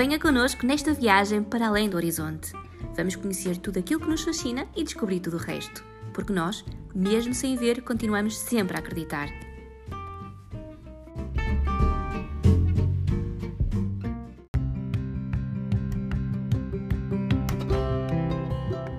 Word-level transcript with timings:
Venha 0.00 0.18
connosco 0.18 0.64
nesta 0.64 0.94
viagem 0.94 1.42
para 1.42 1.68
além 1.68 1.86
do 1.86 1.98
horizonte. 1.98 2.54
Vamos 2.96 3.16
conhecer 3.16 3.58
tudo 3.58 3.80
aquilo 3.80 4.00
que 4.00 4.08
nos 4.08 4.22
fascina 4.22 4.66
e 4.74 4.82
descobrir 4.82 5.20
tudo 5.20 5.36
o 5.36 5.38
resto. 5.38 5.84
Porque 6.14 6.32
nós, 6.32 6.64
mesmo 6.94 7.34
sem 7.34 7.54
ver, 7.54 7.82
continuamos 7.82 8.38
sempre 8.38 8.78
a 8.78 8.80
acreditar. 8.80 9.28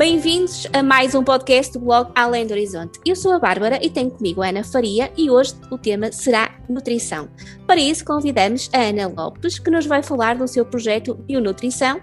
Bem-vindos 0.02 0.66
a 0.74 0.82
mais 0.82 1.14
um 1.14 1.24
podcast 1.24 1.74
do 1.74 1.86
blog 1.86 2.10
Além 2.16 2.48
do 2.48 2.54
Horizonte. 2.54 3.00
Eu 3.06 3.16
sou 3.16 3.34
a 3.34 3.38
Bárbara 3.38 3.78
e 3.86 3.88
tenho 3.88 4.10
comigo 4.10 4.42
a 4.42 4.50
Ana 4.50 4.64
Faria 4.64 5.12
e 5.16 5.30
hoje 5.30 5.54
o 5.70 5.78
tema 5.78 6.12
será 6.12 6.60
nutrição. 6.68 7.30
Para 7.68 7.80
isso 7.80 8.04
convidamos 8.04 8.68
a 8.74 8.82
Ana 8.82 9.06
Lopes, 9.06 9.60
que 9.60 9.70
nos 9.70 9.86
vai 9.86 10.02
falar 10.02 10.36
do 10.36 10.48
seu 10.48 10.66
projeto 10.66 11.14
Bionutrição 11.14 12.02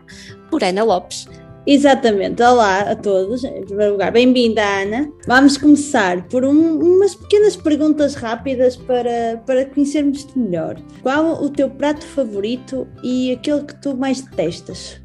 por 0.49 0.63
Ana 0.63 0.85
Lopes. 0.85 1.27
Exatamente, 1.67 2.41
olá 2.41 2.83
a 2.83 2.95
todos. 2.95 3.43
Em 3.43 3.67
primeiro 3.67 3.95
lugar, 3.95 4.13
bem-vinda, 4.13 4.63
Ana. 4.63 5.11
Vamos 5.27 5.59
começar 5.59 6.23
por 6.29 6.45
um, 6.45 6.79
umas 6.79 7.17
pequenas 7.17 7.57
perguntas 7.57 8.15
rápidas 8.15 8.77
para, 8.77 9.43
para 9.45 9.65
conhecermos-te 9.65 10.39
melhor. 10.39 10.77
Qual 11.03 11.43
o 11.43 11.51
teu 11.51 11.69
prato 11.69 12.07
favorito 12.07 12.87
e 13.03 13.33
aquele 13.33 13.65
que 13.65 13.75
tu 13.83 13.97
mais 13.97 14.21
detestas? 14.21 15.01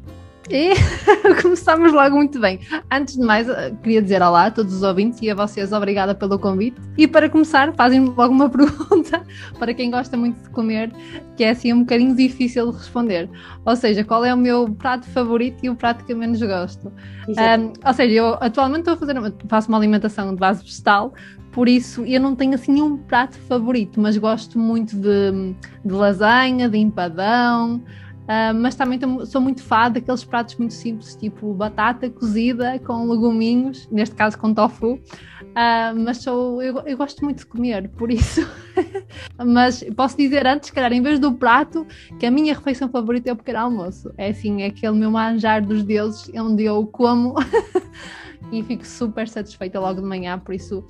E 0.50 0.74
começamos 1.40 1.92
logo 1.92 2.16
muito 2.16 2.38
bem. 2.38 2.60
Antes 2.92 3.16
de 3.16 3.22
mais, 3.22 3.48
eh, 3.48 3.72
queria 3.82 4.02
dizer 4.02 4.20
olá 4.20 4.46
a 4.46 4.50
todos 4.50 4.74
os 4.74 4.82
ouvintes 4.82 5.20
e 5.22 5.30
a 5.30 5.34
vocês 5.34 5.72
obrigada 5.72 6.14
pelo 6.14 6.38
convite. 6.38 6.80
E 6.98 7.08
para 7.08 7.30
começar, 7.30 7.72
fazem-me 7.74 8.08
logo 8.10 8.32
uma 8.32 8.48
pergunta 8.50 9.22
para 9.58 9.72
quem 9.72 9.90
gosta 9.90 10.16
muito 10.16 10.42
de 10.42 10.50
comer, 10.50 10.92
que 11.36 11.44
é 11.44 11.50
assim 11.50 11.72
um 11.72 11.80
bocadinho 11.80 12.14
difícil 12.14 12.70
de 12.70 12.76
responder. 12.76 13.30
Ou 13.64 13.74
seja, 13.74 14.04
qual 14.04 14.24
é 14.24 14.34
o 14.34 14.36
meu 14.36 14.70
prato 14.70 15.08
favorito 15.08 15.64
e 15.64 15.70
o 15.70 15.74
prato 15.74 16.04
que 16.04 16.12
eu 16.12 16.16
menos 16.16 16.40
gosto? 16.42 16.92
Um, 17.28 17.72
ou 17.86 17.94
seja, 17.94 18.14
eu 18.14 18.34
atualmente 18.34 18.80
estou 18.80 18.94
a 18.94 18.96
fazer, 18.98 19.34
faço 19.48 19.68
uma 19.68 19.78
alimentação 19.78 20.34
de 20.34 20.40
base 20.40 20.62
vegetal, 20.62 21.14
por 21.52 21.68
isso 21.68 22.04
eu 22.04 22.20
não 22.20 22.34
tenho 22.34 22.54
assim 22.54 22.82
um 22.82 22.96
prato 22.96 23.38
favorito, 23.38 24.00
mas 24.00 24.16
gosto 24.18 24.58
muito 24.58 24.96
de, 24.96 25.54
de 25.84 25.92
lasanha, 25.92 26.68
de 26.68 26.76
empadão. 26.76 27.80
Uh, 28.24 28.54
mas 28.54 28.74
também 28.74 28.98
sou 29.26 29.40
muito 29.40 29.62
fã 29.62 29.90
daqueles 29.90 30.24
pratos 30.24 30.56
muito 30.56 30.72
simples, 30.72 31.14
tipo 31.14 31.52
batata 31.52 32.08
cozida 32.08 32.78
com 32.78 33.06
leguminhos, 33.06 33.86
neste 33.90 34.14
caso 34.14 34.38
com 34.38 34.54
tofu. 34.54 34.94
Uh, 34.94 35.94
mas 35.96 36.18
sou, 36.18 36.62
eu, 36.62 36.78
eu, 36.86 36.96
gosto 36.96 37.22
muito 37.22 37.40
de 37.40 37.46
comer, 37.46 37.88
por 37.90 38.10
isso. 38.10 38.40
mas 39.36 39.84
posso 39.94 40.16
dizer 40.16 40.46
antes, 40.46 40.70
calhar, 40.70 40.92
em 40.92 41.02
vez 41.02 41.18
do 41.18 41.34
prato, 41.34 41.86
que 42.18 42.24
a 42.24 42.30
minha 42.30 42.54
refeição 42.54 42.88
favorita 42.88 43.28
é 43.28 43.32
o 43.32 43.36
pequeno 43.36 43.58
almoço. 43.58 44.10
É 44.16 44.30
assim, 44.30 44.62
é 44.62 44.66
aquele 44.66 44.96
meu 44.96 45.10
manjar 45.10 45.64
dos 45.64 45.84
deuses, 45.84 46.30
onde 46.34 46.64
eu 46.64 46.86
como. 46.86 47.34
e 48.50 48.62
fico 48.62 48.86
super 48.86 49.28
satisfeita 49.28 49.78
logo 49.78 50.00
de 50.00 50.06
manhã, 50.06 50.38
por 50.38 50.54
isso 50.54 50.84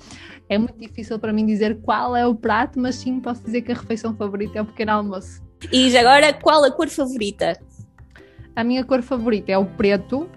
é 0.49 0.57
muito 0.57 0.77
difícil 0.79 1.17
para 1.19 1.33
mim 1.33 1.45
dizer 1.45 1.81
qual 1.81 2.15
é 2.15 2.25
o 2.25 2.35
prato, 2.35 2.79
mas 2.79 2.95
sim 2.95 3.19
posso 3.19 3.43
dizer 3.43 3.61
que 3.61 3.71
a 3.71 3.75
refeição 3.75 4.15
favorita 4.15 4.59
é 4.59 4.61
o 4.61 4.65
pequeno 4.65 4.91
almoço. 4.91 5.44
E 5.71 5.97
agora, 5.97 6.33
qual 6.33 6.63
a 6.63 6.71
cor 6.71 6.87
favorita? 6.89 7.59
A 8.55 8.63
minha 8.63 8.83
cor 8.83 9.01
favorita 9.01 9.51
é 9.51 9.57
o 9.57 9.65
preto, 9.65 10.29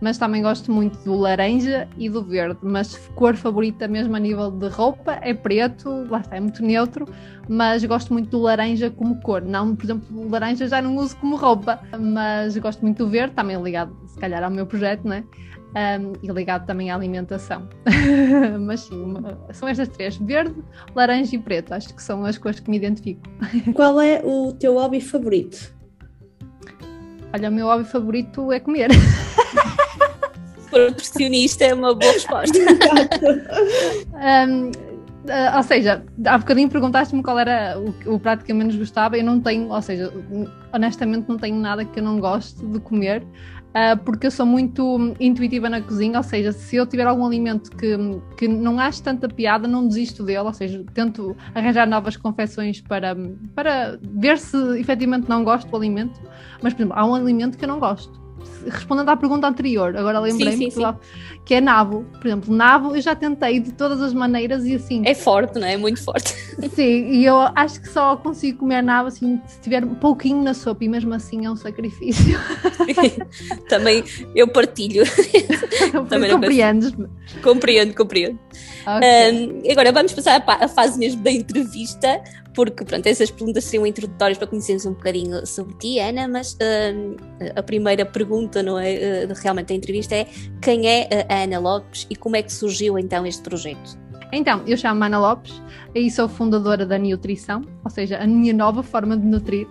mas 0.00 0.18
também 0.18 0.42
gosto 0.42 0.70
muito 0.72 0.98
do 1.04 1.14
laranja 1.14 1.88
e 1.96 2.08
do 2.08 2.22
verde. 2.22 2.58
Mas 2.62 2.96
cor 3.14 3.36
favorita 3.36 3.88
mesmo 3.88 4.14
a 4.16 4.18
nível 4.18 4.50
de 4.50 4.68
roupa 4.68 5.18
é 5.22 5.34
preto, 5.34 6.06
lá 6.08 6.20
está, 6.20 6.36
é 6.36 6.40
muito 6.40 6.62
neutro, 6.62 7.06
mas 7.48 7.84
gosto 7.84 8.12
muito 8.12 8.30
do 8.30 8.40
laranja 8.40 8.90
como 8.90 9.20
cor. 9.20 9.42
Não, 9.42 9.74
por 9.74 9.84
exemplo, 9.84 10.06
o 10.20 10.28
laranja 10.28 10.68
já 10.68 10.80
não 10.80 10.96
uso 10.96 11.16
como 11.16 11.36
roupa, 11.36 11.80
mas 11.98 12.56
gosto 12.56 12.82
muito 12.82 13.04
do 13.04 13.10
verde, 13.10 13.34
também 13.34 13.60
ligado 13.62 13.96
se 14.06 14.18
calhar 14.18 14.42
ao 14.42 14.50
meu 14.50 14.66
projeto, 14.66 15.06
né? 15.06 15.24
Um, 15.76 16.14
e 16.22 16.32
ligado 16.32 16.64
também 16.64 16.90
à 16.90 16.94
alimentação. 16.94 17.68
Mas 18.60 18.80
sim, 18.80 19.14
são 19.52 19.68
estas 19.68 19.88
três: 19.88 20.16
verde, 20.16 20.54
laranja 20.94 21.36
e 21.36 21.38
preto. 21.38 21.74
Acho 21.74 21.94
que 21.94 22.02
são 22.02 22.24
as 22.24 22.38
cores 22.38 22.60
que 22.60 22.70
me 22.70 22.78
identifico. 22.78 23.20
Qual 23.74 24.00
é 24.00 24.22
o 24.24 24.54
teu 24.54 24.72
hobby 24.74 25.02
favorito? 25.02 25.76
Olha, 27.34 27.50
o 27.50 27.52
meu 27.52 27.66
hobby 27.66 27.84
favorito 27.84 28.50
é 28.50 28.58
comer. 28.58 28.88
Nutricionista 30.72 31.64
é 31.64 31.74
uma 31.74 31.94
boa 31.94 32.12
resposta. 32.12 32.58
um, 34.14 34.70
uh, 34.70 35.56
ou 35.56 35.62
seja, 35.62 36.02
há 36.24 36.38
bocadinho 36.38 36.70
perguntaste-me 36.70 37.22
qual 37.22 37.38
era 37.38 37.78
o, 37.78 38.14
o, 38.14 38.18
prato 38.18 38.44
que 38.44 38.52
eu 38.52 38.56
menos 38.56 38.76
gostava. 38.76 39.16
Eu 39.18 39.24
não 39.24 39.40
tenho, 39.40 39.68
ou 39.68 39.82
seja, 39.82 40.10
honestamente, 40.72 41.28
não 41.28 41.36
tenho 41.36 41.56
nada 41.56 41.84
que 41.84 41.98
eu 41.98 42.04
não 42.04 42.18
gosto 42.18 42.66
de 42.66 42.80
comer 42.80 43.22
uh, 43.76 43.96
porque 44.04 44.26
eu 44.26 44.30
sou 44.30 44.46
muito 44.46 45.14
intuitiva 45.20 45.68
na 45.68 45.82
cozinha, 45.82 46.18
ou 46.18 46.22
seja, 46.22 46.52
se 46.52 46.76
eu 46.76 46.86
tiver 46.86 47.06
algum 47.06 47.26
alimento 47.26 47.70
que, 47.70 47.96
que 48.36 48.48
não 48.48 48.80
acho 48.80 49.02
tanta 49.02 49.28
piada, 49.28 49.68
não 49.68 49.86
desisto 49.86 50.24
dele, 50.24 50.40
ou 50.40 50.52
seja, 50.52 50.82
tento 50.94 51.36
arranjar 51.54 51.86
novas 51.86 52.16
confecções 52.16 52.80
para, 52.80 53.14
para 53.54 53.98
ver 54.02 54.38
se 54.38 54.56
efetivamente 54.78 55.28
não 55.28 55.44
gosto 55.44 55.68
do 55.68 55.76
alimento, 55.76 56.18
mas, 56.62 56.72
por 56.72 56.80
exemplo, 56.80 56.98
há 56.98 57.04
um 57.04 57.14
alimento 57.14 57.58
que 57.58 57.64
eu 57.64 57.68
não 57.68 57.78
gosto 57.78 58.25
respondendo 58.66 59.08
à 59.08 59.16
pergunta 59.16 59.46
anterior, 59.46 59.96
agora 59.96 60.20
lembrei-me 60.20 60.70
que, 60.70 60.80
que 61.44 61.54
é 61.54 61.60
nabo. 61.60 62.04
Por 62.20 62.26
exemplo, 62.26 62.54
nabo 62.54 62.94
eu 62.94 63.00
já 63.00 63.14
tentei 63.14 63.60
de 63.60 63.72
todas 63.72 64.00
as 64.02 64.12
maneiras 64.12 64.64
e 64.64 64.74
assim. 64.74 65.02
É 65.04 65.14
forte, 65.14 65.58
não 65.58 65.66
é? 65.66 65.74
É 65.74 65.76
muito 65.76 66.02
forte. 66.02 66.34
Sim, 66.74 67.10
e 67.10 67.24
eu 67.24 67.36
acho 67.54 67.80
que 67.80 67.88
só 67.88 68.16
consigo 68.16 68.58
comer 68.58 68.82
nabo 68.82 69.08
assim 69.08 69.40
se 69.46 69.60
tiver 69.60 69.84
um 69.84 69.94
pouquinho 69.94 70.42
na 70.42 70.54
sopa 70.54 70.84
e 70.84 70.88
mesmo 70.88 71.12
assim 71.14 71.46
é 71.46 71.50
um 71.50 71.56
sacrifício. 71.56 72.38
Também 73.68 74.04
eu 74.34 74.48
partilho. 74.48 75.04
Também 76.08 76.30
compreendes-me. 76.30 77.08
Compreendo, 77.42 77.94
compreendo. 77.94 78.38
Okay. 78.86 79.66
Um, 79.66 79.70
agora 79.70 79.92
vamos 79.92 80.12
passar 80.12 80.42
à 80.46 80.68
fase 80.68 80.98
mesmo 80.98 81.22
da 81.22 81.30
entrevista, 81.30 82.22
porque 82.56 82.86
pronto, 82.86 83.06
essas 83.06 83.30
perguntas 83.30 83.64
seriam 83.64 83.86
introdutórias 83.86 84.38
para 84.38 84.46
conhecermos 84.46 84.86
um 84.86 84.94
bocadinho 84.94 85.46
sobre 85.46 85.74
ti, 85.74 85.98
Ana, 85.98 86.26
mas 86.26 86.56
um, 86.56 87.14
a 87.54 87.62
primeira 87.62 88.06
pergunta 88.06 88.62
não 88.62 88.78
é, 88.78 89.26
uh, 89.26 89.34
realmente 89.42 89.68
da 89.68 89.74
entrevista 89.74 90.14
é 90.14 90.26
quem 90.62 90.88
é 90.88 91.26
a 91.28 91.42
Ana 91.42 91.58
Lopes 91.58 92.06
e 92.08 92.16
como 92.16 92.34
é 92.34 92.42
que 92.42 92.50
surgiu 92.50 92.98
então 92.98 93.26
este 93.26 93.42
projeto? 93.42 93.98
Então, 94.32 94.62
eu 94.66 94.76
chamo 94.76 95.04
Ana 95.04 95.20
Lopes 95.20 95.62
e 95.94 96.10
sou 96.10 96.28
fundadora 96.28 96.86
da 96.86 96.98
Nutrição, 96.98 97.62
ou 97.84 97.90
seja, 97.90 98.16
a 98.16 98.26
minha 98.26 98.54
nova 98.54 98.82
forma 98.82 99.16
de 99.18 99.26
nutrir 99.26 99.68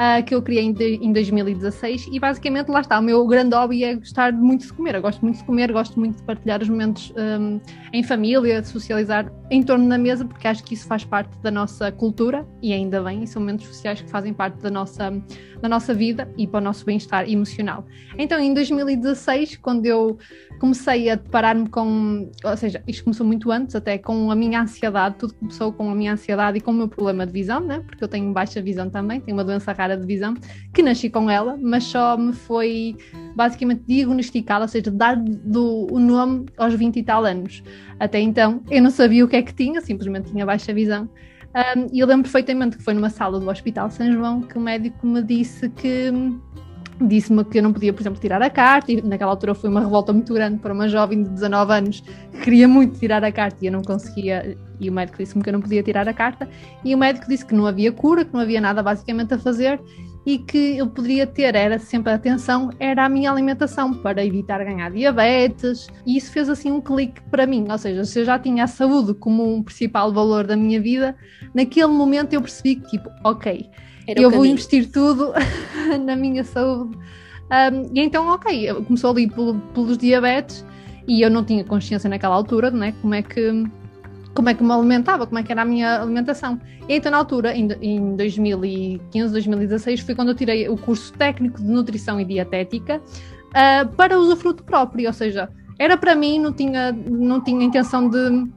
uh, 0.00 0.24
que 0.24 0.34
eu 0.34 0.40
criei 0.40 0.64
em, 0.64 0.72
de, 0.72 0.94
em 0.96 1.12
2016 1.12 2.08
e 2.10 2.18
basicamente 2.18 2.68
lá 2.68 2.80
está, 2.80 2.98
o 2.98 3.02
meu 3.02 3.26
grande 3.26 3.54
hobby 3.54 3.84
é 3.84 3.94
gostar 3.94 4.32
muito 4.32 4.66
de 4.66 4.72
comer, 4.72 4.94
eu 4.94 5.02
gosto 5.02 5.20
muito 5.20 5.36
de 5.36 5.44
comer, 5.44 5.70
gosto 5.70 6.00
muito 6.00 6.16
de 6.16 6.22
partilhar 6.22 6.62
os 6.62 6.68
momentos 6.68 7.12
um, 7.16 7.60
em 7.92 8.02
família, 8.02 8.62
de 8.62 8.68
socializar 8.68 9.30
em 9.50 9.62
torno 9.62 9.88
da 9.88 9.98
mesa, 9.98 10.24
porque 10.24 10.48
acho 10.48 10.64
que 10.64 10.74
isso 10.74 10.86
faz 10.86 11.04
parte 11.04 11.36
da 11.42 11.50
nossa 11.50 11.92
cultura 11.92 12.46
e 12.62 12.72
ainda 12.72 13.02
bem, 13.02 13.22
e 13.24 13.26
são 13.26 13.42
momentos 13.42 13.66
sociais 13.66 14.00
que 14.00 14.10
fazem 14.10 14.32
parte 14.32 14.58
da 14.60 14.70
nossa, 14.70 15.10
da 15.60 15.68
nossa 15.68 15.92
vida 15.92 16.32
e 16.38 16.46
para 16.46 16.58
o 16.58 16.62
nosso 16.62 16.84
bem-estar 16.84 17.28
emocional. 17.28 17.84
Então, 18.16 18.40
em 18.40 18.54
2016, 18.54 19.56
quando 19.56 19.84
eu 19.84 20.18
comecei 20.60 21.08
a 21.08 21.14
deparar-me 21.14 21.68
com, 21.68 22.30
ou 22.44 22.56
seja, 22.56 22.82
isto 22.86 23.02
começou 23.02 23.26
muito 23.26 23.50
antes, 23.50 23.74
até 23.74 23.96
com 23.96 24.30
a 24.30 24.36
minha 24.36 24.60
ansiedade, 24.60 25.16
tudo 25.18 25.34
começou 25.34 25.72
com 25.72 25.90
a 25.90 25.94
minha 25.94 26.12
ansiedade 26.12 26.58
e 26.58 26.60
com 26.60 26.70
o 26.70 26.74
meu 26.74 26.86
problema 26.86 27.26
de 27.26 27.32
visão, 27.32 27.60
né? 27.60 27.82
porque 27.86 28.04
eu 28.04 28.08
tenho 28.08 28.30
baixa 28.30 28.60
visão 28.60 28.90
também, 28.90 29.20
tenho 29.20 29.36
uma 29.36 29.42
doença 29.42 29.72
rara 29.72 29.96
de 29.96 30.06
visão, 30.06 30.34
que 30.72 30.82
nasci 30.82 31.08
com 31.08 31.30
ela, 31.30 31.58
mas 31.60 31.84
só 31.84 32.16
me 32.16 32.34
foi 32.34 32.94
basicamente 33.34 33.82
diagnosticada, 33.86 34.64
ou 34.64 34.68
seja, 34.68 34.90
dar 34.90 35.16
do, 35.16 35.88
o 35.90 35.98
nome 35.98 36.44
aos 36.58 36.74
20 36.74 36.96
e 36.96 37.02
tal 37.02 37.24
anos. 37.24 37.62
Até 37.98 38.20
então 38.20 38.62
eu 38.70 38.82
não 38.82 38.90
sabia 38.90 39.24
o 39.24 39.28
que 39.28 39.36
é 39.36 39.42
que 39.42 39.54
tinha, 39.54 39.80
simplesmente 39.80 40.30
tinha 40.30 40.44
baixa 40.44 40.74
visão. 40.74 41.08
Um, 41.54 41.86
e 41.92 41.98
eu 41.98 42.06
lembro 42.06 42.24
perfeitamente 42.24 42.76
que 42.76 42.84
foi 42.84 42.94
numa 42.94 43.10
sala 43.10 43.40
do 43.40 43.48
Hospital 43.48 43.90
São 43.90 44.12
João 44.12 44.42
que 44.42 44.56
o 44.56 44.60
médico 44.60 45.04
me 45.06 45.22
disse 45.22 45.68
que 45.70 46.12
disse-me 47.00 47.44
que 47.44 47.58
eu 47.58 47.62
não 47.62 47.72
podia, 47.72 47.92
por 47.92 48.02
exemplo, 48.02 48.20
tirar 48.20 48.42
a 48.42 48.50
carta, 48.50 48.92
e 48.92 49.00
naquela 49.02 49.30
altura 49.30 49.54
foi 49.54 49.70
uma 49.70 49.80
revolta 49.80 50.12
muito 50.12 50.32
grande 50.34 50.58
para 50.58 50.72
uma 50.72 50.88
jovem 50.88 51.22
de 51.22 51.30
19 51.30 51.72
anos 51.72 52.00
que 52.00 52.40
queria 52.42 52.68
muito 52.68 52.98
tirar 52.98 53.24
a 53.24 53.32
carta 53.32 53.58
e 53.62 53.66
eu 53.66 53.72
não 53.72 53.82
conseguia, 53.82 54.56
e 54.78 54.88
o 54.88 54.92
médico 54.92 55.18
disse-me 55.18 55.42
que 55.42 55.48
eu 55.48 55.52
não 55.54 55.60
podia 55.60 55.82
tirar 55.82 56.08
a 56.08 56.12
carta, 56.12 56.48
e 56.84 56.94
o 56.94 56.98
médico 56.98 57.28
disse 57.28 57.44
que 57.44 57.54
não 57.54 57.66
havia 57.66 57.92
cura, 57.92 58.24
que 58.24 58.32
não 58.32 58.40
havia 58.40 58.60
nada 58.60 58.82
basicamente 58.82 59.34
a 59.34 59.38
fazer 59.38 59.80
e 60.26 60.38
que 60.38 60.76
eu 60.76 60.86
poderia 60.86 61.26
ter, 61.26 61.54
era 61.54 61.78
sempre 61.78 62.12
a 62.12 62.16
atenção, 62.16 62.70
era 62.78 63.06
a 63.06 63.08
minha 63.08 63.30
alimentação 63.30 63.94
para 63.94 64.24
evitar 64.24 64.62
ganhar 64.62 64.90
diabetes, 64.90 65.88
e 66.06 66.16
isso 66.16 66.30
fez 66.30 66.48
assim 66.48 66.70
um 66.70 66.80
clique 66.80 67.20
para 67.30 67.46
mim, 67.46 67.66
ou 67.70 67.78
seja, 67.78 68.04
se 68.04 68.20
eu 68.20 68.24
já 68.26 68.38
tinha 68.38 68.64
a 68.64 68.66
saúde 68.66 69.14
como 69.14 69.54
um 69.54 69.62
principal 69.62 70.12
valor 70.12 70.46
da 70.46 70.56
minha 70.56 70.80
vida, 70.80 71.16
naquele 71.54 71.86
momento 71.86 72.34
eu 72.34 72.42
percebi 72.42 72.76
que 72.76 72.90
tipo, 72.90 73.08
ok, 73.24 73.68
era 74.06 74.20
eu 74.20 74.30
vou 74.30 74.44
investir 74.44 74.90
tudo 74.90 75.32
na 76.04 76.16
minha 76.16 76.44
saúde. 76.44 76.96
Um, 77.50 77.90
e 77.94 78.00
então, 78.00 78.28
ok, 78.28 78.72
começou 78.84 79.10
ali 79.10 79.28
pelo, 79.28 79.54
pelos 79.74 79.98
diabetes 79.98 80.64
e 81.06 81.22
eu 81.22 81.30
não 81.30 81.44
tinha 81.44 81.64
consciência 81.64 82.08
naquela 82.08 82.34
altura, 82.34 82.70
né? 82.70 82.94
Como 83.00 83.14
é 83.14 83.22
que 83.22 83.64
como 84.32 84.48
é 84.48 84.54
que 84.54 84.62
me 84.62 84.72
alimentava, 84.72 85.26
como 85.26 85.38
é 85.38 85.42
que 85.42 85.50
era 85.50 85.62
a 85.62 85.64
minha 85.64 86.00
alimentação. 86.00 86.60
E 86.88 86.94
então, 86.94 87.10
na 87.10 87.18
altura, 87.18 87.54
em, 87.54 87.68
em 87.82 88.16
2015, 88.16 89.32
2016, 89.32 90.00
foi 90.00 90.14
quando 90.14 90.28
eu 90.28 90.34
tirei 90.34 90.68
o 90.68 90.76
curso 90.76 91.12
técnico 91.14 91.60
de 91.60 91.68
nutrição 91.68 92.20
e 92.20 92.24
dietética 92.24 93.00
uh, 93.00 93.88
para 93.96 94.18
usufruto 94.18 94.62
próprio, 94.62 95.08
ou 95.08 95.12
seja, 95.12 95.48
era 95.78 95.96
para 95.96 96.14
mim, 96.14 96.38
não 96.38 96.52
tinha, 96.52 96.92
não 96.92 97.40
tinha 97.40 97.64
intenção 97.64 98.08
de, 98.08 98.48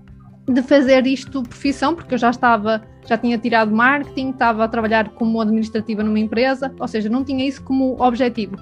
de 0.48 0.62
fazer 0.62 1.08
isto 1.08 1.42
profissão, 1.44 1.96
porque 1.96 2.14
eu 2.14 2.18
já 2.18 2.30
estava, 2.30 2.84
já 3.08 3.18
tinha 3.18 3.38
tirado 3.38 3.74
marketing, 3.74 4.32
estava 4.32 4.66
a 4.66 4.68
trabalhar 4.68 5.10
como 5.10 5.40
administrativa 5.40 6.04
numa 6.04 6.20
empresa, 6.20 6.74
ou 6.80 6.88
seja, 6.88 7.10
não 7.10 7.24
tinha 7.24 7.48
isso 7.48 7.64
como 7.64 8.02
objetivo. 8.02 8.58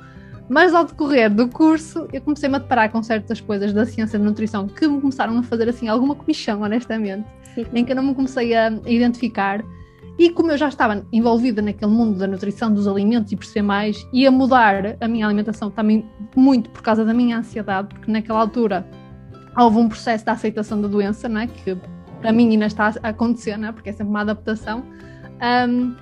Mas 0.47 0.73
ao 0.73 0.83
decorrer 0.83 1.33
do 1.33 1.47
curso, 1.47 2.07
eu 2.11 2.21
comecei-me 2.21 2.57
a 2.57 2.59
deparar 2.59 2.91
com 2.91 3.01
certas 3.01 3.39
coisas 3.39 3.71
da 3.71 3.85
ciência 3.85 4.19
da 4.19 4.25
nutrição 4.25 4.67
que 4.67 4.87
me 4.87 4.99
começaram 4.99 5.37
a 5.39 5.43
fazer 5.43 5.69
assim 5.69 5.87
alguma 5.87 6.13
comichão, 6.13 6.61
honestamente, 6.61 7.25
em 7.73 7.85
que 7.85 7.91
eu 7.91 7.95
não 7.95 8.03
me 8.03 8.13
comecei 8.13 8.53
a 8.53 8.69
identificar. 8.85 9.63
E 10.19 10.29
como 10.29 10.51
eu 10.51 10.57
já 10.57 10.67
estava 10.67 11.05
envolvida 11.11 11.61
naquele 11.61 11.91
mundo 11.91 12.19
da 12.19 12.27
nutrição, 12.27 12.71
dos 12.71 12.87
alimentos 12.87 13.31
e 13.31 13.35
perceber 13.35 13.61
mais, 13.61 14.05
ia 14.11 14.29
mudar 14.29 14.97
a 14.99 15.07
minha 15.07 15.25
alimentação 15.25 15.71
também 15.71 16.05
muito 16.35 16.69
por 16.69 16.81
causa 16.81 17.05
da 17.05 17.13
minha 17.13 17.37
ansiedade, 17.37 17.87
porque 17.87 18.11
naquela 18.11 18.41
altura 18.41 18.85
houve 19.57 19.77
um 19.77 19.89
processo 19.89 20.24
de 20.24 20.30
aceitação 20.30 20.81
da 20.81 20.88
doença, 20.88 21.27
né, 21.27 21.48
que 21.48 21.77
para 22.19 22.31
mim 22.31 22.50
ainda 22.51 22.65
está 22.65 22.94
a 23.01 23.09
acontecer, 23.09 23.57
né, 23.57 23.71
porque 23.71 23.89
é 23.89 23.94
sempre 23.94 24.09
uma 24.09 24.21
adaptação. 24.21 24.83
Um, 25.69 25.95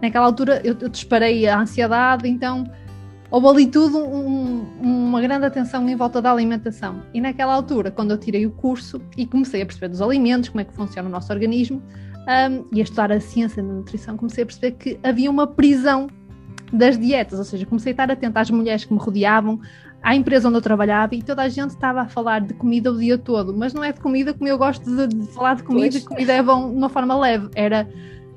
naquela 0.00 0.26
altura 0.26 0.60
eu, 0.64 0.76
eu 0.80 0.88
disparei 0.88 1.48
a 1.48 1.58
ansiedade, 1.58 2.28
então 2.28 2.64
houve 3.30 3.48
ali 3.48 3.66
tudo 3.66 3.98
um, 3.98 4.66
uma 4.80 5.20
grande 5.20 5.46
atenção 5.46 5.88
em 5.88 5.96
volta 5.96 6.20
da 6.20 6.30
alimentação. 6.30 7.02
E 7.14 7.20
naquela 7.20 7.54
altura, 7.54 7.90
quando 7.90 8.10
eu 8.10 8.18
tirei 8.18 8.46
o 8.46 8.50
curso 8.50 9.00
e 9.16 9.26
comecei 9.26 9.62
a 9.62 9.66
perceber 9.66 9.88
dos 9.88 10.02
alimentos, 10.02 10.50
como 10.50 10.60
é 10.60 10.64
que 10.64 10.74
funciona 10.74 11.08
o 11.08 11.12
nosso 11.12 11.32
organismo, 11.32 11.82
um, 12.22 12.66
e 12.72 12.80
a 12.80 12.82
estudar 12.82 13.10
a 13.10 13.18
ciência 13.18 13.62
da 13.62 13.72
nutrição, 13.72 14.16
comecei 14.16 14.44
a 14.44 14.46
perceber 14.46 14.72
que 14.72 15.00
havia 15.02 15.30
uma 15.30 15.46
prisão 15.46 16.08
das 16.72 16.98
dietas, 16.98 17.38
ou 17.38 17.44
seja, 17.44 17.66
comecei 17.66 17.90
a 17.90 17.94
estar 17.94 18.10
atenta 18.10 18.40
às 18.40 18.50
mulheres 18.50 18.84
que 18.84 18.92
me 18.92 18.98
rodeavam, 18.98 19.60
à 20.02 20.14
empresa 20.14 20.48
onde 20.48 20.58
eu 20.58 20.62
trabalhava 20.62 21.14
e 21.14 21.22
toda 21.22 21.42
a 21.42 21.48
gente 21.48 21.70
estava 21.70 22.02
a 22.02 22.08
falar 22.08 22.40
de 22.40 22.54
comida 22.54 22.90
o 22.90 22.98
dia 22.98 23.16
todo, 23.16 23.54
mas 23.56 23.72
não 23.72 23.84
é 23.84 23.92
de 23.92 24.00
comida 24.00 24.34
como 24.34 24.48
eu 24.48 24.58
gosto 24.58 24.84
de, 24.84 25.06
de 25.06 25.26
falar 25.32 25.54
de 25.54 25.62
comida, 25.62 25.92
pois. 25.92 26.04
comida 26.04 26.32
é 26.32 26.42
bom 26.42 26.70
de 26.70 26.76
uma 26.76 26.88
forma 26.88 27.18
leve, 27.18 27.48
era 27.54 27.88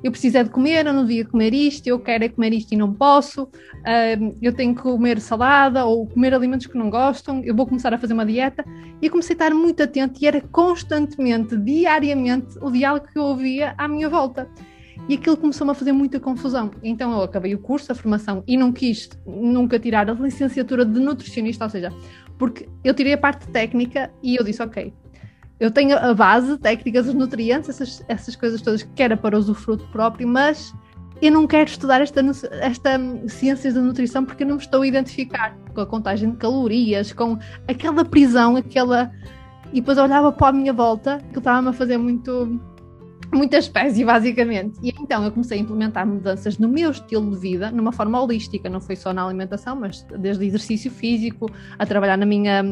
eu 0.06 0.10
preciso 0.10 0.38
é 0.38 0.44
de 0.44 0.50
comer, 0.50 0.86
eu 0.86 0.92
não 0.92 1.04
devia 1.04 1.24
comer 1.24 1.52
isto, 1.52 1.86
eu 1.86 1.98
quero 1.98 2.22
é 2.22 2.28
comer 2.28 2.52
isto 2.52 2.72
e 2.72 2.76
não 2.76 2.92
posso, 2.92 3.44
uh, 3.44 4.36
eu 4.40 4.52
tenho 4.52 4.74
que 4.74 4.82
comer 4.82 5.20
salada 5.20 5.84
ou 5.84 6.06
comer 6.06 6.32
alimentos 6.34 6.66
que 6.66 6.78
não 6.78 6.90
gostam, 6.90 7.42
eu 7.44 7.54
vou 7.54 7.66
começar 7.66 7.92
a 7.92 7.98
fazer 7.98 8.12
uma 8.12 8.24
dieta. 8.24 8.64
E 9.02 9.10
comecei 9.10 9.34
a 9.34 9.36
estar 9.36 9.50
muito 9.54 9.82
atento 9.82 10.22
e 10.22 10.26
era 10.26 10.40
constantemente, 10.40 11.56
diariamente, 11.56 12.56
o 12.60 12.70
diálogo 12.70 13.06
que 13.12 13.18
eu 13.18 13.24
ouvia 13.24 13.74
à 13.76 13.88
minha 13.88 14.08
volta. 14.08 14.48
E 15.08 15.14
aquilo 15.14 15.36
começou-me 15.36 15.70
a 15.70 15.74
fazer 15.74 15.92
muita 15.92 16.18
confusão. 16.18 16.70
Então 16.82 17.12
eu 17.12 17.22
acabei 17.22 17.54
o 17.54 17.58
curso, 17.58 17.92
a 17.92 17.94
formação, 17.94 18.42
e 18.46 18.56
não 18.56 18.72
quis 18.72 19.08
nunca 19.26 19.78
tirar 19.78 20.08
a 20.10 20.14
licenciatura 20.14 20.84
de 20.84 20.98
nutricionista, 20.98 21.64
ou 21.64 21.70
seja, 21.70 21.92
porque 22.38 22.68
eu 22.82 22.94
tirei 22.94 23.12
a 23.12 23.18
parte 23.18 23.46
técnica 23.48 24.10
e 24.22 24.36
eu 24.36 24.44
disse, 24.44 24.62
ok, 24.62 24.92
eu 25.58 25.70
tenho 25.70 25.96
a 25.96 26.12
base, 26.12 26.58
técnicas 26.58 27.06
dos 27.06 27.14
nutrientes, 27.14 27.68
essas, 27.68 28.04
essas 28.08 28.36
coisas 28.36 28.60
todas 28.60 28.82
que 28.82 29.02
era 29.02 29.16
para 29.16 29.38
usufruto 29.38 29.86
próprio, 29.88 30.28
mas 30.28 30.74
eu 31.20 31.32
não 31.32 31.46
quero 31.46 31.70
estudar 31.70 32.00
esta, 32.02 32.20
esta 32.60 32.98
ciências 33.26 33.74
da 33.74 33.80
nutrição 33.80 34.24
porque 34.24 34.42
eu 34.42 34.48
não 34.48 34.56
me 34.56 34.62
estou 34.62 34.82
a 34.82 34.86
identificar 34.86 35.56
com 35.74 35.80
a 35.80 35.86
contagem 35.86 36.30
de 36.30 36.36
calorias, 36.36 37.12
com 37.12 37.38
aquela 37.66 38.04
prisão, 38.04 38.56
aquela. 38.56 39.10
E 39.72 39.80
depois 39.80 39.98
eu 39.98 40.04
olhava 40.04 40.30
para 40.30 40.48
a 40.48 40.52
minha 40.52 40.72
volta, 40.72 41.18
que 41.32 41.38
estava-me 41.38 41.68
a 41.68 41.72
fazer 41.72 41.96
muito 41.96 42.60
muita 43.32 43.58
espécie, 43.58 44.04
basicamente. 44.04 44.78
E 44.82 44.94
então 45.00 45.24
eu 45.24 45.30
comecei 45.30 45.58
a 45.58 45.60
implementar 45.60 46.06
mudanças 46.06 46.58
no 46.58 46.68
meu 46.68 46.90
estilo 46.90 47.30
de 47.30 47.38
vida, 47.38 47.70
numa 47.70 47.92
forma 47.92 48.20
holística, 48.20 48.68
não 48.68 48.80
foi 48.80 48.96
só 48.96 49.12
na 49.12 49.24
alimentação, 49.24 49.76
mas 49.76 50.06
desde 50.18 50.44
exercício 50.44 50.90
físico, 50.90 51.50
a 51.78 51.86
trabalhar 51.86 52.16
na 52.16 52.26
minha, 52.26 52.62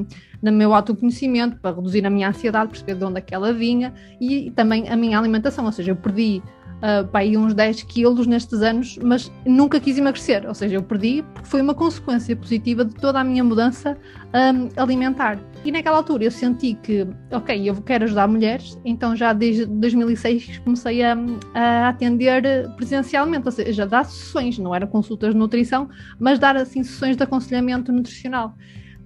no 0.43 0.53
meu 0.53 0.75
autoconhecimento, 0.75 1.59
para 1.59 1.75
reduzir 1.75 2.07
a 2.07 2.11
minha 2.11 2.29
ansiedade, 2.29 2.71
perceber 2.71 2.95
de 2.95 3.05
onde 3.05 3.19
é 3.19 3.21
que 3.21 3.35
ela 3.35 3.53
vinha, 3.53 3.93
e 4.21 4.51
também 4.53 4.89
a 4.89 4.97
minha 4.97 5.19
alimentação, 5.19 5.65
ou 5.65 5.73
seja, 5.73 5.93
eu 5.93 5.97
perdi 5.97 6.43
uh, 6.85 7.39
uns 7.39 7.55
10 7.55 7.83
quilos 7.85 8.27
nestes 8.27 8.61
anos, 8.61 8.99
mas 9.03 9.33
nunca 9.47 9.81
quis 9.81 9.97
emagrecer, 9.97 10.47
ou 10.47 10.55
seja, 10.55 10.77
eu 10.77 10.83
perdi 10.83 11.25
porque 11.33 11.49
foi 11.49 11.63
uma 11.63 11.75
consequência 11.75 12.37
positiva 12.37 12.85
de 12.85 12.95
toda 12.95 13.21
a 13.21 13.25
minha 13.25 13.43
mudança 13.43 13.97
um, 14.35 14.69
alimentar. 14.81 15.39
E 15.65 15.73
naquela 15.73 15.97
altura 15.97 16.25
eu 16.25 16.31
senti 16.31 16.75
que, 16.75 17.07
ok, 17.33 17.69
eu 17.69 17.75
quero 17.77 18.05
ajudar 18.05 18.29
mulheres, 18.29 18.79
então 18.85 19.17
já 19.17 19.33
desde 19.33 19.65
2006 19.65 20.59
comecei 20.59 21.03
a, 21.03 21.17
a 21.55 21.89
atender 21.89 22.43
presencialmente, 22.77 23.47
ou 23.47 23.53
seja, 23.53 23.87
dar 23.87 24.05
sessões, 24.05 24.59
não 24.59 24.75
eram 24.75 24.87
consultas 24.87 25.33
de 25.33 25.39
nutrição, 25.39 25.89
mas 26.19 26.39
dar 26.39 26.57
assim 26.57 26.83
sessões 26.85 27.17
de 27.17 27.23
aconselhamento 27.23 27.91
nutricional. 27.91 28.55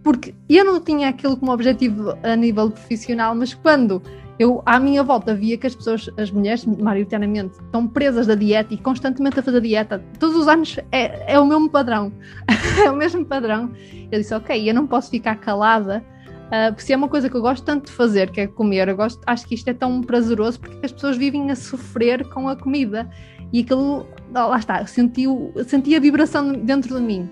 Porque 0.03 0.35
eu 0.49 0.65
não 0.65 0.81
tinha 0.81 1.09
aquilo 1.09 1.37
como 1.37 1.53
objetivo 1.53 2.17
a 2.23 2.35
nível 2.35 2.71
profissional, 2.71 3.35
mas 3.35 3.53
quando 3.55 4.03
eu 4.39 4.63
à 4.65 4.79
minha 4.79 5.03
volta 5.03 5.35
via 5.35 5.59
que 5.59 5.67
as 5.67 5.75
pessoas, 5.75 6.09
as 6.17 6.31
mulheres, 6.31 6.65
maioritariamente, 6.65 7.59
estão 7.61 7.89
presas 7.89 8.27
da 8.27 8.35
dieta 8.35 8.73
e 8.73 8.79
constantemente 8.79 9.41
a 9.41 9.43
fazer 9.43 9.61
dieta. 9.61 10.03
Todos 10.19 10.37
os 10.37 10.47
anos 10.47 10.79
é, 10.93 11.35
é 11.35 11.41
o 11.41 11.47
mesmo 11.47 11.69
padrão. 11.69 12.13
é 12.85 12.91
o 12.91 12.97
mesmo 12.97 13.25
padrão. 13.25 13.73
Eu 14.11 14.21
disse, 14.21 14.33
ok, 14.35 14.69
eu 14.69 14.75
não 14.75 14.87
posso 14.87 15.11
ficar 15.11 15.37
calada, 15.37 16.05
uh, 16.47 16.73
porque 16.73 16.83
se 16.83 16.93
é 16.93 16.97
uma 16.97 17.09
coisa 17.09 17.29
que 17.29 17.37
eu 17.37 17.43
gosto 17.43 17.65
tanto 17.65 17.87
de 17.87 17.93
fazer, 17.93 18.31
que 18.31 18.41
é 18.41 18.47
comer, 18.47 18.89
eu 18.89 18.97
gosto, 18.97 19.21
acho 19.27 19.47
que 19.47 19.57
isto 19.57 19.69
é 19.69 19.75
tão 19.75 20.01
prazeroso 20.03 20.61
porque 20.61 20.87
as 20.87 20.93
pessoas 20.93 21.17
vivem 21.17 21.51
a 21.51 21.57
sofrer 21.57 22.29
com 22.29 22.49
a 22.49 22.55
comida. 22.55 23.11
E 23.53 23.61
aquilo, 23.61 24.07
lá 24.33 24.59
está, 24.59 24.87
senti, 24.87 25.25
senti 25.67 25.97
a 25.97 26.01
vibração 26.01 26.53
dentro 26.53 26.95
de 26.95 27.03
mim. 27.03 27.29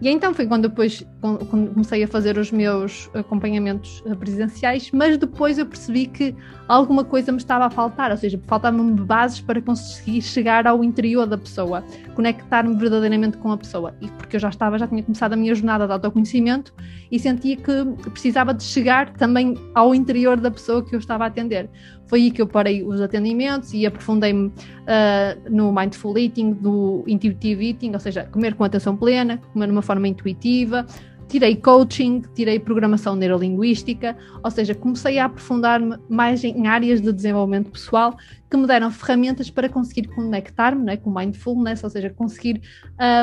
E 0.00 0.10
então 0.10 0.34
foi 0.34 0.46
quando 0.46 0.68
depois 0.68 1.02
comecei 1.50 2.04
a 2.04 2.08
fazer 2.08 2.36
os 2.36 2.52
meus 2.52 3.08
acompanhamentos 3.14 4.02
eh, 4.04 4.14
presenciais, 4.14 4.90
mas 4.92 5.16
depois 5.16 5.58
eu 5.58 5.64
percebi 5.64 6.06
que 6.06 6.34
alguma 6.68 7.02
coisa 7.02 7.32
me 7.32 7.38
estava 7.38 7.64
a 7.64 7.70
faltar, 7.70 8.10
ou 8.10 8.16
seja, 8.16 8.38
faltavam-me 8.46 9.00
bases 9.00 9.40
para 9.40 9.60
conseguir 9.62 10.20
chegar 10.20 10.66
ao 10.66 10.84
interior 10.84 11.26
da 11.26 11.38
pessoa, 11.38 11.82
conectar-me 12.14 12.76
verdadeiramente 12.76 13.38
com 13.38 13.50
a 13.50 13.56
pessoa. 13.56 13.94
E 14.02 14.08
porque 14.08 14.36
eu 14.36 14.40
já 14.40 14.50
estava, 14.50 14.78
já 14.78 14.86
tinha 14.86 15.02
começado 15.02 15.32
a 15.32 15.36
minha 15.36 15.54
jornada 15.54 15.86
de 15.86 15.92
autoconhecimento 15.94 16.74
e 17.10 17.18
sentia 17.18 17.56
que 17.56 17.84
precisava 18.10 18.52
de 18.52 18.64
chegar 18.64 19.14
também 19.14 19.54
ao 19.74 19.94
interior 19.94 20.38
da 20.38 20.50
pessoa 20.50 20.84
que 20.84 20.94
eu 20.94 20.98
estava 20.98 21.24
a 21.24 21.28
atender. 21.28 21.70
Foi 22.06 22.22
aí 22.22 22.30
que 22.30 22.40
eu 22.40 22.46
parei 22.46 22.82
os 22.82 23.00
atendimentos 23.00 23.72
e 23.72 23.84
aprofundei-me 23.84 24.46
uh, 24.46 25.50
no 25.50 25.72
mindful 25.72 26.16
eating, 26.16 26.56
no 26.60 27.04
intuitive 27.06 27.68
eating, 27.68 27.92
ou 27.92 28.00
seja, 28.00 28.24
comer 28.24 28.54
com 28.54 28.64
atenção 28.64 28.96
plena, 28.96 29.40
comer 29.52 29.66
de 29.66 29.72
uma 29.72 29.82
forma 29.82 30.06
intuitiva, 30.06 30.86
tirei 31.28 31.56
coaching, 31.56 32.22
tirei 32.34 32.58
programação 32.58 33.16
neurolinguística, 33.16 34.16
ou 34.42 34.50
seja, 34.50 34.74
comecei 34.74 35.18
a 35.18 35.26
aprofundar-me 35.26 35.96
mais 36.08 36.42
em 36.44 36.66
áreas 36.66 37.00
de 37.00 37.12
desenvolvimento 37.12 37.70
pessoal 37.70 38.16
que 38.48 38.56
me 38.56 38.66
deram 38.66 38.90
ferramentas 38.90 39.50
para 39.50 39.68
conseguir 39.68 40.08
conectar-me 40.08 40.84
né, 40.84 40.96
com 40.96 41.10
mindfulness, 41.10 41.82
ou 41.82 41.90
seja, 41.90 42.10
conseguir 42.10 42.62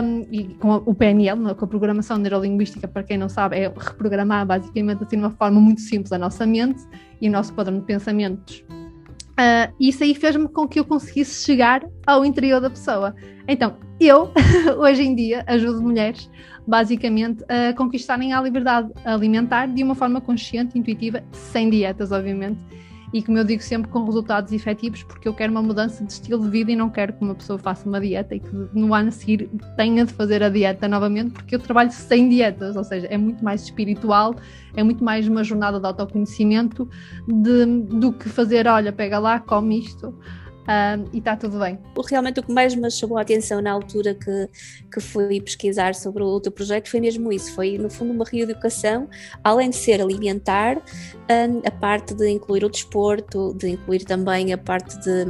um, 0.03 0.25
e 0.31 0.53
com 0.55 0.75
o 0.85 0.93
PNL, 0.93 1.39
né, 1.39 1.53
com 1.53 1.65
a 1.65 1.67
programação 1.67 2.17
neurolinguística, 2.17 2.87
para 2.87 3.03
quem 3.03 3.17
não 3.17 3.29
sabe, 3.29 3.57
é 3.57 3.73
reprogramar 3.75 4.45
basicamente 4.45 5.03
assim 5.03 5.17
de 5.17 5.23
uma 5.23 5.31
forma 5.31 5.59
muito 5.59 5.81
simples 5.81 6.11
a 6.11 6.17
nossa 6.17 6.45
mente 6.45 6.83
e 7.21 7.29
o 7.29 7.31
nosso 7.31 7.53
padrão 7.53 7.79
de 7.79 7.85
pensamentos. 7.85 8.63
Uh, 9.33 9.73
isso 9.79 10.03
aí 10.03 10.13
fez-me 10.13 10.47
com 10.47 10.67
que 10.67 10.79
eu 10.79 10.85
conseguisse 10.85 11.43
chegar 11.43 11.83
ao 12.05 12.23
interior 12.23 12.61
da 12.61 12.69
pessoa. 12.69 13.15
Então, 13.47 13.77
eu, 13.99 14.31
hoje 14.77 15.03
em 15.03 15.15
dia, 15.15 15.43
ajudo 15.47 15.81
mulheres 15.81 16.29
basicamente 16.67 17.43
a 17.47 17.73
conquistarem 17.73 18.33
a 18.33 18.41
liberdade 18.41 18.91
alimentar 19.05 19.67
de 19.67 19.83
uma 19.83 19.95
forma 19.95 20.21
consciente, 20.21 20.77
intuitiva, 20.77 21.23
sem 21.31 21.69
dietas, 21.69 22.11
obviamente. 22.11 22.59
E 23.13 23.21
como 23.21 23.37
eu 23.37 23.43
digo 23.43 23.61
sempre, 23.61 23.91
com 23.91 24.03
resultados 24.03 24.51
efetivos, 24.51 25.03
porque 25.03 25.27
eu 25.27 25.35
quero 25.35 25.51
uma 25.51 25.61
mudança 25.61 26.03
de 26.03 26.11
estilo 26.11 26.41
de 26.41 26.49
vida 26.49 26.71
e 26.71 26.75
não 26.75 26.89
quero 26.89 27.13
que 27.13 27.23
uma 27.23 27.35
pessoa 27.35 27.59
faça 27.59 27.87
uma 27.87 28.01
dieta 28.01 28.33
e 28.33 28.39
que 28.39 28.49
no 28.73 28.91
ano 28.91 29.09
a 29.09 29.11
seguir 29.11 29.51
tenha 29.77 30.03
de 30.03 30.11
fazer 30.11 30.41
a 30.41 30.49
dieta 30.49 30.87
novamente, 30.87 31.29
porque 31.29 31.55
eu 31.55 31.59
trabalho 31.59 31.91
sem 31.91 32.27
dietas, 32.27 32.75
ou 32.75 32.83
seja, 32.83 33.05
é 33.05 33.17
muito 33.17 33.43
mais 33.43 33.61
espiritual, 33.65 34.35
é 34.75 34.81
muito 34.81 35.03
mais 35.03 35.27
uma 35.27 35.43
jornada 35.43 35.79
de 35.79 35.85
autoconhecimento 35.85 36.89
de, 37.27 37.65
do 37.83 38.11
que 38.11 38.27
fazer, 38.29 38.67
olha, 38.67 38.91
pega 38.91 39.19
lá, 39.19 39.39
come 39.39 39.77
isto 39.77 40.17
uh, 40.63 41.09
e 41.11 41.17
está 41.17 41.35
tudo 41.35 41.59
bem. 41.59 41.79
Realmente 42.09 42.39
o 42.39 42.43
que 42.43 42.51
mais 42.51 42.75
me 42.75 42.89
chamou 42.89 43.17
a 43.17 43.21
atenção 43.21 43.61
na 43.61 43.71
altura 43.71 44.13
que, 44.13 44.49
que 44.91 44.99
fui 44.99 45.41
pesquisar 45.41 45.95
sobre 45.95 46.23
o 46.23 46.39
teu 46.39 46.51
projeto 46.51 46.89
foi 46.89 46.99
mesmo 46.99 47.31
isso, 47.31 47.53
foi 47.53 47.77
no 47.77 47.89
fundo 47.89 48.11
uma 48.11 48.25
reeducação, 48.25 49.07
além 49.43 49.69
de 49.69 49.75
ser 49.75 50.01
alimentar, 50.01 50.77
um, 50.77 51.61
a 51.65 51.71
parte 51.71 52.13
de 52.13 52.29
incluir 52.29 52.63
o 52.63 52.69
desporto, 52.69 53.53
de 53.55 53.69
incluir 53.69 54.03
também 54.05 54.53
a 54.53 54.57
parte 54.57 54.97
de, 54.99 55.25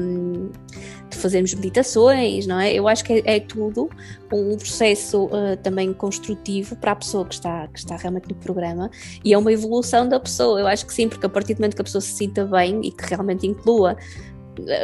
de 1.10 1.18
fazermos 1.18 1.54
meditações, 1.54 2.48
não 2.48 2.60
é? 2.60 2.74
Eu 2.74 2.88
acho 2.88 3.04
que 3.04 3.14
é, 3.14 3.36
é 3.36 3.40
tudo 3.40 3.90
um 4.32 4.58
processo 4.58 5.26
uh, 5.26 5.56
também 5.62 5.94
construtivo 5.94 6.76
para 6.76 6.94
a 6.94 6.96
pessoa 6.96 7.26
que 7.26 7.36
está, 7.36 7.68
que 7.68 7.78
está 7.78 7.96
realmente 7.96 8.28
no 8.30 8.36
programa 8.36 8.90
e 9.24 9.34
é 9.34 9.38
uma 9.38 9.52
evolução 9.52 10.08
da 10.08 10.20
pessoa. 10.20 10.60
Eu 10.60 10.68
acho 10.68 10.86
que 10.86 10.94
sim, 10.94 11.08
porque 11.08 11.26
a 11.26 11.30
partir 11.30 11.54
do 11.54 11.60
momento 11.60 11.76
que 11.76 11.82
a 11.82 11.86
pessoa 11.86 12.02
se 12.02 12.14
sinta 12.14 12.46
bem 12.46 12.82
e 12.84 12.92
que 12.92 13.06
realmente 13.06 13.46
inclua 13.46 13.96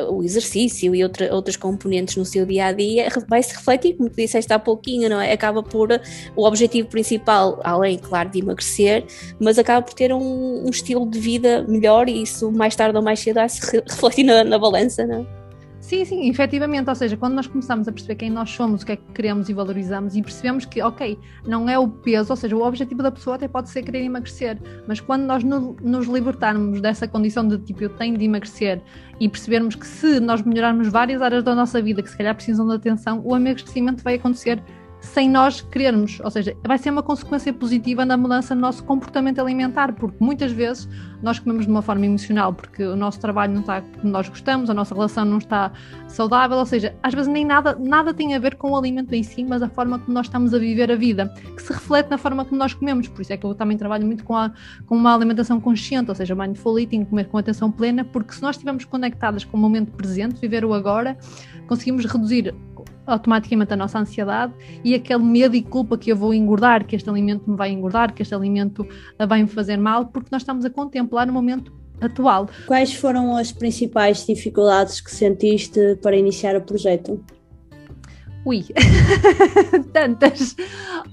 o 0.09 0.23
exercício 0.23 0.93
e 0.95 1.03
outra, 1.03 1.33
outras 1.33 1.55
componentes 1.55 2.15
no 2.15 2.25
seu 2.25 2.45
dia 2.45 2.65
a 2.65 2.71
dia 2.71 3.07
vai 3.27 3.41
se 3.41 3.55
refletir, 3.55 3.95
como 3.95 4.09
disseste 4.09 4.51
há 4.51 4.59
pouquinho, 4.59 5.09
não 5.09 5.19
é? 5.19 5.31
Acaba 5.31 5.61
por 5.61 5.89
o 6.35 6.45
objetivo 6.45 6.87
principal, 6.87 7.59
além, 7.63 7.97
claro, 7.97 8.29
de 8.29 8.39
emagrecer, 8.39 9.05
mas 9.39 9.57
acaba 9.57 9.81
por 9.81 9.93
ter 9.93 10.13
um, 10.13 10.65
um 10.65 10.69
estilo 10.69 11.09
de 11.09 11.19
vida 11.19 11.63
melhor 11.67 12.09
e 12.09 12.21
isso 12.21 12.51
mais 12.51 12.75
tarde 12.75 12.97
ou 12.97 13.03
mais 13.03 13.19
cedo 13.19 13.35
vai 13.35 13.49
se 13.49 13.61
refletir 13.87 14.23
na, 14.23 14.43
na 14.43 14.57
balança, 14.57 15.05
não 15.05 15.21
é? 15.21 15.38
Sim, 15.89 16.05
sim, 16.05 16.29
efetivamente, 16.29 16.87
ou 16.87 16.93
seja, 16.93 17.17
quando 17.17 17.33
nós 17.33 17.47
começamos 17.47 17.87
a 17.87 17.91
perceber 17.91 18.13
quem 18.13 18.29
nós 18.29 18.51
somos, 18.51 18.83
o 18.83 18.85
que 18.85 18.91
é 18.91 18.95
que 18.95 19.11
queremos 19.11 19.49
e 19.49 19.53
valorizamos 19.55 20.15
e 20.15 20.21
percebemos 20.21 20.63
que, 20.63 20.79
ok, 20.83 21.17
não 21.47 21.67
é 21.67 21.79
o 21.79 21.87
peso, 21.87 22.31
ou 22.31 22.35
seja, 22.35 22.55
o 22.55 22.61
objetivo 22.61 23.01
da 23.01 23.09
pessoa 23.09 23.37
até 23.37 23.47
pode 23.47 23.71
ser 23.71 23.81
querer 23.81 24.03
emagrecer, 24.03 24.59
mas 24.87 24.99
quando 24.99 25.23
nós 25.23 25.43
no, 25.43 25.75
nos 25.81 26.05
libertarmos 26.05 26.79
dessa 26.79 27.07
condição 27.07 27.47
de 27.47 27.57
tipo, 27.57 27.81
eu 27.81 27.89
tenho 27.89 28.15
de 28.15 28.23
emagrecer 28.23 28.83
e 29.19 29.27
percebermos 29.27 29.73
que 29.73 29.87
se 29.87 30.19
nós 30.19 30.43
melhorarmos 30.43 30.89
várias 30.89 31.23
áreas 31.23 31.43
da 31.43 31.55
nossa 31.55 31.81
vida 31.81 32.03
que 32.03 32.09
se 32.11 32.15
calhar 32.15 32.35
precisam 32.35 32.67
de 32.67 32.75
atenção, 32.75 33.23
o 33.25 33.35
emagrecimento 33.35 34.03
vai 34.03 34.13
acontecer 34.13 34.61
sem 35.01 35.29
nós 35.29 35.61
querermos, 35.61 36.19
ou 36.23 36.29
seja, 36.29 36.55
vai 36.65 36.77
ser 36.77 36.89
uma 36.89 37.01
consequência 37.01 37.53
positiva 37.53 38.05
na 38.05 38.17
mudança 38.17 38.53
no 38.53 38.61
nosso 38.61 38.83
comportamento 38.83 39.39
alimentar, 39.39 39.93
porque 39.93 40.17
muitas 40.19 40.51
vezes 40.51 40.89
nós 41.21 41.39
comemos 41.39 41.65
de 41.65 41.71
uma 41.71 41.81
forma 41.81 42.05
emocional, 42.05 42.53
porque 42.53 42.83
o 42.83 42.95
nosso 42.95 43.19
trabalho 43.19 43.53
não 43.53 43.61
está 43.61 43.81
como 43.81 44.11
nós 44.11 44.27
gostamos, 44.27 44.69
a 44.69 44.73
nossa 44.73 44.93
relação 44.93 45.25
não 45.25 45.37
está 45.37 45.71
saudável, 46.07 46.57
ou 46.57 46.65
seja, 46.65 46.95
às 47.01 47.13
vezes 47.13 47.31
nem 47.31 47.45
nada, 47.45 47.77
nada 47.79 48.13
tem 48.13 48.35
a 48.35 48.39
ver 48.39 48.55
com 48.55 48.71
o 48.71 48.77
alimento 48.77 49.13
em 49.13 49.23
si, 49.23 49.43
mas 49.43 49.61
a 49.61 49.69
forma 49.69 49.99
como 49.99 50.13
nós 50.13 50.25
estamos 50.25 50.53
a 50.53 50.59
viver 50.59 50.91
a 50.91 50.95
vida, 50.95 51.33
que 51.55 51.61
se 51.61 51.73
reflete 51.73 52.09
na 52.09 52.17
forma 52.17 52.43
como 52.45 52.57
nós 52.57 52.73
comemos, 52.73 53.07
por 53.07 53.21
isso 53.21 53.33
é 53.33 53.37
que 53.37 53.45
eu 53.45 53.53
também 53.53 53.77
trabalho 53.77 54.05
muito 54.05 54.23
com, 54.23 54.35
a, 54.35 54.51
com 54.85 54.95
uma 54.95 55.13
alimentação 55.13 55.59
consciente, 55.59 56.09
ou 56.09 56.15
seja, 56.15 56.35
mindful 56.35 56.79
eating, 56.79 57.05
comer 57.05 57.27
com 57.27 57.37
atenção 57.37 57.71
plena, 57.71 58.03
porque 58.03 58.33
se 58.33 58.41
nós 58.41 58.55
estivermos 58.55 58.85
conectadas 58.85 59.43
com 59.43 59.57
o 59.57 59.59
momento 59.59 59.91
presente, 59.91 60.39
viver 60.39 60.65
o 60.65 60.73
agora, 60.73 61.17
conseguimos 61.67 62.05
reduzir 62.05 62.53
automaticamente 63.11 63.73
a 63.73 63.77
nossa 63.77 63.99
ansiedade 63.99 64.53
e 64.83 64.93
aquele 64.93 65.23
medo 65.23 65.55
e 65.55 65.61
culpa 65.61 65.97
que 65.97 66.11
eu 66.11 66.15
vou 66.15 66.33
engordar, 66.33 66.85
que 66.85 66.95
este 66.95 67.09
alimento 67.09 67.49
me 67.49 67.55
vai 67.55 67.71
engordar, 67.71 68.13
que 68.13 68.21
este 68.21 68.33
alimento 68.33 68.87
vai 69.17 69.41
me 69.41 69.47
fazer 69.47 69.77
mal, 69.77 70.07
porque 70.07 70.29
nós 70.31 70.41
estamos 70.41 70.65
a 70.65 70.69
contemplar 70.69 71.29
o 71.29 71.33
momento 71.33 71.73
atual. 72.01 72.49
Quais 72.65 72.93
foram 72.93 73.35
as 73.35 73.51
principais 73.51 74.25
dificuldades 74.25 75.01
que 75.01 75.11
sentiste 75.11 75.97
para 76.01 76.15
iniciar 76.15 76.55
o 76.55 76.61
projeto? 76.61 77.23
Ui, 78.45 78.65
tantas. 79.91 80.55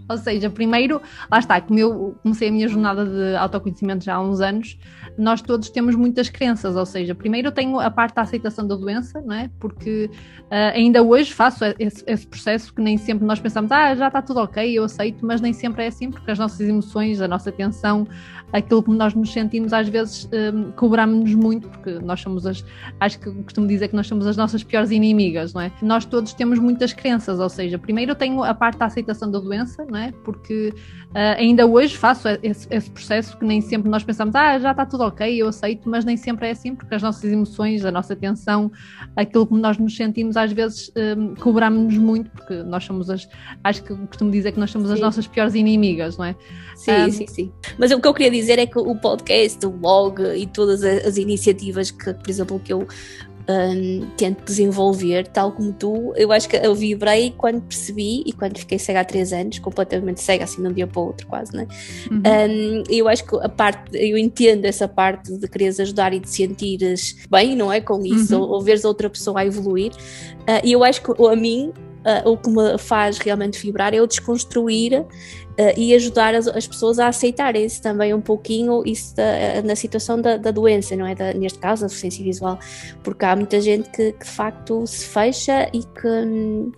Ou 0.08 0.16
seja, 0.16 0.48
primeiro, 0.48 1.02
lá 1.30 1.38
está, 1.38 1.60
como 1.60 1.78
eu 1.78 2.16
comecei 2.22 2.48
a 2.48 2.52
minha 2.52 2.68
jornada 2.68 3.04
de 3.04 3.36
autoconhecimento 3.36 4.04
já 4.04 4.14
há 4.14 4.20
uns 4.20 4.40
anos, 4.40 4.78
nós 5.18 5.40
todos 5.40 5.70
temos 5.70 5.94
muitas 5.94 6.28
crenças, 6.28 6.76
ou 6.76 6.86
seja, 6.86 7.14
primeiro 7.14 7.48
eu 7.48 7.52
tenho 7.52 7.78
a 7.80 7.90
parte 7.90 8.14
da 8.14 8.22
aceitação 8.22 8.66
da 8.66 8.74
doença, 8.74 9.20
não 9.20 9.34
é? 9.34 9.50
Porque 9.58 10.10
uh, 10.44 10.74
ainda 10.74 11.02
hoje 11.02 11.32
faço 11.32 11.64
esse, 11.78 12.04
esse, 12.06 12.26
processo 12.26 12.74
que 12.74 12.82
nem 12.82 12.96
sempre 12.96 13.26
nós 13.26 13.40
pensamos, 13.40 13.72
ah, 13.72 13.94
já 13.94 14.08
está 14.08 14.20
tudo 14.20 14.40
ok, 14.40 14.78
eu 14.78 14.84
aceito, 14.84 15.24
mas 15.24 15.40
nem 15.40 15.52
sempre 15.52 15.84
é 15.84 15.86
assim, 15.88 16.10
porque 16.10 16.30
as 16.30 16.38
nossas 16.38 16.60
emoções, 16.60 17.20
a 17.20 17.28
nossa 17.28 17.50
atenção, 17.50 18.06
aquilo 18.52 18.82
que 18.82 18.90
nós 18.90 19.14
nos 19.14 19.32
sentimos, 19.32 19.72
às 19.72 19.88
vezes 19.88 20.28
um, 20.32 20.70
cobramos-nos 20.72 21.34
muito, 21.34 21.68
porque 21.68 21.98
nós 21.98 22.20
somos 22.20 22.46
as, 22.46 22.64
acho 23.00 23.18
que 23.18 23.30
costumo 23.42 23.66
dizer 23.66 23.88
que 23.88 23.96
nós 23.96 24.06
somos 24.06 24.26
as 24.26 24.36
nossas 24.36 24.62
piores 24.62 24.90
inimigas, 24.90 25.52
não 25.52 25.60
é? 25.60 25.72
Nós 25.82 26.04
todos 26.04 26.32
temos 26.32 26.58
muitas 26.58 26.92
crenças, 26.92 27.40
ou 27.40 27.48
seja, 27.48 27.78
primeiro 27.78 28.12
eu 28.12 28.16
tenho 28.16 28.42
a 28.42 28.54
parte 28.54 28.78
da 28.78 28.86
aceitação 28.86 29.30
da 29.30 29.38
doença, 29.38 29.84
não 29.84 29.98
é? 29.98 30.12
Porque 30.24 30.72
uh, 31.10 31.38
ainda 31.38 31.66
hoje 31.66 31.96
faço 31.96 32.28
esse, 32.42 32.66
esse 32.70 32.90
processo 32.90 33.36
que 33.36 33.44
nem 33.44 33.60
sempre 33.60 33.90
nós 33.90 34.04
pensamos, 34.04 34.34
ah, 34.34 34.58
já 34.58 34.70
está 34.70 34.86
tudo 34.86 35.05
ok, 35.06 35.42
eu 35.42 35.48
aceito, 35.48 35.88
mas 35.88 36.04
nem 36.04 36.16
sempre 36.16 36.48
é 36.48 36.50
assim, 36.50 36.74
porque 36.74 36.94
as 36.94 37.02
nossas 37.02 37.24
emoções, 37.24 37.84
a 37.84 37.90
nossa 37.90 38.12
atenção, 38.12 38.70
aquilo 39.14 39.46
que 39.46 39.54
nós 39.54 39.78
nos 39.78 39.96
sentimos, 39.96 40.36
às 40.36 40.52
vezes 40.52 40.92
um, 41.16 41.34
cobramos-nos 41.34 41.96
muito, 41.96 42.30
porque 42.30 42.62
nós 42.62 42.84
somos 42.84 43.10
as, 43.10 43.28
acho 43.64 43.82
que 43.82 43.94
costumo 43.94 44.30
dizer 44.30 44.52
que 44.52 44.60
nós 44.60 44.70
somos 44.70 44.88
sim. 44.88 44.94
as 44.94 45.00
nossas 45.00 45.26
piores 45.26 45.54
inimigas, 45.54 46.16
não 46.16 46.24
é? 46.24 46.36
Sim, 46.74 46.92
um, 46.92 47.10
sim, 47.10 47.26
sim. 47.26 47.52
Mas 47.78 47.90
o 47.90 48.00
que 48.00 48.06
eu 48.06 48.14
queria 48.14 48.30
dizer 48.30 48.58
é 48.58 48.66
que 48.66 48.78
o 48.78 48.94
podcast, 48.96 49.64
o 49.64 49.70
blog 49.70 50.22
e 50.36 50.46
todas 50.46 50.82
as 50.82 51.16
iniciativas 51.16 51.90
que, 51.90 52.12
por 52.12 52.30
exemplo, 52.30 52.60
que 52.60 52.72
eu 52.72 52.86
um, 53.48 54.06
tento 54.16 54.44
desenvolver, 54.44 55.26
tal 55.28 55.52
como 55.52 55.72
tu. 55.72 56.12
Eu 56.16 56.32
acho 56.32 56.48
que 56.48 56.56
eu 56.56 56.74
vibrei 56.74 57.32
quando 57.36 57.62
percebi 57.62 58.22
e 58.26 58.32
quando 58.32 58.58
fiquei 58.58 58.78
cega 58.78 59.00
há 59.00 59.04
três 59.04 59.32
anos, 59.32 59.58
completamente 59.58 60.20
cega, 60.20 60.44
assim, 60.44 60.62
de 60.62 60.68
um 60.68 60.72
dia 60.72 60.86
para 60.86 61.00
o 61.00 61.06
outro, 61.06 61.26
quase, 61.26 61.54
né? 61.54 61.66
Uhum. 62.10 62.18
Um, 62.18 62.82
eu 62.88 63.08
acho 63.08 63.24
que 63.24 63.36
a 63.36 63.48
parte, 63.48 63.96
eu 63.96 64.18
entendo 64.18 64.64
essa 64.64 64.88
parte 64.88 65.32
de 65.36 65.48
quereres 65.48 65.78
ajudar 65.80 66.12
e 66.12 66.20
de 66.20 66.28
sentires 66.28 67.16
bem, 67.30 67.54
não 67.54 67.72
é? 67.72 67.80
Com 67.80 68.04
isso, 68.04 68.36
uhum. 68.36 68.42
ou, 68.42 68.50
ou 68.50 68.62
veres 68.62 68.84
outra 68.84 69.08
pessoa 69.08 69.40
a 69.40 69.46
evoluir. 69.46 69.92
Uh, 69.92 70.62
e 70.64 70.72
eu 70.72 70.82
acho 70.82 71.02
que 71.02 71.10
a 71.22 71.36
mim 71.36 71.72
uh, 72.06 72.30
o 72.30 72.36
que 72.36 72.48
me 72.48 72.78
faz 72.78 73.18
realmente 73.18 73.60
vibrar 73.60 73.92
é 73.92 74.00
o 74.00 74.06
desconstruir 74.06 75.00
uh, 75.00 75.06
e 75.76 75.92
ajudar 75.94 76.34
as, 76.34 76.46
as, 76.46 76.66
pessoas 76.66 76.98
a 76.98 77.08
aceitarem-se 77.08 77.82
também 77.82 78.14
um 78.14 78.20
pouquinho 78.20 78.82
isso 78.86 79.14
da, 79.16 79.62
na 79.64 79.74
situação 79.74 80.20
da, 80.20 80.36
da 80.36 80.50
doença, 80.50 80.94
não 80.96 81.06
é? 81.06 81.14
Da, 81.14 81.34
neste 81.34 81.58
caso, 81.58 81.84
a 81.84 81.88
deficiência 81.88 82.24
visual, 82.24 82.58
porque 83.02 83.24
há 83.24 83.34
muita 83.34 83.60
gente 83.60 83.90
que, 83.90 84.12
que 84.12 84.24
de 84.24 84.30
facto 84.30 84.86
se 84.86 85.04
fecha 85.06 85.68
e 85.72 85.80
que. 85.80 86.72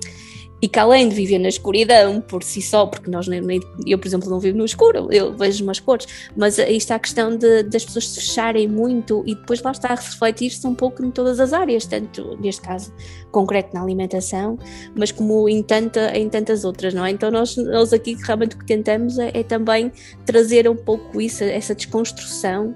E 0.60 0.68
que 0.68 0.78
além 0.78 1.08
de 1.08 1.14
viver 1.14 1.38
na 1.38 1.48
escuridão 1.48 2.20
por 2.20 2.42
si 2.42 2.60
só, 2.60 2.86
porque 2.86 3.10
nós 3.10 3.28
nem, 3.28 3.40
eu, 3.86 3.98
por 3.98 4.06
exemplo, 4.06 4.28
não 4.28 4.40
vivo 4.40 4.58
no 4.58 4.64
escuro, 4.64 5.08
eu 5.12 5.36
vejo 5.36 5.62
umas 5.62 5.78
cores, 5.78 6.06
mas 6.36 6.58
aí 6.58 6.76
está 6.76 6.96
a 6.96 6.98
questão 6.98 7.36
de, 7.36 7.62
das 7.62 7.84
pessoas 7.84 8.08
se 8.08 8.20
fecharem 8.20 8.66
muito 8.66 9.22
e 9.26 9.34
depois 9.34 9.62
lá 9.62 9.70
está 9.70 9.92
a 9.92 9.94
refletir-se 9.94 10.66
um 10.66 10.74
pouco 10.74 11.04
em 11.04 11.10
todas 11.10 11.38
as 11.38 11.52
áreas, 11.52 11.86
tanto 11.86 12.36
neste 12.40 12.62
caso 12.62 12.92
concreto 13.30 13.72
na 13.74 13.82
alimentação, 13.82 14.58
mas 14.96 15.12
como 15.12 15.48
em, 15.48 15.62
tanta, 15.62 16.16
em 16.16 16.28
tantas 16.28 16.64
outras, 16.64 16.92
não 16.92 17.04
é? 17.04 17.10
Então 17.10 17.30
nós, 17.30 17.56
nós 17.56 17.92
aqui 17.92 18.16
realmente 18.20 18.56
o 18.56 18.58
que 18.58 18.66
tentamos 18.66 19.18
é, 19.18 19.30
é 19.34 19.42
também 19.42 19.92
trazer 20.26 20.68
um 20.68 20.76
pouco 20.76 21.20
isso, 21.20 21.44
essa 21.44 21.74
desconstrução 21.74 22.74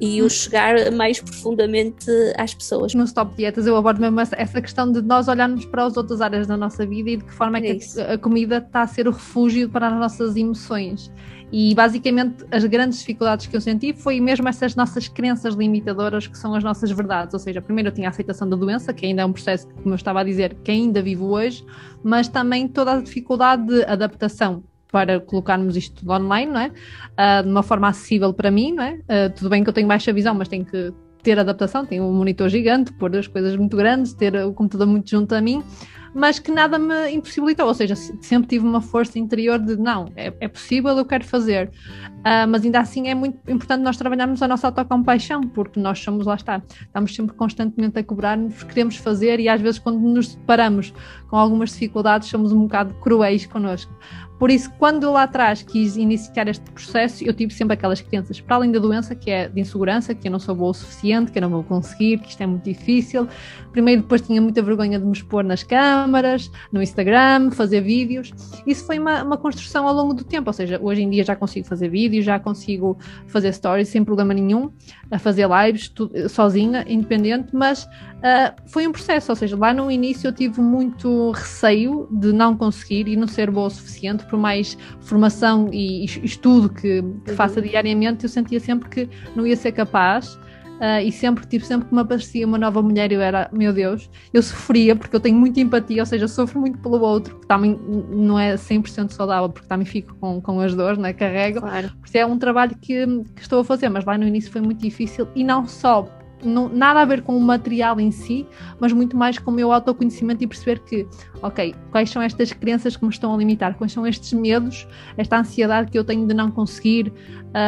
e 0.00 0.22
o 0.22 0.28
chegar 0.28 0.90
mais 0.92 1.20
profundamente 1.20 2.10
às 2.36 2.54
pessoas. 2.54 2.94
No 2.94 3.04
Stop 3.04 3.34
Dietas 3.36 3.66
eu 3.66 3.76
abordo 3.76 4.00
mesmo 4.00 4.20
essa 4.20 4.60
questão 4.60 4.90
de 4.90 5.00
nós 5.00 5.28
olharmos 5.28 5.64
para 5.64 5.84
as 5.84 5.96
outras 5.96 6.20
áreas 6.20 6.46
da 6.46 6.56
nossa 6.56 6.86
vida 6.86 7.10
e 7.10 7.16
de 7.16 7.24
que 7.24 7.32
forma 7.32 7.58
é, 7.58 7.70
é 7.70 7.74
que 7.76 8.00
a, 8.00 8.14
a 8.14 8.18
comida 8.18 8.58
está 8.58 8.82
a 8.82 8.86
ser 8.86 9.06
o 9.06 9.12
refúgio 9.12 9.68
para 9.68 9.88
as 9.88 9.94
nossas 9.94 10.36
emoções. 10.36 11.12
E 11.52 11.72
basicamente 11.74 12.44
as 12.50 12.64
grandes 12.64 12.98
dificuldades 12.98 13.46
que 13.46 13.56
eu 13.56 13.60
senti 13.60 13.92
foi 13.92 14.20
mesmo 14.20 14.48
essas 14.48 14.74
nossas 14.74 15.06
crenças 15.06 15.54
limitadoras 15.54 16.26
que 16.26 16.36
são 16.36 16.54
as 16.54 16.64
nossas 16.64 16.90
verdades. 16.90 17.32
Ou 17.32 17.38
seja, 17.38 17.62
primeiro 17.62 17.90
eu 17.90 17.92
tinha 17.92 18.08
a 18.08 18.10
aceitação 18.10 18.48
da 18.48 18.56
doença, 18.56 18.92
que 18.92 19.06
ainda 19.06 19.22
é 19.22 19.24
um 19.24 19.32
processo, 19.32 19.68
como 19.68 19.90
eu 19.90 19.94
estava 19.94 20.20
a 20.20 20.24
dizer, 20.24 20.54
que 20.64 20.70
ainda 20.72 21.00
vivo 21.00 21.26
hoje, 21.26 21.64
mas 22.02 22.26
também 22.26 22.66
toda 22.66 22.94
a 22.94 23.00
dificuldade 23.00 23.66
de 23.66 23.84
adaptação 23.84 24.64
para 24.94 25.18
colocarmos 25.18 25.76
isto 25.76 25.96
tudo 25.96 26.12
online, 26.12 26.52
não 26.52 26.60
é? 26.60 26.68
Uh, 26.68 27.42
de 27.42 27.48
uma 27.48 27.64
forma 27.64 27.88
acessível 27.88 28.32
para 28.32 28.48
mim, 28.48 28.74
não 28.74 28.84
é? 28.84 28.92
Uh, 28.92 29.34
tudo 29.34 29.50
bem 29.50 29.64
que 29.64 29.68
eu 29.68 29.74
tenho 29.74 29.88
baixa 29.88 30.12
visão, 30.12 30.32
mas 30.36 30.46
tenho 30.46 30.64
que 30.64 30.92
ter 31.20 31.36
adaptação, 31.36 31.84
tenho 31.84 32.04
um 32.04 32.12
monitor 32.12 32.48
gigante, 32.48 32.92
pôr 32.92 33.16
as 33.16 33.26
coisas 33.26 33.56
muito 33.56 33.76
grandes, 33.76 34.12
ter 34.12 34.36
o 34.36 34.52
computador 34.52 34.86
muito 34.86 35.10
junto 35.10 35.34
a 35.34 35.40
mim, 35.40 35.64
mas 36.14 36.38
que 36.38 36.52
nada 36.52 36.78
me 36.78 37.10
impossibilitou, 37.10 37.66
ou 37.66 37.74
seja, 37.74 37.96
sempre 37.96 38.46
tive 38.46 38.64
uma 38.64 38.80
força 38.80 39.18
interior 39.18 39.58
de 39.58 39.74
não, 39.74 40.06
é, 40.14 40.32
é 40.38 40.46
possível, 40.46 40.96
eu 40.96 41.04
quero 41.04 41.24
fazer. 41.24 41.70
Uh, 42.20 42.46
mas 42.48 42.64
ainda 42.64 42.78
assim 42.78 43.08
é 43.08 43.14
muito 43.14 43.38
importante 43.50 43.82
nós 43.82 43.96
trabalharmos 43.96 44.40
a 44.42 44.46
nossa 44.46 44.68
autocompaixão, 44.68 45.40
porque 45.40 45.80
nós 45.80 45.98
somos, 45.98 46.24
lá 46.24 46.36
está, 46.36 46.62
estamos 46.82 47.12
sempre 47.12 47.34
constantemente 47.34 47.98
a 47.98 48.04
cobrar-nos, 48.04 48.62
queremos 48.62 48.96
fazer 48.96 49.40
e 49.40 49.48
às 49.48 49.60
vezes 49.60 49.80
quando 49.80 49.98
nos 49.98 50.36
deparamos 50.36 50.94
com 51.28 51.36
algumas 51.36 51.70
dificuldades 51.70 52.28
somos 52.28 52.52
um 52.52 52.60
bocado 52.60 52.94
cruéis 53.00 53.44
connosco 53.44 53.92
Por 54.44 54.50
isso, 54.50 54.70
quando 54.78 55.04
eu 55.04 55.10
lá 55.10 55.22
atrás 55.22 55.62
quis 55.62 55.96
iniciar 55.96 56.46
este 56.48 56.70
processo, 56.70 57.24
eu 57.24 57.32
tive 57.32 57.54
sempre 57.54 57.72
aquelas 57.72 58.02
crenças, 58.02 58.42
para 58.42 58.56
além 58.56 58.70
da 58.70 58.78
doença, 58.78 59.14
que 59.14 59.30
é 59.30 59.48
de 59.48 59.58
insegurança, 59.58 60.14
que 60.14 60.28
eu 60.28 60.32
não 60.32 60.38
sou 60.38 60.54
boa 60.54 60.70
o 60.70 60.74
suficiente, 60.74 61.32
que 61.32 61.38
eu 61.38 61.40
não 61.40 61.48
vou 61.48 61.64
conseguir, 61.64 62.18
que 62.18 62.28
isto 62.28 62.42
é 62.42 62.46
muito 62.46 62.62
difícil. 62.62 63.26
Primeiro, 63.72 64.02
depois 64.02 64.20
tinha 64.20 64.42
muita 64.42 64.60
vergonha 64.60 64.98
de 64.98 65.06
me 65.06 65.12
expor 65.12 65.42
nas 65.42 65.62
câmaras, 65.62 66.50
no 66.70 66.82
Instagram, 66.82 67.52
fazer 67.52 67.80
vídeos. 67.80 68.34
Isso 68.66 68.84
foi 68.84 68.98
uma, 68.98 69.22
uma 69.22 69.38
construção 69.38 69.88
ao 69.88 69.94
longo 69.94 70.12
do 70.12 70.24
tempo, 70.24 70.50
ou 70.50 70.52
seja, 70.52 70.78
hoje 70.78 71.00
em 71.00 71.08
dia 71.08 71.24
já 71.24 71.34
consigo 71.34 71.66
fazer 71.66 71.88
vídeos, 71.88 72.26
já 72.26 72.38
consigo 72.38 72.98
fazer 73.26 73.50
stories 73.50 73.88
sem 73.88 74.04
problema 74.04 74.34
nenhum, 74.34 74.70
a 75.10 75.18
fazer 75.18 75.48
lives 75.48 75.88
tudo, 75.88 76.28
sozinha, 76.28 76.84
independente, 76.86 77.56
mas 77.56 77.84
uh, 77.84 78.54
foi 78.66 78.86
um 78.86 78.92
processo, 78.92 79.32
ou 79.32 79.36
seja, 79.36 79.56
lá 79.56 79.72
no 79.72 79.90
início 79.90 80.28
eu 80.28 80.32
tive 80.32 80.60
muito 80.60 81.30
receio 81.30 82.06
de 82.10 82.30
não 82.30 82.54
conseguir 82.54 83.08
e 83.08 83.16
não 83.16 83.26
ser 83.26 83.50
boa 83.50 83.68
o 83.68 83.70
suficiente, 83.70 84.26
por 84.34 84.38
mais 84.38 84.76
formação 85.00 85.68
e 85.72 86.04
estudo 86.04 86.68
que, 86.68 87.02
que 87.24 87.30
uhum. 87.30 87.36
faça 87.36 87.62
diariamente, 87.62 88.24
eu 88.24 88.28
sentia 88.28 88.58
sempre 88.58 88.88
que 88.88 89.08
não 89.36 89.46
ia 89.46 89.56
ser 89.56 89.72
capaz. 89.72 90.38
Uh, 90.74 90.98
e 91.04 91.12
sempre, 91.12 91.46
tipo, 91.46 91.64
sempre 91.64 91.88
que 91.88 91.94
me 91.94 92.00
aparecia 92.00 92.44
uma 92.44 92.58
nova 92.58 92.82
mulher, 92.82 93.12
eu 93.12 93.20
era, 93.20 93.48
meu 93.52 93.72
Deus, 93.72 94.10
eu 94.32 94.42
sofria 94.42 94.96
porque 94.96 95.14
eu 95.14 95.20
tenho 95.20 95.38
muita 95.38 95.60
empatia, 95.60 96.02
ou 96.02 96.06
seja, 96.06 96.26
sofro 96.26 96.60
muito 96.60 96.78
pelo 96.80 97.00
outro, 97.00 97.38
que 97.38 97.46
também 97.46 97.78
não 98.10 98.36
é 98.36 98.56
100% 98.56 99.12
saudável, 99.12 99.48
porque 99.48 99.68
também 99.68 99.86
fico 99.86 100.16
com, 100.16 100.40
com 100.40 100.60
as 100.60 100.74
dores, 100.74 100.98
né? 100.98 101.12
carrego. 101.12 101.60
Claro. 101.60 101.90
Por 102.00 102.06
isso 102.06 102.18
é 102.18 102.26
um 102.26 102.36
trabalho 102.36 102.76
que, 102.82 103.06
que 103.36 103.40
estou 103.40 103.60
a 103.60 103.64
fazer, 103.64 103.88
mas 103.88 104.04
lá 104.04 104.18
no 104.18 104.26
início 104.26 104.50
foi 104.50 104.60
muito 104.60 104.80
difícil 104.80 105.28
e 105.36 105.44
não 105.44 105.64
só 105.64 106.08
não, 106.44 106.68
nada 106.68 107.00
a 107.00 107.04
ver 107.04 107.22
com 107.22 107.36
o 107.36 107.40
material 107.40 108.00
em 108.00 108.10
si, 108.10 108.46
mas 108.78 108.92
muito 108.92 109.16
mais 109.16 109.38
com 109.38 109.50
o 109.50 109.54
meu 109.54 109.72
autoconhecimento 109.72 110.42
e 110.42 110.46
perceber 110.46 110.80
que, 110.80 111.06
ok, 111.42 111.74
quais 111.90 112.10
são 112.10 112.22
estas 112.22 112.52
crenças 112.52 112.96
que 112.96 113.04
me 113.04 113.10
estão 113.10 113.34
a 113.34 113.36
limitar, 113.36 113.74
quais 113.74 113.92
são 113.92 114.06
estes 114.06 114.32
medos, 114.32 114.86
esta 115.16 115.38
ansiedade 115.38 115.90
que 115.90 115.98
eu 115.98 116.04
tenho 116.04 116.26
de 116.26 116.34
não 116.34 116.50
conseguir, 116.50 117.12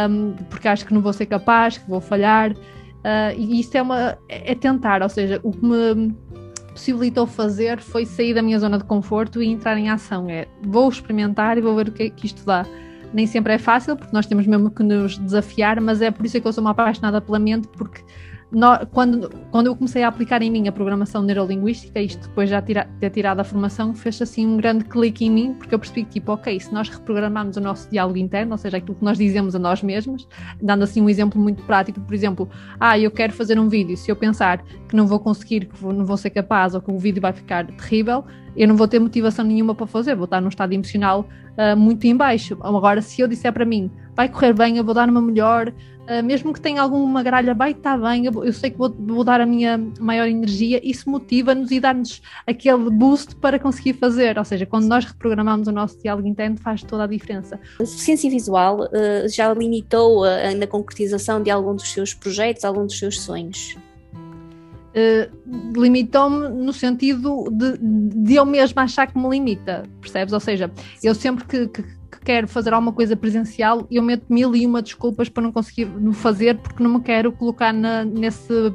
um, 0.09 0.33
porque 0.51 0.69
acho 0.69 0.85
que 0.87 0.95
não 0.95 1.01
vou 1.01 1.13
ser 1.13 1.27
capaz, 1.27 1.79
que 1.79 1.89
vou 1.89 2.01
falhar. 2.01 2.53
Uh, 2.53 3.39
e 3.39 3.61
isso 3.61 3.77
é, 3.77 3.83
uma, 3.83 4.19
é 4.29 4.55
tentar, 4.55 5.03
ou 5.03 5.09
seja, 5.09 5.41
o 5.43 5.53
que 5.53 5.65
me 5.65 6.15
possibilitou 6.71 7.27
fazer 7.27 7.79
foi 7.81 8.05
sair 8.05 8.35
da 8.35 8.43
minha 8.43 8.59
zona 8.59 8.79
de 8.79 8.85
conforto 8.85 9.43
e 9.43 9.47
entrar 9.47 9.79
em 9.79 9.89
ação. 9.89 10.29
É 10.29 10.47
vou 10.63 10.89
experimentar 10.89 11.57
e 11.57 11.61
vou 11.61 11.75
ver 11.75 11.89
o 11.89 11.93
que, 11.93 12.03
é 12.05 12.11
que 12.11 12.27
isto 12.27 12.45
dá 12.45 12.67
nem 13.13 13.27
sempre 13.27 13.55
é 13.55 13.59
fácil, 13.59 13.97
porque 13.97 14.13
nós 14.13 14.27
temos 14.27 14.47
mesmo 14.47 14.71
que 14.71 14.83
nos 14.83 15.19
desafiar, 15.19 15.81
mas 15.81 16.03
é 16.03 16.11
por 16.11 16.27
isso 16.27 16.41
que 16.41 16.47
eu 16.47 16.53
sou 16.53 16.63
uma 16.63 16.73
apaixonada 16.73 17.21
pela 17.21 17.39
mente, 17.39 17.69
porque 17.69 18.03
no, 18.57 18.87
quando, 18.87 19.29
quando 19.51 19.67
eu 19.67 19.77
comecei 19.77 20.03
a 20.03 20.09
aplicar 20.09 20.41
em 20.41 20.51
mim 20.51 20.67
a 20.67 20.73
programação 20.73 21.23
neurolinguística, 21.23 22.01
isto 22.01 22.27
depois 22.27 22.49
já 22.49 22.63
tira, 22.63 22.89
ter 22.99 23.11
tirado 23.11 23.39
a 23.39 23.45
formação, 23.45 23.95
fez 23.95 24.23
assim 24.23 24.47
um 24.47 24.57
grande 24.57 24.87
clique 24.87 25.27
em 25.27 25.31
mim, 25.31 25.53
porque 25.53 25.75
eu 25.75 25.79
percebi 25.79 26.05
que, 26.05 26.13
tipo, 26.13 26.33
ok, 26.33 26.59
se 26.59 26.73
nós 26.73 26.89
reprogramamos 26.89 27.59
o 27.59 27.61
nosso 27.61 27.91
diálogo 27.91 28.17
interno, 28.17 28.53
ou 28.53 28.59
seja, 28.59 28.79
aquilo 28.79 28.95
que 28.95 29.05
nós 29.05 29.19
dizemos 29.19 29.55
a 29.55 29.59
nós 29.59 29.83
mesmos, 29.83 30.27
dando 30.63 30.85
assim 30.85 31.03
um 31.03 31.09
exemplo 31.11 31.39
muito 31.39 31.63
prático, 31.65 32.01
por 32.01 32.15
exemplo, 32.15 32.49
ah, 32.81 32.99
eu 32.99 33.11
quero 33.11 33.35
fazer 33.35 33.59
um 33.59 33.69
vídeo, 33.69 33.95
se 33.95 34.11
eu 34.11 34.17
pensar 34.17 34.65
que 34.89 34.97
não 34.97 35.07
vou 35.07 35.21
conseguir, 35.21 35.67
que 35.67 35.85
não 35.85 36.07
vou 36.07 36.17
ser 36.17 36.31
capaz 36.31 36.75
ou 36.75 36.81
que 36.81 36.91
o 36.91 36.99
vídeo 36.99 37.21
vai 37.21 37.35
ficar 37.35 37.67
terrível, 37.67 38.25
eu 38.57 38.67
não 38.67 38.75
vou 38.75 38.89
ter 38.89 38.99
motivação 38.99 39.45
nenhuma 39.45 39.75
para 39.75 39.87
fazer, 39.87 40.15
vou 40.15 40.25
estar 40.25 40.41
num 40.41 40.49
estado 40.49 40.73
emocional 40.73 41.29
uh, 41.59 41.77
muito 41.77 42.07
em 42.07 42.17
baixo. 42.17 42.57
Agora, 42.63 43.03
se 43.03 43.21
eu 43.21 43.29
disser 43.29 43.53
para 43.53 43.67
mim, 43.67 43.91
vai 44.15 44.31
correr 44.31 44.55
bem, 44.55 44.79
eu 44.79 44.85
vou 44.85 44.95
dar 44.95 45.11
uma 45.11 45.21
melhor, 45.21 45.71
Uh, 46.07 46.23
mesmo 46.23 46.53
que 46.53 46.61
tenha 46.61 46.81
alguma 46.81 47.21
gralha, 47.21 47.53
vai 47.53 47.73
estar 47.73 47.99
bem, 47.99 48.27
eu, 48.27 48.45
eu 48.45 48.53
sei 48.53 48.71
que 48.71 48.79
vou, 48.79 48.95
vou, 48.97 49.25
dar 49.25 49.41
a 49.41 49.47
minha 49.47 49.77
maior 49.99 50.29
energia, 50.29 50.81
isso 50.85 51.11
motiva-nos 51.11 51.73
e 51.73 51.81
dá-nos 51.81 52.23
aquele 52.47 52.91
boost 52.91 53.35
para 53.35 53.59
conseguir 53.59 53.95
fazer. 53.95 54.39
Ou 54.39 54.45
seja, 54.45 54.65
quando 54.65 54.87
nós 54.87 55.05
reprogramamos 55.05 55.67
o 55.67 55.73
nosso 55.73 56.01
diálogo 56.01 56.29
interno, 56.29 56.57
faz 56.59 56.85
toda 56.85 57.05
a 57.05 57.07
diferença. 57.09 57.59
A 57.81 57.83
deficiência 57.83 58.31
visual 58.31 58.83
uh, 58.83 59.29
já 59.29 59.53
limitou 59.53 60.23
uh, 60.23 60.57
na 60.57 60.67
concretização 60.69 61.43
de 61.43 61.51
algum 61.51 61.75
dos 61.75 61.91
seus 61.91 62.15
projetos, 62.15 62.65
algum 62.65 62.87
dos 62.87 62.97
seus 62.97 63.21
sonhos? 63.21 63.77
Uh, 64.97 65.79
limitou-me 65.79 66.49
no 66.49 66.73
sentido 66.73 67.51
de, 67.51 67.79
de 67.79 68.35
eu 68.37 68.47
mesma 68.47 68.83
achar 68.83 69.09
que 69.09 69.19
me 69.19 69.29
limita, 69.29 69.83
percebes? 70.01 70.33
Ou 70.33 70.41
seja, 70.41 70.71
eu 71.03 71.17
sempre 71.17 71.45
que, 71.45 71.67
que 71.67 71.85
quero 72.21 72.49
fazer 72.49 72.73
alguma 72.73 72.93
coisa 72.93 73.17
presencial, 73.17 73.87
eu 73.91 74.03
meto 74.03 74.25
mil 74.29 74.55
e 74.55 74.67
uma 74.67 74.83
desculpas 74.83 75.29
para 75.29 75.43
não 75.43 75.53
conseguir 75.53 75.89
fazer 76.15 76.59
porque 76.59 76.83
não 76.83 76.95
me 76.95 77.01
quero 77.01 77.33
colocar 77.33 77.73
na, 77.73 78.05
nesse 78.05 78.73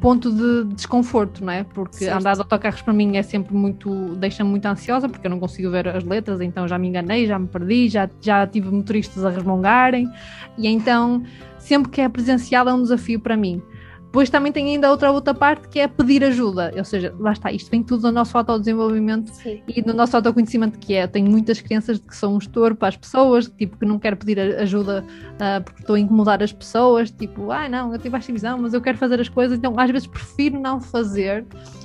ponto 0.00 0.32
de 0.32 0.74
desconforto, 0.74 1.44
não 1.44 1.52
é? 1.52 1.64
Porque 1.64 2.04
certo. 2.04 2.18
andar 2.18 2.34
de 2.34 2.40
autocarros 2.40 2.80
para 2.82 2.92
mim 2.92 3.16
é 3.16 3.22
sempre 3.22 3.54
muito, 3.54 4.14
deixa-me 4.16 4.50
muito 4.50 4.66
ansiosa 4.66 5.08
porque 5.08 5.26
eu 5.26 5.30
não 5.30 5.40
consigo 5.40 5.70
ver 5.70 5.88
as 5.88 6.04
letras, 6.04 6.40
então 6.40 6.68
já 6.68 6.78
me 6.78 6.88
enganei, 6.88 7.26
já 7.26 7.38
me 7.38 7.48
perdi, 7.48 7.88
já, 7.88 8.08
já 8.20 8.46
tive 8.46 8.70
motoristas 8.70 9.24
a 9.24 9.30
resmungarem 9.30 10.08
e 10.56 10.68
então 10.68 11.22
sempre 11.58 11.90
que 11.90 12.00
é 12.00 12.08
presencial 12.08 12.68
é 12.68 12.72
um 12.72 12.82
desafio 12.82 13.20
para 13.20 13.36
mim. 13.36 13.62
Depois 14.08 14.30
também 14.30 14.50
tem 14.50 14.66
ainda 14.68 14.90
outra 14.90 15.12
outra 15.12 15.34
parte 15.34 15.68
que 15.68 15.78
é 15.78 15.86
pedir 15.86 16.24
ajuda, 16.24 16.72
ou 16.74 16.84
seja, 16.84 17.14
lá 17.18 17.32
está, 17.32 17.52
isto 17.52 17.70
vem 17.70 17.82
tudo 17.82 18.04
no 18.04 18.12
nosso 18.12 18.38
autodesenvolvimento 18.38 19.30
Sim. 19.34 19.60
e 19.68 19.82
no 19.82 19.92
nosso 19.92 20.16
autoconhecimento 20.16 20.78
que 20.78 20.94
é, 20.94 21.06
tenho 21.06 21.30
muitas 21.30 21.60
crenças 21.60 22.00
de 22.00 22.06
que 22.06 22.16
sou 22.16 22.34
um 22.34 22.38
estouro 22.38 22.74
para 22.74 22.88
as 22.88 22.96
pessoas, 22.96 23.48
tipo 23.48 23.76
que 23.76 23.84
não 23.84 23.98
quero 23.98 24.16
pedir 24.16 24.40
ajuda 24.40 25.04
uh, 25.34 25.62
porque 25.62 25.82
estou 25.82 25.94
a 25.94 26.00
incomodar 26.00 26.42
as 26.42 26.54
pessoas, 26.54 27.10
tipo, 27.10 27.50
ah 27.50 27.68
não, 27.68 27.92
eu 27.92 27.98
tenho 27.98 28.10
baixa 28.10 28.32
visão, 28.32 28.56
mas 28.56 28.72
eu 28.72 28.80
quero 28.80 28.96
fazer 28.96 29.20
as 29.20 29.28
coisas, 29.28 29.58
então 29.58 29.78
às 29.78 29.90
vezes 29.90 30.06
prefiro 30.06 30.58
não 30.58 30.80
fazer 30.80 31.44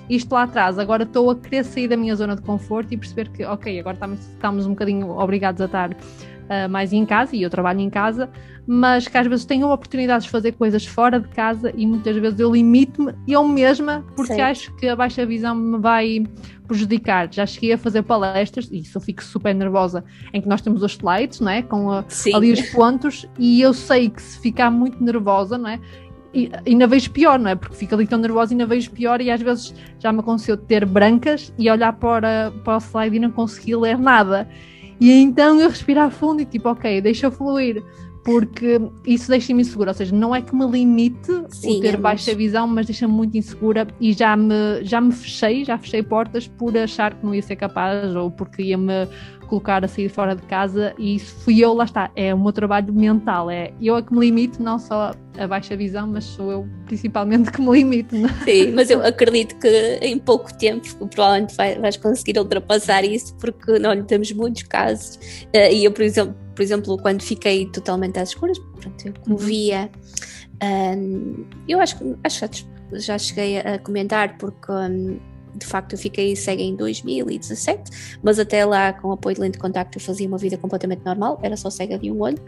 isto 0.09 0.31
lá 0.31 0.43
atrás, 0.43 0.79
agora 0.79 1.03
estou 1.03 1.29
a 1.29 1.35
querer 1.35 1.65
sair 1.65 1.89
da 1.89 1.97
minha 1.97 2.15
zona 2.15 2.37
de 2.37 2.41
conforto 2.41 2.93
e 2.93 2.97
perceber 2.97 3.27
que, 3.31 3.43
ok, 3.43 3.81
agora 3.81 3.95
estamos, 3.95 4.19
estamos 4.19 4.65
um 4.65 4.69
bocadinho 4.69 5.09
obrigados 5.09 5.61
a 5.61 5.65
estar 5.65 5.91
uh, 5.91 6.69
mais 6.69 6.93
em 6.93 7.05
casa 7.05 7.35
e 7.35 7.41
eu 7.41 7.49
trabalho 7.49 7.81
em 7.81 7.89
casa, 7.89 8.29
mas 8.65 9.07
que 9.07 9.17
às 9.17 9.27
vezes 9.27 9.45
tenho 9.45 9.69
oportunidades 9.69 10.25
de 10.25 10.31
fazer 10.31 10.53
coisas 10.53 10.85
fora 10.85 11.19
de 11.19 11.27
casa 11.29 11.73
e 11.75 11.85
muitas 11.85 12.15
vezes 12.15 12.39
eu 12.39 12.51
limito-me 12.51 13.13
eu 13.27 13.45
mesma 13.47 14.05
porque 14.15 14.35
Sim. 14.35 14.41
acho 14.41 14.73
que 14.75 14.87
a 14.87 14.95
baixa 14.95 15.25
visão 15.25 15.53
me 15.53 15.77
vai 15.77 16.23
prejudicar. 16.67 17.27
Já 17.31 17.45
cheguei 17.45 17.73
a 17.73 17.77
fazer 17.77 18.03
palestras 18.03 18.69
e 18.71 18.79
isso 18.79 18.97
eu 18.97 19.01
fico 19.01 19.23
super 19.23 19.53
nervosa 19.53 20.03
em 20.33 20.41
que 20.41 20.47
nós 20.47 20.61
temos 20.61 20.81
os 20.81 20.93
slides, 20.93 21.39
não 21.41 21.51
é? 21.51 21.61
Com 21.61 21.91
a, 21.91 22.05
ali 22.33 22.53
os 22.53 22.61
pontos 22.69 23.27
e 23.37 23.61
eu 23.61 23.73
sei 23.73 24.09
que 24.09 24.21
se 24.21 24.39
ficar 24.39 24.71
muito 24.71 25.03
nervosa, 25.03 25.57
não 25.57 25.69
é? 25.69 25.79
E 26.33 26.49
ainda 26.65 26.87
vejo 26.87 27.11
pior, 27.11 27.37
não 27.37 27.51
é? 27.51 27.55
Porque 27.55 27.75
fico 27.75 27.93
ali 27.93 28.07
tão 28.07 28.17
nervosa 28.17 28.53
e 28.53 28.55
ainda 28.55 28.65
vejo 28.65 28.89
pior 28.91 29.21
e 29.21 29.29
às 29.29 29.41
vezes 29.41 29.75
já 29.99 30.11
me 30.11 30.19
aconteceu 30.19 30.57
ter 30.57 30.85
brancas 30.85 31.53
e 31.59 31.69
olhar 31.69 31.93
para, 31.93 32.51
para 32.63 32.77
o 32.77 32.79
slide 32.79 33.17
e 33.17 33.19
não 33.19 33.29
conseguir 33.29 33.75
ler 33.75 33.99
nada. 33.99 34.49
E 34.99 35.11
então 35.11 35.59
eu 35.59 35.69
respirar 35.69 36.09
fundo 36.09 36.41
e 36.41 36.45
tipo, 36.45 36.69
ok, 36.69 37.01
deixa 37.01 37.29
fluir 37.29 37.83
porque 38.23 38.79
isso 39.05 39.29
deixa-me 39.29 39.61
insegura, 39.61 39.91
ou 39.91 39.93
seja, 39.93 40.15
não 40.15 40.33
é 40.33 40.41
que 40.41 40.55
me 40.55 40.65
limite 40.65 41.31
Sim, 41.49 41.77
o 41.77 41.81
ter 41.81 41.95
é 41.95 41.97
baixa 41.97 42.33
visão, 42.33 42.65
mas 42.65 42.85
deixa-me 42.85 43.13
muito 43.13 43.37
insegura 43.37 43.85
e 43.99 44.13
já 44.13 44.35
me, 44.37 44.83
já 44.83 45.01
me 45.01 45.11
fechei, 45.11 45.65
já 45.65 45.77
fechei 45.77 46.01
portas 46.01 46.47
por 46.47 46.75
achar 46.77 47.13
que 47.13 47.25
não 47.25 47.35
ia 47.35 47.41
ser 47.41 47.57
capaz 47.57 48.15
ou 48.15 48.31
porque 48.31 48.63
ia-me 48.63 49.07
colocar 49.53 49.85
a 49.85 49.87
sair 49.87 50.09
fora 50.09 50.35
de 50.35 50.41
casa 50.43 50.95
e 50.97 51.15
isso 51.15 51.35
fui 51.43 51.63
eu, 51.63 51.75
lá 51.75 51.83
está, 51.83 52.09
é 52.15 52.33
o 52.33 52.39
meu 52.39 52.51
trabalho 52.51 52.91
mental, 52.91 53.51
é 53.51 53.71
eu 53.79 53.95
é 53.95 54.01
que 54.01 54.11
me 54.11 54.19
limito, 54.19 54.63
não 54.63 54.79
só 54.79 55.11
a 55.37 55.47
baixa 55.47 55.77
visão, 55.77 56.07
mas 56.07 56.23
sou 56.23 56.51
eu 56.51 56.67
principalmente 56.87 57.51
que 57.51 57.61
me 57.61 57.71
limito. 57.71 58.15
Não? 58.15 58.27
É? 58.29 58.43
Sim, 58.45 58.71
mas 58.71 58.89
eu 58.89 59.05
acredito 59.05 59.55
que 59.59 59.99
em 60.01 60.17
pouco 60.17 60.51
tempo 60.57 60.87
provavelmente 61.07 61.55
vais 61.55 61.97
conseguir 61.97 62.39
ultrapassar 62.39 63.03
isso 63.03 63.35
porque 63.35 63.77
não 63.77 64.03
temos 64.03 64.31
muitos 64.31 64.63
casos 64.63 65.19
eh, 65.53 65.71
e 65.71 65.85
eu, 65.85 65.91
por 65.91 66.01
exemplo, 66.01 66.35
por 66.55 66.61
exemplo, 66.63 66.97
quando 66.97 67.21
fiquei 67.21 67.67
totalmente 67.67 68.19
às 68.19 68.29
escuras, 68.29 68.57
pronto, 68.79 69.07
eu 69.07 69.13
como 69.23 69.35
uhum. 69.35 69.45
via, 69.45 69.89
um, 70.63 71.45
eu 71.67 71.79
acho, 71.79 71.95
acho 72.23 72.47
que 72.47 72.99
já 72.99 73.17
cheguei 73.17 73.59
a 73.59 73.77
comentar, 73.79 74.37
porque 74.37 74.71
um, 74.71 75.19
de 75.55 75.65
facto 75.65 75.93
eu 75.93 75.97
fiquei 75.97 76.35
cega 76.35 76.61
em 76.61 76.75
2017, 76.75 78.19
mas 78.21 78.39
até 78.39 78.65
lá, 78.65 78.93
com 78.93 79.11
apoio 79.11 79.35
de 79.35 79.41
lente 79.41 79.53
de 79.53 79.59
contacto, 79.59 79.97
eu 79.97 80.01
fazia 80.01 80.27
uma 80.27 80.37
vida 80.37 80.57
completamente 80.57 81.03
normal, 81.05 81.39
era 81.43 81.55
só 81.57 81.69
cega 81.69 81.97
de 81.97 82.11
um 82.11 82.21
olho, 82.21 82.39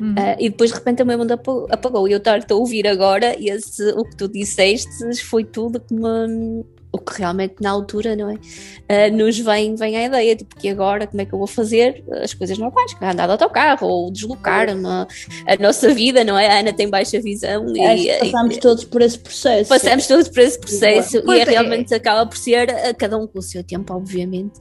uhum. 0.00 0.12
uh, 0.12 0.36
e 0.38 0.48
depois 0.48 0.70
de 0.70 0.76
repente 0.76 1.02
a 1.02 1.04
meu 1.04 1.18
mundo 1.18 1.32
apagou, 1.70 2.08
e 2.08 2.12
eu 2.12 2.18
estou 2.18 2.56
a 2.56 2.60
ouvir 2.60 2.86
agora, 2.86 3.38
e 3.38 3.48
esse, 3.48 3.90
o 3.92 4.04
que 4.04 4.16
tu 4.16 4.28
disseste 4.28 5.14
foi 5.22 5.44
tudo 5.44 5.80
que 5.80 5.94
me 5.94 6.64
o 6.94 6.98
que 6.98 7.18
realmente 7.18 7.56
na 7.60 7.70
altura, 7.70 8.14
não 8.14 8.30
é? 8.30 8.34
Uh, 8.34 9.16
nos 9.16 9.36
vem, 9.36 9.74
vem 9.74 9.96
a 9.96 10.06
ideia, 10.06 10.36
tipo, 10.36 10.54
que 10.54 10.68
agora 10.68 11.08
como 11.08 11.20
é 11.20 11.24
que 11.24 11.34
eu 11.34 11.38
vou 11.38 11.48
fazer 11.48 12.04
as 12.22 12.32
coisas 12.32 12.56
normais, 12.56 12.94
que 12.94 13.04
é 13.04 13.10
andar 13.10 13.26
de 13.26 13.32
autocarro 13.32 13.88
ou 13.88 14.12
deslocar-me, 14.12 14.86
a 14.86 15.56
nossa 15.58 15.92
vida, 15.92 16.22
não 16.22 16.38
é? 16.38 16.46
A 16.46 16.60
Ana 16.60 16.72
tem 16.72 16.88
baixa 16.88 17.20
visão 17.20 17.66
e, 17.74 18.18
passamos 18.20 18.56
e, 18.56 18.60
todos 18.60 18.84
por 18.84 19.02
esse 19.02 19.18
processo. 19.18 19.68
Passamos 19.68 20.06
todos 20.06 20.28
por 20.28 20.38
esse 20.38 20.60
processo 20.60 21.16
e 21.32 21.40
é, 21.40 21.44
realmente 21.44 21.92
acaba 21.92 22.24
por 22.26 22.36
ser 22.36 22.70
a 22.70 22.94
cada 22.94 23.18
um 23.18 23.26
com 23.26 23.40
o 23.40 23.42
seu 23.42 23.64
tempo, 23.64 23.92
obviamente. 23.92 24.60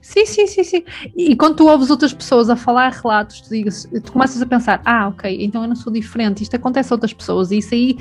Sim, 0.00 0.24
sim, 0.24 0.46
sim, 0.46 0.64
sim. 0.64 0.84
E 1.14 1.36
quando 1.36 1.56
tu 1.56 1.68
ouves 1.68 1.90
outras 1.90 2.14
pessoas 2.14 2.48
a 2.48 2.56
falar 2.56 2.92
relatos, 2.92 3.42
tu, 3.42 3.50
digas, 3.50 3.86
tu 4.02 4.10
começas 4.10 4.40
a 4.40 4.46
pensar, 4.46 4.80
ah, 4.86 5.08
ok, 5.08 5.36
então 5.44 5.62
eu 5.62 5.68
não 5.68 5.76
sou 5.76 5.92
diferente, 5.92 6.42
isto 6.42 6.56
acontece 6.56 6.90
a 6.90 6.96
outras 6.96 7.12
pessoas, 7.12 7.50
e 7.50 7.58
isso 7.58 7.74
aí 7.74 7.98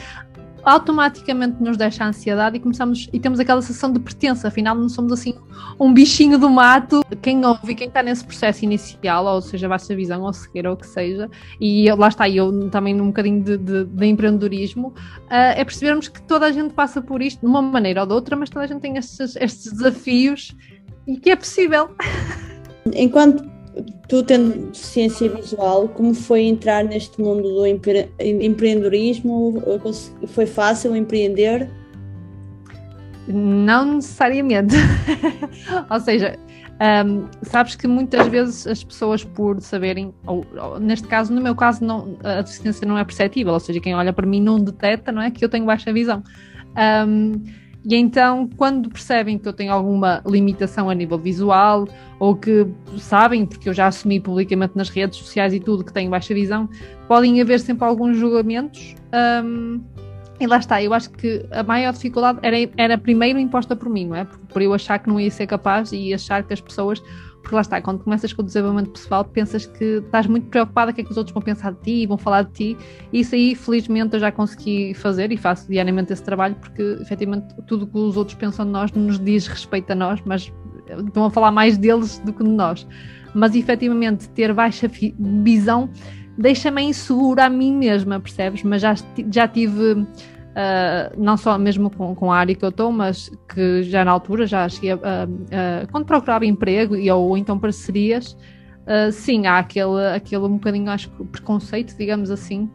automaticamente 0.68 1.64
nos 1.64 1.78
deixa 1.78 2.04
a 2.04 2.08
ansiedade 2.08 2.58
e 2.58 2.60
começamos 2.60 3.08
e 3.14 3.20
temos 3.22 3.40
aquela 3.40 3.62
sensação 3.62 3.90
de 3.90 4.02
pertença, 4.02 4.50
afinal 4.50 4.76
não 4.76 4.90
somos 4.90 5.14
assim 5.14 5.34
um 5.80 5.94
bichinho 5.94 6.38
do 6.38 6.50
mato. 6.50 7.02
Quem 7.22 7.46
ouve, 7.46 7.74
quem 7.74 7.88
está 7.88 8.04
nesse 8.04 8.26
processo 8.26 8.66
inicial, 8.66 9.26
ou 9.26 9.42
seja, 9.42 9.70
baixa 9.70 9.96
visão 9.96 10.24
ou 10.24 10.34
cegueira 10.34 10.70
ou 10.70 10.76
o 10.76 10.78
que 10.78 10.86
seja, 10.86 11.30
e 11.62 11.90
lá 11.94 12.10
está 12.10 12.28
eu 12.28 12.70
também 12.70 12.94
num 12.94 13.08
bocadinho 13.08 13.42
de, 13.42 13.58
de, 13.58 13.86
de 13.86 14.06
empreendedorismo, 14.06 14.90
uh, 14.90 15.56
é 15.56 15.64
percebermos 15.64 16.10
que 16.10 16.22
toda 16.22 16.46
a 16.46 16.52
gente 16.52 16.74
passa 16.74 17.02
por 17.02 17.22
isto 17.22 17.40
de 17.40 17.46
uma 17.46 17.62
maneira 17.62 18.02
ou 18.02 18.08
de 18.08 18.14
outra, 18.14 18.36
mas 18.36 18.50
toda 18.50 18.66
a 18.66 18.68
gente 18.68 18.82
tem 18.82 18.98
estes, 18.98 19.38
estes 19.38 19.72
desafios 19.72 20.54
e 21.08 21.18
que 21.18 21.30
é 21.30 21.36
possível. 21.38 21.92
Enquanto 22.94 23.57
tu 24.08 24.24
tendo 24.24 24.74
ciência 24.76 25.30
visual, 25.30 25.88
como 25.90 26.14
foi 26.14 26.44
entrar 26.44 26.84
neste 26.84 27.20
mundo 27.22 27.44
do 27.44 27.66
empre 27.66 28.10
empreendedorismo? 28.20 29.62
Foi 30.28 30.46
fácil 30.46 30.96
empreender? 30.96 31.70
Não 33.28 33.96
necessariamente. 33.96 34.76
ou 35.92 36.00
seja, 36.00 36.40
um, 37.06 37.26
sabes 37.42 37.76
que 37.76 37.88
muitas 37.88 38.28
vezes 38.28 38.68
as 38.68 38.84
pessoas, 38.84 39.24
por 39.24 39.60
saberem, 39.62 40.14
ou, 40.26 40.46
ou, 40.56 40.80
neste 40.80 41.08
caso, 41.08 41.34
no 41.34 41.42
meu 41.42 41.56
caso, 41.56 41.84
não, 41.84 42.18
a 42.24 42.42
deficiência 42.42 42.88
não 42.88 42.98
é 42.98 43.04
perceptível, 43.04 43.54
ou 43.54 43.60
seja, 43.60 43.80
quem 43.80 43.96
olha 43.96 44.14
para 44.14 44.28
mim 44.28 44.42
não 44.42 44.60
detecta, 44.60 45.12
não 45.12 45.22
é? 45.22 45.32
Que 45.32 45.44
eu 45.44 45.50
tenho 45.50 45.66
baixa 45.66 45.92
visão. 45.92 46.24
Um, 47.08 47.44
e 47.88 47.96
então, 47.96 48.50
quando 48.58 48.90
percebem 48.90 49.38
que 49.38 49.48
eu 49.48 49.54
tenho 49.54 49.72
alguma 49.72 50.22
limitação 50.26 50.90
a 50.90 50.94
nível 50.94 51.18
visual, 51.18 51.88
ou 52.20 52.36
que 52.36 52.68
sabem, 52.98 53.46
porque 53.46 53.70
eu 53.70 53.74
já 53.74 53.88
assumi 53.88 54.20
publicamente 54.20 54.74
nas 54.76 54.90
redes 54.90 55.18
sociais 55.18 55.54
e 55.54 55.60
tudo, 55.62 55.86
que 55.86 55.94
tenho 55.94 56.12
baixa 56.12 56.34
visão, 56.34 56.70
podem 57.08 57.40
haver 57.40 57.62
sempre 57.62 57.88
alguns 57.88 58.18
julgamentos. 58.18 58.94
Um, 59.42 59.82
e 60.38 60.46
lá 60.46 60.58
está, 60.58 60.84
eu 60.84 60.94
acho 60.94 61.10
que 61.12 61.46
a 61.50 61.64
maior 61.64 61.94
dificuldade 61.94 62.40
era, 62.44 62.58
era 62.76 62.98
primeiro 62.98 63.40
imposta 63.40 63.74
por 63.74 63.90
mim, 63.90 64.08
não 64.08 64.18
é? 64.18 64.26
Por, 64.26 64.38
por 64.38 64.62
eu 64.62 64.74
achar 64.74 65.00
que 65.00 65.08
não 65.08 65.18
ia 65.18 65.32
ser 65.32 65.48
capaz 65.48 65.94
e 65.94 66.14
achar 66.14 66.44
que 66.44 66.54
as 66.54 66.60
pessoas 66.60 67.02
porque 67.48 67.56
lá 67.56 67.62
está, 67.62 67.82
quando 67.82 68.04
começas 68.04 68.34
com 68.34 68.42
o 68.42 68.46
desenvolvimento 68.46 68.92
pessoal, 68.92 69.24
pensas 69.24 69.66
que 69.66 70.02
estás 70.06 70.28
muito 70.28 70.48
preocupada 70.48 70.92
o 70.92 70.94
que 70.94 71.00
é 71.00 71.04
que 71.06 71.10
os 71.10 71.16
outros 71.16 71.34
vão 71.34 71.42
pensar 71.42 71.72
de 71.72 71.80
ti, 71.80 72.06
vão 72.06 72.18
falar 72.18 72.42
de 72.42 72.52
ti, 72.52 72.78
e 73.14 73.22
isso 73.22 73.36
aí, 73.36 73.56
felizmente, 73.56 74.16
eu 74.16 74.20
já 74.20 74.34
consegui 74.34 74.94
fazer 74.94 75.32
e 75.32 75.38
faço 75.38 75.66
diariamente 75.70 76.12
esse 76.12 76.22
trabalho, 76.22 76.56
porque 76.56 76.82
efetivamente 77.00 77.56
tudo 77.66 77.88
que 77.88 77.98
os 77.98 78.18
outros 78.18 78.36
pensam 78.36 78.66
de 78.66 78.72
nós 78.72 78.92
nos 78.92 79.18
diz 79.18 79.48
respeito 79.48 79.90
a 79.92 79.96
nós, 79.96 80.22
mas 80.26 80.52
estão 81.06 81.24
a 81.24 81.32
falar 81.32 81.52
mais 81.52 81.78
deles 81.78 82.20
do 82.20 82.34
que 82.34 82.44
de 82.44 82.50
nós. 82.50 82.86
Mas 83.34 83.56
efetivamente, 83.56 84.28
ter 84.32 84.54
baixa 84.54 84.92
visão 85.18 85.90
deixa-me 86.38 86.82
insegura 86.82 87.46
a 87.46 87.50
mim 87.50 87.74
mesma, 87.74 88.20
percebes? 88.20 88.62
Mas 88.62 88.82
já, 88.82 88.94
já 89.32 89.48
tive 89.48 90.06
Uh, 90.58 91.14
não 91.16 91.38
só 91.38 91.56
mesmo 91.56 91.88
com, 91.88 92.16
com, 92.16 92.32
a 92.32 92.38
área 92.38 92.56
que 92.56 92.66
eu 92.66 92.70
estou, 92.70 92.92
mas 92.92 93.30
que 93.48 93.84
já 93.84 94.04
na 94.04 94.10
altura 94.10 94.48
já 94.48 94.68
cheguei 94.68 94.94
a, 94.94 94.96
uh, 94.98 95.92
quando 95.92 96.04
procurava 96.04 96.48
emprego 96.48 96.96
e, 96.96 97.12
ou 97.12 97.38
então 97.38 97.60
parcerias, 97.60 98.36
uh, 98.88 99.12
sim, 99.12 99.46
há 99.46 99.60
aquele, 99.60 100.04
aquele 100.16 100.46
um 100.46 100.54
bocadinho, 100.54 100.90
acho 100.90 101.12
que 101.12 101.24
preconceito, 101.26 101.96
digamos 101.96 102.32
assim, 102.32 102.72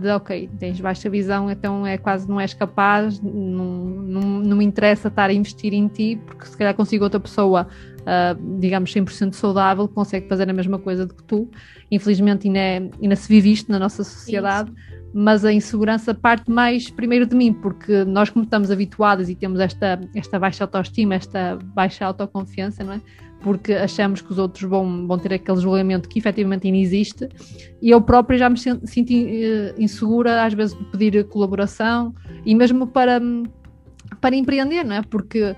de 0.00 0.08
ok, 0.08 0.48
tens 0.58 0.80
baixa 0.80 1.10
visão, 1.10 1.50
então 1.50 1.86
é 1.86 1.98
quase 1.98 2.26
não 2.26 2.40
és 2.40 2.54
capaz, 2.54 3.20
não, 3.20 3.30
não, 3.32 4.22
não 4.40 4.56
me 4.56 4.64
interessa 4.64 5.08
estar 5.08 5.28
a 5.28 5.32
investir 5.32 5.74
em 5.74 5.86
ti, 5.88 6.18
porque 6.24 6.46
se 6.46 6.56
calhar 6.56 6.74
consigo 6.74 7.04
outra 7.04 7.20
pessoa, 7.20 7.68
digamos, 8.58 8.94
100% 8.94 9.34
saudável, 9.34 9.86
consegue 9.86 10.26
fazer 10.26 10.48
a 10.48 10.54
mesma 10.54 10.78
coisa 10.78 11.04
do 11.04 11.12
que 11.12 11.22
tu. 11.22 11.50
Infelizmente 11.90 12.46
ainda, 12.46 12.58
é, 12.58 12.90
ainda 13.02 13.14
se 13.14 13.28
vive 13.28 13.52
isto 13.52 13.70
na 13.70 13.78
nossa 13.78 14.02
sociedade. 14.02 14.72
Isso 14.72 14.97
mas 15.12 15.44
a 15.44 15.52
insegurança 15.52 16.14
parte 16.14 16.50
mais 16.50 16.90
primeiro 16.90 17.26
de 17.26 17.34
mim, 17.34 17.52
porque 17.52 18.04
nós 18.04 18.30
como 18.30 18.44
estamos 18.44 18.70
habituados 18.70 19.28
e 19.28 19.34
temos 19.34 19.60
esta, 19.60 20.00
esta 20.14 20.38
baixa 20.38 20.64
autoestima, 20.64 21.14
esta 21.14 21.58
baixa 21.74 22.04
autoconfiança, 22.04 22.84
não 22.84 22.94
é? 22.94 23.00
Porque 23.40 23.72
achamos 23.72 24.20
que 24.20 24.32
os 24.32 24.38
outros 24.38 24.68
vão, 24.68 25.06
vão 25.06 25.18
ter 25.18 25.32
aquele 25.34 25.60
julgamento 25.60 26.08
que 26.08 26.18
efetivamente 26.18 26.66
ainda 26.66 26.78
existe 26.78 27.28
e 27.80 27.90
eu 27.90 28.00
própria 28.00 28.36
já 28.36 28.50
me 28.50 28.58
senti 28.58 29.24
uh, 29.24 29.80
insegura 29.80 30.44
às 30.44 30.52
vezes 30.52 30.76
de 30.76 30.84
pedir 30.86 31.24
colaboração 31.28 32.12
e 32.44 32.54
mesmo 32.54 32.86
para, 32.86 33.20
para 34.20 34.34
empreender, 34.34 34.84
não 34.84 34.96
é? 34.96 35.02
Porque 35.02 35.54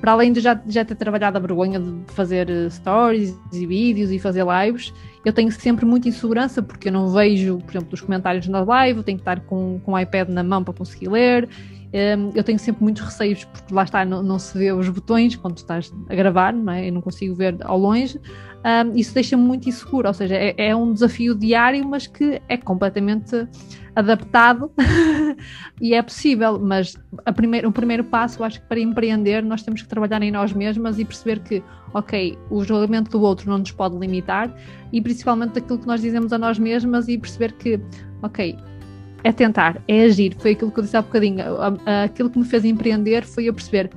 para 0.00 0.12
além 0.12 0.32
de 0.32 0.40
já, 0.40 0.60
já 0.66 0.84
ter 0.84 0.94
trabalhado 0.94 1.36
a 1.38 1.40
vergonha 1.40 1.80
de 1.80 2.12
fazer 2.12 2.48
eh, 2.48 2.70
stories 2.70 3.38
e 3.52 3.66
vídeos 3.66 4.10
e 4.10 4.18
fazer 4.18 4.44
lives, 4.44 4.92
eu 5.24 5.32
tenho 5.32 5.50
sempre 5.50 5.84
muita 5.84 6.08
insegurança 6.08 6.62
porque 6.62 6.88
eu 6.88 6.92
não 6.92 7.08
vejo, 7.08 7.58
por 7.58 7.72
exemplo, 7.72 7.88
os 7.92 8.00
comentários 8.00 8.46
na 8.48 8.62
live, 8.62 8.98
eu 8.98 9.04
tenho 9.04 9.18
que 9.18 9.22
estar 9.22 9.40
com, 9.40 9.80
com 9.84 9.92
o 9.92 9.98
iPad 9.98 10.28
na 10.28 10.42
mão 10.42 10.62
para 10.62 10.74
conseguir 10.74 11.08
ler. 11.08 11.48
Um, 11.88 12.32
eu 12.34 12.44
tenho 12.44 12.58
sempre 12.58 12.82
muitos 12.82 13.02
receios 13.02 13.44
porque 13.44 13.72
lá 13.72 13.82
está, 13.82 14.04
não, 14.04 14.22
não, 14.22 14.38
se 14.38 14.56
vê 14.58 14.70
os 14.70 14.88
botões 14.90 15.34
quando 15.36 15.56
estás 15.56 15.90
a 16.08 16.14
gravar, 16.14 16.52
não 16.52 16.72
é? 16.72 16.88
eu 16.88 16.92
não 16.92 17.00
consigo 17.00 17.34
ver 17.34 17.56
ao 17.62 17.78
longe. 17.78 18.20
Um, 18.58 18.94
isso 18.94 19.14
deixa-me 19.14 19.42
muito 19.42 19.68
inseguro, 19.68 20.06
ou 20.08 20.14
seja, 20.14 20.34
é, 20.34 20.54
é 20.56 20.76
um 20.76 20.92
desafio 20.92 21.34
diário, 21.34 21.86
mas 21.88 22.06
que 22.06 22.42
é 22.48 22.56
completamente 22.56 23.48
adaptado 23.98 24.70
e 25.80 25.92
é 25.92 26.00
possível, 26.00 26.58
mas 26.58 26.96
o 27.66 27.72
primeiro 27.72 28.04
passo, 28.04 28.40
eu 28.40 28.44
acho 28.44 28.60
que 28.60 28.66
para 28.66 28.78
empreender, 28.78 29.42
nós 29.42 29.62
temos 29.62 29.82
que 29.82 29.88
trabalhar 29.88 30.22
em 30.22 30.30
nós 30.30 30.52
mesmas 30.52 31.00
e 31.00 31.04
perceber 31.04 31.40
que, 31.40 31.62
ok, 31.92 32.38
o 32.48 32.62
julgamento 32.64 33.10
do 33.10 33.20
outro 33.20 33.50
não 33.50 33.58
nos 33.58 33.72
pode 33.72 33.98
limitar 33.98 34.54
e 34.92 35.02
principalmente 35.02 35.54
daquilo 35.54 35.80
que 35.80 35.86
nós 35.86 36.00
dizemos 36.00 36.32
a 36.32 36.38
nós 36.38 36.58
mesmas 36.60 37.08
e 37.08 37.18
perceber 37.18 37.52
que, 37.52 37.80
ok, 38.22 38.56
é 39.24 39.32
tentar, 39.32 39.82
é 39.88 40.04
agir. 40.04 40.36
Foi 40.38 40.52
aquilo 40.52 40.70
que 40.70 40.78
eu 40.78 40.84
disse 40.84 40.96
há 40.96 41.02
bocadinho. 41.02 41.42
Aquilo 42.04 42.30
que 42.30 42.38
me 42.38 42.44
fez 42.44 42.64
empreender 42.64 43.24
foi 43.24 43.48
eu 43.48 43.54
perceber 43.54 43.90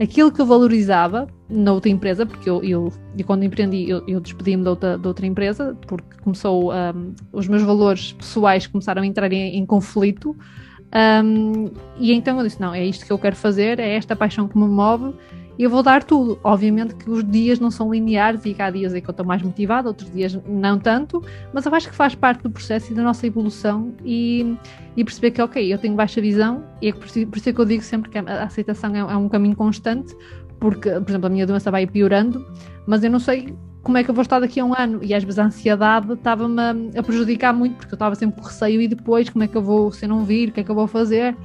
aquilo 0.00 0.30
que 0.30 0.40
eu 0.40 0.46
valorizava 0.46 1.26
na 1.48 1.72
outra 1.72 1.90
empresa, 1.90 2.26
porque 2.26 2.48
eu, 2.48 2.62
eu, 2.62 2.92
eu 3.16 3.24
quando 3.24 3.44
empreendi, 3.44 3.88
eu, 3.88 4.02
eu 4.06 4.20
despedi-me 4.20 4.62
da 4.62 4.70
outra, 4.70 4.98
da 4.98 5.08
outra 5.08 5.26
empresa, 5.26 5.76
porque 5.86 6.16
começou, 6.22 6.72
um, 6.72 7.14
os 7.32 7.48
meus 7.48 7.62
valores 7.62 8.12
pessoais 8.12 8.66
começaram 8.66 9.02
a 9.02 9.06
entrar 9.06 9.32
em, 9.32 9.56
em 9.56 9.66
conflito. 9.66 10.36
Um, 11.24 11.70
e 11.98 12.12
então 12.12 12.38
eu 12.38 12.44
disse: 12.44 12.60
não, 12.60 12.74
é 12.74 12.84
isto 12.84 13.04
que 13.06 13.12
eu 13.12 13.18
quero 13.18 13.36
fazer, 13.36 13.78
é 13.78 13.96
esta 13.96 14.14
paixão 14.14 14.46
que 14.48 14.56
me 14.58 14.66
move 14.66 15.14
e 15.58 15.62
eu 15.62 15.70
vou 15.70 15.82
dar 15.82 16.02
tudo. 16.04 16.38
Obviamente 16.42 16.94
que 16.94 17.10
os 17.10 17.24
dias 17.24 17.58
não 17.58 17.70
são 17.70 17.92
lineares 17.92 18.44
e 18.44 18.54
há 18.58 18.70
dias 18.70 18.94
em 18.94 19.00
que 19.00 19.08
eu 19.08 19.12
estou 19.12 19.24
mais 19.24 19.42
motivada, 19.42 19.88
outros 19.88 20.10
dias 20.10 20.38
não 20.46 20.78
tanto, 20.78 21.22
mas 21.52 21.66
eu 21.66 21.74
acho 21.74 21.88
que 21.88 21.94
faz 21.94 22.14
parte 22.14 22.42
do 22.42 22.50
processo 22.50 22.92
e 22.92 22.94
da 22.94 23.02
nossa 23.02 23.26
evolução 23.26 23.94
e, 24.04 24.56
e 24.96 25.04
perceber 25.04 25.30
que, 25.30 25.42
ok, 25.42 25.72
eu 25.72 25.78
tenho 25.78 25.94
baixa 25.94 26.20
visão 26.20 26.64
e 26.80 26.88
é 26.88 26.92
por, 26.92 27.06
por 27.08 27.38
isso 27.38 27.48
é 27.48 27.52
que 27.52 27.60
eu 27.60 27.64
digo 27.64 27.82
sempre 27.82 28.10
que 28.10 28.18
a 28.18 28.44
aceitação 28.44 28.94
é, 28.94 28.98
é 28.98 29.16
um 29.16 29.28
caminho 29.28 29.56
constante, 29.56 30.14
porque, 30.58 30.90
por 30.90 31.10
exemplo, 31.10 31.26
a 31.26 31.30
minha 31.30 31.46
doença 31.46 31.70
vai 31.70 31.86
piorando, 31.86 32.44
mas 32.86 33.02
eu 33.04 33.10
não 33.10 33.18
sei 33.18 33.54
como 33.82 33.98
é 33.98 34.02
que 34.02 34.10
eu 34.10 34.14
vou 34.14 34.22
estar 34.22 34.40
daqui 34.40 34.58
a 34.58 34.64
um 34.64 34.74
ano? 34.76 34.98
E 35.00 35.14
às 35.14 35.22
vezes 35.22 35.38
a 35.38 35.44
ansiedade 35.44 36.12
estava-me 36.12 36.60
a 36.98 37.02
prejudicar 37.04 37.54
muito, 37.54 37.76
porque 37.76 37.94
eu 37.94 37.96
estava 37.96 38.16
sempre 38.16 38.40
com 38.40 38.48
receio 38.48 38.80
e 38.80 38.88
depois 38.88 39.30
como 39.30 39.44
é 39.44 39.46
que 39.46 39.56
eu 39.56 39.62
vou, 39.62 39.92
se 39.92 40.06
eu 40.06 40.08
não 40.08 40.24
vir, 40.24 40.48
o 40.48 40.52
que 40.52 40.58
é 40.58 40.64
que 40.64 40.70
eu 40.70 40.74
vou 40.74 40.88
fazer? 40.88 41.36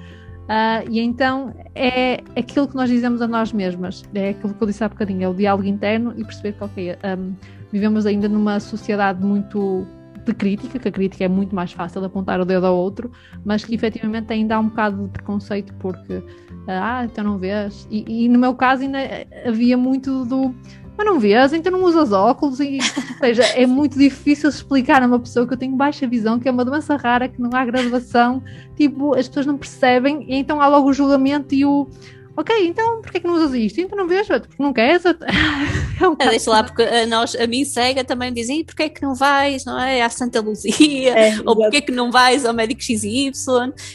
Uh, 0.51 0.83
e 0.89 0.99
então 0.99 1.55
é 1.73 2.15
aquilo 2.37 2.67
que 2.67 2.75
nós 2.75 2.89
dizemos 2.89 3.21
a 3.21 3.27
nós 3.27 3.53
mesmas, 3.53 4.03
é 4.13 4.31
aquilo 4.31 4.53
que 4.53 4.61
eu 4.61 4.67
disse 4.67 4.83
há 4.83 4.89
bocadinho, 4.89 5.23
é 5.23 5.29
o 5.29 5.33
diálogo 5.33 5.65
interno 5.65 6.13
e 6.17 6.25
perceber 6.25 6.51
que, 6.51 6.63
ok, 6.65 6.97
um, 7.17 7.33
vivemos 7.71 8.05
ainda 8.05 8.27
numa 8.27 8.59
sociedade 8.59 9.23
muito 9.25 9.87
de 10.25 10.33
crítica, 10.33 10.77
que 10.77 10.89
a 10.89 10.91
crítica 10.91 11.23
é 11.23 11.29
muito 11.29 11.55
mais 11.55 11.71
fácil 11.71 12.01
de 12.01 12.07
apontar 12.07 12.41
o 12.41 12.43
dedo 12.43 12.65
ao 12.65 12.75
outro, 12.75 13.09
mas 13.45 13.63
que 13.63 13.73
efetivamente 13.73 14.33
ainda 14.33 14.57
há 14.57 14.59
um 14.59 14.67
bocado 14.67 15.03
de 15.03 15.09
preconceito 15.09 15.73
porque, 15.75 16.21
ah, 16.67 17.05
então 17.05 17.23
não 17.23 17.37
vês. 17.37 17.87
E, 17.89 18.25
e 18.25 18.27
no 18.27 18.37
meu 18.37 18.53
caso 18.53 18.83
ainda 18.83 18.99
havia 19.45 19.77
muito 19.77 20.25
do 20.25 20.53
mas 20.97 21.05
não 21.05 21.19
vês, 21.19 21.53
então 21.53 21.71
não 21.71 21.83
usas 21.83 22.11
óculos 22.11 22.59
e, 22.59 22.77
ou 22.77 23.17
seja, 23.19 23.43
é 23.43 23.65
muito 23.67 23.97
difícil 23.97 24.49
explicar 24.49 25.01
a 25.01 25.07
uma 25.07 25.19
pessoa 25.19 25.47
que 25.47 25.53
eu 25.53 25.57
tenho 25.57 25.75
baixa 25.75 26.07
visão, 26.07 26.39
que 26.39 26.47
é 26.47 26.51
uma 26.51 26.65
doença 26.65 26.95
rara, 26.95 27.27
que 27.27 27.41
não 27.41 27.49
há 27.53 27.65
graduação, 27.65 28.43
tipo, 28.75 29.15
as 29.15 29.27
pessoas 29.27 29.45
não 29.45 29.57
percebem, 29.57 30.25
e 30.27 30.35
então 30.35 30.61
há 30.61 30.67
logo 30.67 30.89
o 30.89 30.93
julgamento 30.93 31.55
e 31.55 31.65
o 31.65 31.87
ok, 32.35 32.67
então 32.67 33.01
porquê 33.01 33.19
que 33.19 33.27
não 33.27 33.35
usas 33.35 33.53
isto? 33.53 33.79
Então 33.81 33.97
não 33.97 34.07
vejo, 34.07 34.27
porque 34.27 34.61
não 34.61 34.73
queres? 34.73 35.03
é 35.99 36.07
um 36.07 36.15
Deixa 36.15 36.49
lá, 36.49 36.63
porque 36.63 36.83
a, 36.83 37.05
nós, 37.05 37.35
a 37.35 37.47
mim 37.47 37.65
cega 37.65 38.03
também 38.03 38.33
dizem, 38.33 38.63
porquê 38.63 38.89
que 38.89 39.01
não 39.01 39.13
vais, 39.15 39.65
não 39.65 39.79
é, 39.79 40.01
à 40.01 40.09
Santa 40.09 40.39
Luzia, 40.41 41.17
é, 41.17 41.39
ou 41.45 41.55
porquê 41.55 41.81
que 41.81 41.91
não 41.91 42.11
vais 42.11 42.45
ao 42.45 42.53
médico 42.53 42.81
XY, 42.81 43.31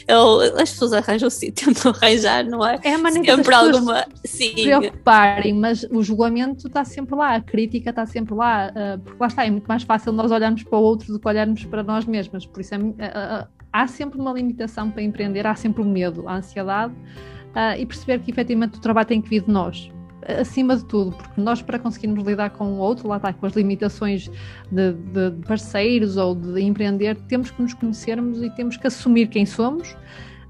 ou, 0.09 0.41
as 0.41 0.71
pessoas 0.71 0.93
arranjam 0.93 1.29
o 1.29 1.51
tentam 1.51 1.91
arranjar, 2.01 2.43
não 2.45 2.65
é? 2.65 2.79
É 2.83 2.93
a 2.93 2.97
maneira 2.97 3.35
sempre 3.35 3.53
alguma, 3.53 4.05
sim. 4.23 4.55
se 4.55 4.63
preocuparem, 4.63 5.53
mas 5.53 5.83
o 5.91 6.03
julgamento 6.03 6.67
está 6.67 6.83
sempre 6.83 7.15
lá, 7.15 7.35
a 7.35 7.41
crítica 7.41 7.89
está 7.89 8.05
sempre 8.05 8.35
lá, 8.35 8.71
uh, 8.71 8.99
porque 8.99 9.17
lá 9.19 9.27
está, 9.27 9.45
é 9.45 9.49
muito 9.49 9.67
mais 9.67 9.83
fácil 9.83 10.11
nós 10.11 10.31
olharmos 10.31 10.63
para 10.63 10.77
o 10.77 10.81
outro 10.81 11.11
do 11.11 11.19
que 11.19 11.27
olharmos 11.27 11.63
para 11.65 11.83
nós 11.83 12.05
mesmas, 12.05 12.45
por 12.45 12.61
isso 12.61 12.75
é, 12.75 13.47
há 13.71 13.87
sempre 13.87 14.19
uma 14.19 14.31
limitação 14.31 14.89
para 14.89 15.01
empreender, 15.01 15.45
há 15.45 15.55
sempre 15.55 15.81
o 15.81 15.85
medo, 15.85 16.27
a 16.27 16.37
ansiedade, 16.37 16.93
uh, 17.57 17.79
e 17.79 17.85
perceber 17.85 18.19
que 18.19 18.29
efetivamente 18.29 18.77
o 18.77 18.81
trabalho 18.81 19.07
tem 19.07 19.19
que 19.19 19.27
vir 19.27 19.41
de 19.41 19.51
nós, 19.51 19.89
acima 20.39 20.77
de 20.77 20.85
tudo, 20.85 21.11
porque 21.11 21.41
nós 21.41 21.61
para 21.61 21.79
conseguirmos 21.79 22.23
lidar 22.23 22.51
com 22.51 22.65
o 22.73 22.77
outro, 22.77 23.07
lá 23.07 23.17
está, 23.17 23.33
com 23.33 23.45
as 23.45 23.53
limitações 23.53 24.29
de, 24.71 24.93
de, 24.93 25.31
parceiros 25.47 26.17
ou 26.17 26.35
de 26.35 26.61
empreender, 26.61 27.15
temos 27.27 27.49
que 27.49 27.61
nos 27.61 27.73
conhecermos 27.73 28.41
e 28.43 28.49
temos 28.51 28.77
que 28.77 28.85
assumir 28.85 29.27
quem 29.27 29.45
somos 29.45 29.95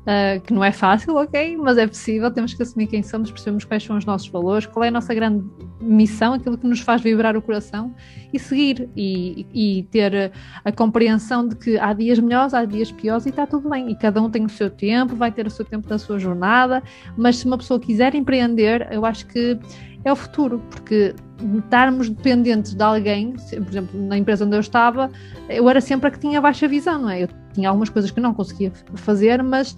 uh, 0.08 0.42
que 0.42 0.54
não 0.54 0.64
é 0.64 0.72
fácil, 0.72 1.16
ok, 1.16 1.58
mas 1.58 1.78
é 1.78 1.86
possível, 1.86 2.32
temos 2.32 2.54
que 2.54 2.64
assumir 2.64 2.88
quem 2.88 3.04
somos, 3.04 3.30
percebemos 3.30 3.66
quais 3.66 3.84
são 3.84 3.98
os 3.98 4.06
nossos 4.06 4.28
valores, 4.30 4.66
qual 4.66 4.84
é 4.86 4.88
a 4.88 4.92
nossa 4.92 5.14
grande 5.14 5.46
missão, 5.82 6.34
aquilo 6.34 6.58
que 6.58 6.66
nos 6.66 6.80
faz 6.80 7.02
vibrar 7.02 7.36
o 7.36 7.42
coração 7.42 7.94
e 8.34 8.40
seguir 8.40 8.90
e, 8.96 9.46
e 9.54 9.84
ter 9.92 10.32
a 10.64 10.72
compreensão 10.72 11.48
de 11.48 11.56
que 11.56 11.78
há 11.78 11.94
dias 11.94 12.20
melhores, 12.20 12.54
há 12.54 12.64
dias 12.66 12.92
piores 12.92 13.26
e 13.26 13.30
está 13.30 13.46
tudo 13.46 13.70
bem. 13.70 13.92
E 13.92 13.96
cada 13.96 14.22
um 14.22 14.30
tem 14.30 14.46
o 14.46 14.50
seu 14.50 14.70
tempo, 14.70 15.16
vai 15.16 15.32
ter 15.32 15.46
o 15.46 15.50
seu 15.50 15.66
tempo 15.66 15.88
da 15.88 15.98
sua 15.98 16.18
jornada, 16.18 16.82
mas 17.18 17.38
se 17.38 17.46
uma 17.46 17.58
pessoa 17.58 17.80
quiser 17.80 18.16
empreender, 18.16 18.88
eu 18.92 19.06
acho 19.06 19.26
que 19.28 19.60
é 20.04 20.12
o 20.12 20.16
futuro, 20.16 20.62
porque 20.70 21.14
estarmos 21.58 22.10
dependentes 22.10 22.74
de 22.74 22.84
alguém, 22.84 23.34
por 23.34 23.70
exemplo, 23.70 24.08
na 24.08 24.18
empresa 24.18 24.46
onde 24.46 24.56
eu 24.56 24.60
estava, 24.60 25.12
eu 25.50 25.70
era 25.70 25.80
sempre 25.82 26.08
a 26.08 26.12
que 26.12 26.20
tinha 26.20 26.42
baixa 26.42 26.68
visão, 26.68 27.02
não 27.02 27.10
é? 27.10 27.24
Eu 27.24 27.30
tinha 27.58 27.70
algumas 27.70 27.90
coisas 27.90 28.12
que 28.12 28.20
não 28.20 28.34
conseguia 28.34 28.72
fazer, 28.96 29.42
mas 29.42 29.76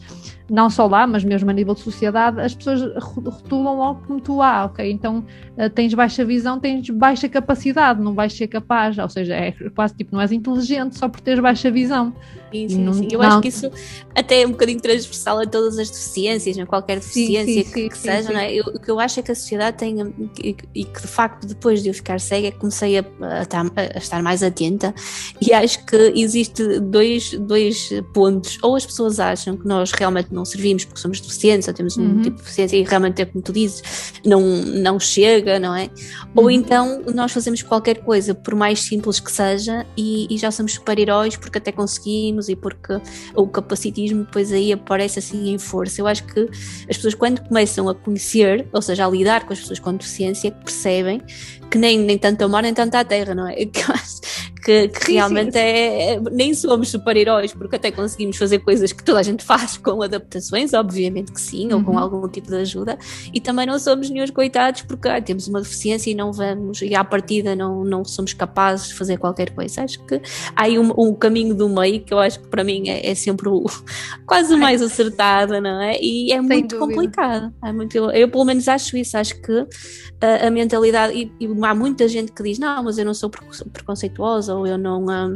não 0.50 0.70
só 0.70 0.86
lá, 0.86 1.08
mas 1.08 1.24
mesmo 1.24 1.50
a 1.50 1.54
nível 1.54 1.74
de 1.74 1.80
sociedade, 1.80 2.42
as 2.42 2.54
pessoas 2.54 2.82
rotulam 3.02 3.78
logo 3.78 4.02
como 4.06 4.20
tu, 4.20 4.42
ah, 4.42 4.66
ok, 4.66 4.92
então 4.92 5.24
uh, 5.58 5.70
tens 5.70 5.94
baixa 5.94 6.26
visão, 6.26 6.60
tens 6.60 6.90
baixa 6.90 7.30
capacidade, 7.30 8.02
não 8.02 8.14
vais 8.14 8.34
ser 8.34 8.48
capaz, 8.48 8.98
ou 8.98 9.08
seja, 9.08 9.34
é 9.36 9.52
quase 9.74 9.96
tipo, 9.96 10.14
não 10.14 10.22
és 10.22 10.32
inteligente 10.32 10.98
só 10.98 11.08
por 11.08 11.22
teres 11.22 11.40
baixa 11.40 11.72
visão. 11.72 12.14
Sim, 12.52 12.68
sim, 12.68 12.84
não, 12.84 12.94
sim. 12.94 13.08
Eu 13.12 13.20
não... 13.20 13.28
acho 13.28 13.42
que 13.42 13.48
isso 13.48 13.72
até 14.16 14.42
é 14.42 14.48
um 14.48 14.52
bocadinho 14.52 14.82
transversal 14.82 15.40
a 15.40 15.46
todas 15.46 15.78
as 15.78 15.90
deficiências, 15.90 16.58
não? 16.58 16.64
É? 16.64 16.66
qualquer 16.66 17.00
deficiência 17.00 17.64
sim, 17.64 17.72
que, 17.72 17.90
que 17.90 17.98
seja, 17.98 18.34
não 18.34 18.40
é? 18.40 18.52
Eu, 18.54 18.66
o 18.66 18.80
que 18.80 18.90
eu 18.90 19.00
acho 19.00 19.20
é 19.20 19.24
que 19.24 19.32
a 19.32 19.36
sociedade 19.36 19.78
tem, 19.78 19.98
e, 20.44 20.54
que 20.54 21.02
de 21.02 21.08
facto 21.08 21.48
depois 21.50 21.84
de 21.84 21.90
eu 21.90 21.94
ficar 21.94 22.20
cega, 22.20 22.52
comecei 22.52 22.98
a, 22.98 23.02
a, 23.02 23.96
a 23.96 23.98
estar 23.98 24.22
mais 24.22 24.42
atenta 24.42 24.94
e 25.42 25.54
acho 25.54 25.86
que 25.86 26.14
existe 26.16 26.80
dois, 26.80 27.32
dois 27.32 27.90
pontos, 28.14 28.58
ou 28.62 28.76
as 28.76 28.86
pessoas 28.86 29.20
acham 29.20 29.58
que 29.58 29.68
nós 29.68 29.92
realmente 29.92 30.34
não 30.34 30.46
servimos 30.46 30.86
porque 30.86 31.00
somos 31.00 31.20
deficientes 31.20 31.68
ou 31.68 31.74
temos 31.74 31.98
um 31.98 32.04
uhum. 32.04 32.22
tipo 32.22 32.38
de 32.38 32.44
deficiência 32.44 32.78
e 32.78 32.84
realmente 32.84 33.22
é 33.22 33.26
como 33.26 33.44
tu 33.44 33.52
dizes, 33.52 34.14
não, 34.26 34.42
não 34.42 35.00
chega, 35.00 35.60
não 35.60 35.76
é? 35.76 35.84
Uhum. 35.84 35.90
Ou 36.36 36.52
então 36.52 37.04
nós 37.14 37.32
fazemos 37.32 37.62
qualquer 37.62 38.04
coisa, 38.04 38.34
por 38.34 38.56
mais 38.56 38.82
simples 38.82 39.20
que 39.20 39.32
seja, 39.32 39.86
e, 39.98 40.28
e 40.30 40.38
já 40.38 40.52
somos 40.52 40.74
super-heróis 40.74 41.36
porque 41.36 41.58
até 41.58 41.72
conseguimos 41.72 42.50
e 42.50 42.56
porque 42.56 43.00
o 43.36 43.48
capacitismo 43.48 44.24
depois 44.24 44.52
aí 44.52 44.72
aparece 44.72 45.20
assim 45.20 45.50
em 45.50 45.58
força. 45.58 46.02
Eu 46.02 46.08
acho 46.08 46.24
que 46.26 46.42
as 46.90 46.96
pessoas 46.98 47.14
quando 47.14 47.42
começam 47.42 47.90
a 47.90 47.96
conhecer, 47.96 48.68
ou 48.72 48.82
seja, 48.82 49.06
a 49.06 49.10
lidar 49.10 49.46
com 49.46 49.54
as 49.54 49.60
pessoas 49.60 49.80
com 49.80 49.94
deficiência, 49.94 50.52
percebem 50.52 51.22
que 51.70 51.78
nem, 51.78 52.00
nem 52.00 52.18
tanto 52.18 52.44
amor 52.44 52.64
nem 52.64 52.74
tanto 52.74 52.96
a 52.96 53.04
terra, 53.04 53.36
não 53.36 53.48
é? 53.48 53.56
Que, 54.70 54.88
que, 54.88 55.06
sim, 55.06 55.14
realmente 55.14 55.54
sim. 55.54 55.60
É, 55.60 56.14
é, 56.14 56.20
nem 56.32 56.54
somos 56.54 56.90
super-heróis, 56.90 57.54
porque 57.54 57.76
até 57.76 57.90
conseguimos 57.90 58.38
fazer 58.38 58.60
coisas 58.60 58.92
que 58.92 59.04
toda 59.04 59.20
a 59.20 59.24
gente 59.24 59.42
faz 59.46 59.78
com 59.78 60.04
adaptações, 60.04 60.74
obviamente 60.74 61.32
que 61.32 61.42
sim, 61.42 61.72
uhum. 61.72 61.80
ou 61.80 61.84
com 61.84 61.92
uhum. 61.94 61.98
algum 61.98 62.28
tipo 62.28 62.50
de 62.50 62.58
ajuda, 62.58 62.98
e 63.34 63.42
também 63.42 63.66
não 63.66 63.80
somos 63.80 64.12
nenhum 64.12 64.28
coitados 64.28 64.84
porque 64.84 65.08
ah, 65.08 65.20
temos 65.20 65.48
uma 65.48 65.60
deficiência 65.60 66.12
e 66.12 66.14
não 66.14 66.32
vamos, 66.32 66.84
e 66.84 66.94
à 66.94 67.04
partida 67.04 67.56
não, 67.56 67.84
não 67.84 68.06
somos 68.06 68.34
capazes 68.34 68.90
de 68.90 68.94
fazer 68.94 69.18
qualquer 69.18 69.50
coisa. 69.52 69.82
Acho 69.84 70.00
que 70.06 70.22
há 70.56 70.64
aí 70.64 70.78
um, 70.78 70.92
um 70.96 71.16
caminho 71.16 71.56
do 71.56 71.68
meio 71.68 72.02
que 72.02 72.14
eu 72.14 72.20
acho 72.20 72.40
que 72.40 72.48
para 72.48 72.64
mim 72.64 72.90
é, 72.90 73.10
é 73.10 73.16
sempre 73.16 73.50
o, 73.50 73.66
quase 74.28 74.54
o 74.54 74.58
mais 74.58 74.84
acertado, 74.84 75.60
não 75.60 75.82
é? 75.82 75.98
E 76.00 76.32
é 76.32 76.36
Sem 76.36 76.42
muito 76.42 76.78
dúvida. 76.78 76.96
complicado. 76.96 77.54
É 77.64 77.72
muito, 77.72 77.98
eu 77.98 78.30
pelo 78.30 78.46
menos 78.46 78.68
acho 78.68 78.96
isso, 78.98 79.18
acho 79.18 79.42
que 79.42 79.66
a, 80.22 80.48
a 80.48 80.52
mentalidade, 80.52 81.14
e, 81.14 81.32
e, 81.40 81.48
há 81.64 81.74
muita 81.74 82.08
gente 82.08 82.32
que 82.32 82.44
diz, 82.44 82.60
não, 82.60 82.84
mas 82.84 82.98
eu 82.98 83.06
não 83.06 83.14
sou 83.14 83.30
preconceituosa, 83.30 84.56
ou 84.60 84.68
eu 84.68 84.78
não, 84.78 85.06
um, 85.06 85.36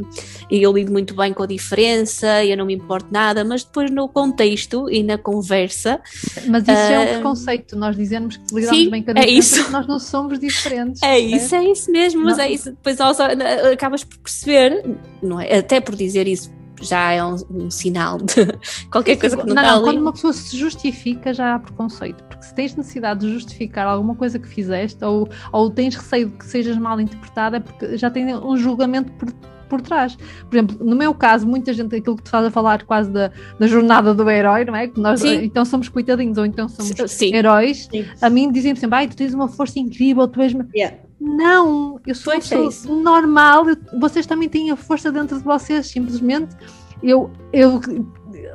eu 0.50 0.72
lido 0.72 0.92
muito 0.92 1.14
bem 1.14 1.32
com 1.32 1.42
a 1.42 1.46
diferença, 1.46 2.44
eu 2.44 2.56
não 2.56 2.66
me 2.66 2.74
importo 2.74 3.08
nada, 3.10 3.44
mas 3.44 3.64
depois 3.64 3.90
no 3.90 4.08
contexto 4.08 4.90
e 4.90 5.02
na 5.02 5.18
conversa... 5.18 6.00
Mas 6.48 6.62
isso 6.62 6.72
uh, 6.72 6.92
é 6.92 7.00
um 7.00 7.06
preconceito, 7.14 7.76
nós 7.76 7.96
dizemos 7.96 8.36
que 8.36 8.54
lidamos 8.54 8.78
sim, 8.78 8.90
bem 8.90 9.02
com 9.02 9.10
a 9.10 9.14
é 9.14 9.20
diferença, 9.20 9.60
é 9.60 9.70
nós 9.70 9.86
não 9.86 9.98
somos 9.98 10.38
diferentes. 10.38 11.02
É 11.02 11.18
isso, 11.18 11.54
é 11.54 11.64
isso 11.64 11.90
mesmo, 11.90 12.22
mas 12.22 12.36
não. 12.36 12.44
é 12.44 12.50
isso, 12.50 12.70
depois 12.70 12.98
acabas 13.00 14.04
por 14.04 14.18
perceber, 14.18 14.84
não 15.22 15.40
é? 15.40 15.58
até 15.58 15.80
por 15.80 15.94
dizer 15.94 16.26
isso, 16.28 16.52
já 16.84 17.12
é 17.12 17.24
um, 17.24 17.36
um 17.50 17.70
sinal 17.70 18.18
de 18.18 18.46
qualquer 18.90 19.16
coisa 19.16 19.36
que 19.36 19.46
não, 19.46 19.54
não 19.54 19.62
está 19.62 19.74
ali. 19.74 19.84
Quando 19.84 19.98
uma 19.98 20.12
pessoa 20.12 20.32
se 20.32 20.56
justifica, 20.56 21.32
já 21.32 21.54
há 21.54 21.58
preconceito. 21.58 22.22
Porque 22.24 22.44
se 22.44 22.54
tens 22.54 22.76
necessidade 22.76 23.20
de 23.20 23.32
justificar 23.32 23.86
alguma 23.86 24.14
coisa 24.14 24.38
que 24.38 24.48
fizeste 24.48 25.04
ou, 25.04 25.28
ou 25.52 25.70
tens 25.70 25.94
receio 25.94 26.28
de 26.28 26.36
que 26.36 26.46
sejas 26.46 26.76
mal 26.76 27.00
interpretada, 27.00 27.56
é 27.56 27.60
porque 27.60 27.96
já 27.96 28.10
tem 28.10 28.34
um 28.34 28.56
julgamento 28.56 29.12
por, 29.12 29.32
por 29.68 29.80
trás. 29.80 30.16
Por 30.48 30.56
exemplo, 30.56 30.76
no 30.84 30.96
meu 30.96 31.14
caso, 31.14 31.46
muita 31.46 31.72
gente, 31.72 31.96
aquilo 31.96 32.16
que 32.16 32.22
tu 32.22 32.26
estás 32.26 32.46
a 32.46 32.50
falar 32.50 32.84
quase 32.84 33.10
da, 33.10 33.30
da 33.58 33.66
jornada 33.66 34.14
do 34.14 34.28
herói, 34.28 34.64
não 34.64 34.76
é? 34.76 34.88
Que 34.88 35.00
nós 35.00 35.20
Sim. 35.20 35.44
então 35.44 35.64
somos 35.64 35.88
coitadinhos 35.88 36.38
ou 36.38 36.46
então 36.46 36.68
somos 36.68 36.92
Sim. 37.10 37.34
heróis. 37.34 37.88
Sim. 37.90 38.04
A 38.20 38.30
mim 38.30 38.50
dizem 38.52 38.74
sempre, 38.74 38.96
ai, 38.96 39.08
tu 39.08 39.16
tens 39.16 39.34
uma 39.34 39.48
força 39.48 39.78
incrível, 39.78 40.28
tu 40.28 40.40
és. 40.40 40.54
Yeah. 40.74 40.96
Não, 41.20 42.00
eu 42.06 42.14
sou, 42.14 42.40
sou 42.40 42.70
é 42.70 43.02
normal, 43.02 43.64
vocês 43.98 44.26
também 44.26 44.48
têm 44.48 44.70
a 44.70 44.76
força 44.76 45.10
dentro 45.10 45.38
de 45.38 45.44
vocês, 45.44 45.86
simplesmente 45.86 46.54
eu, 47.02 47.30
eu 47.52 47.80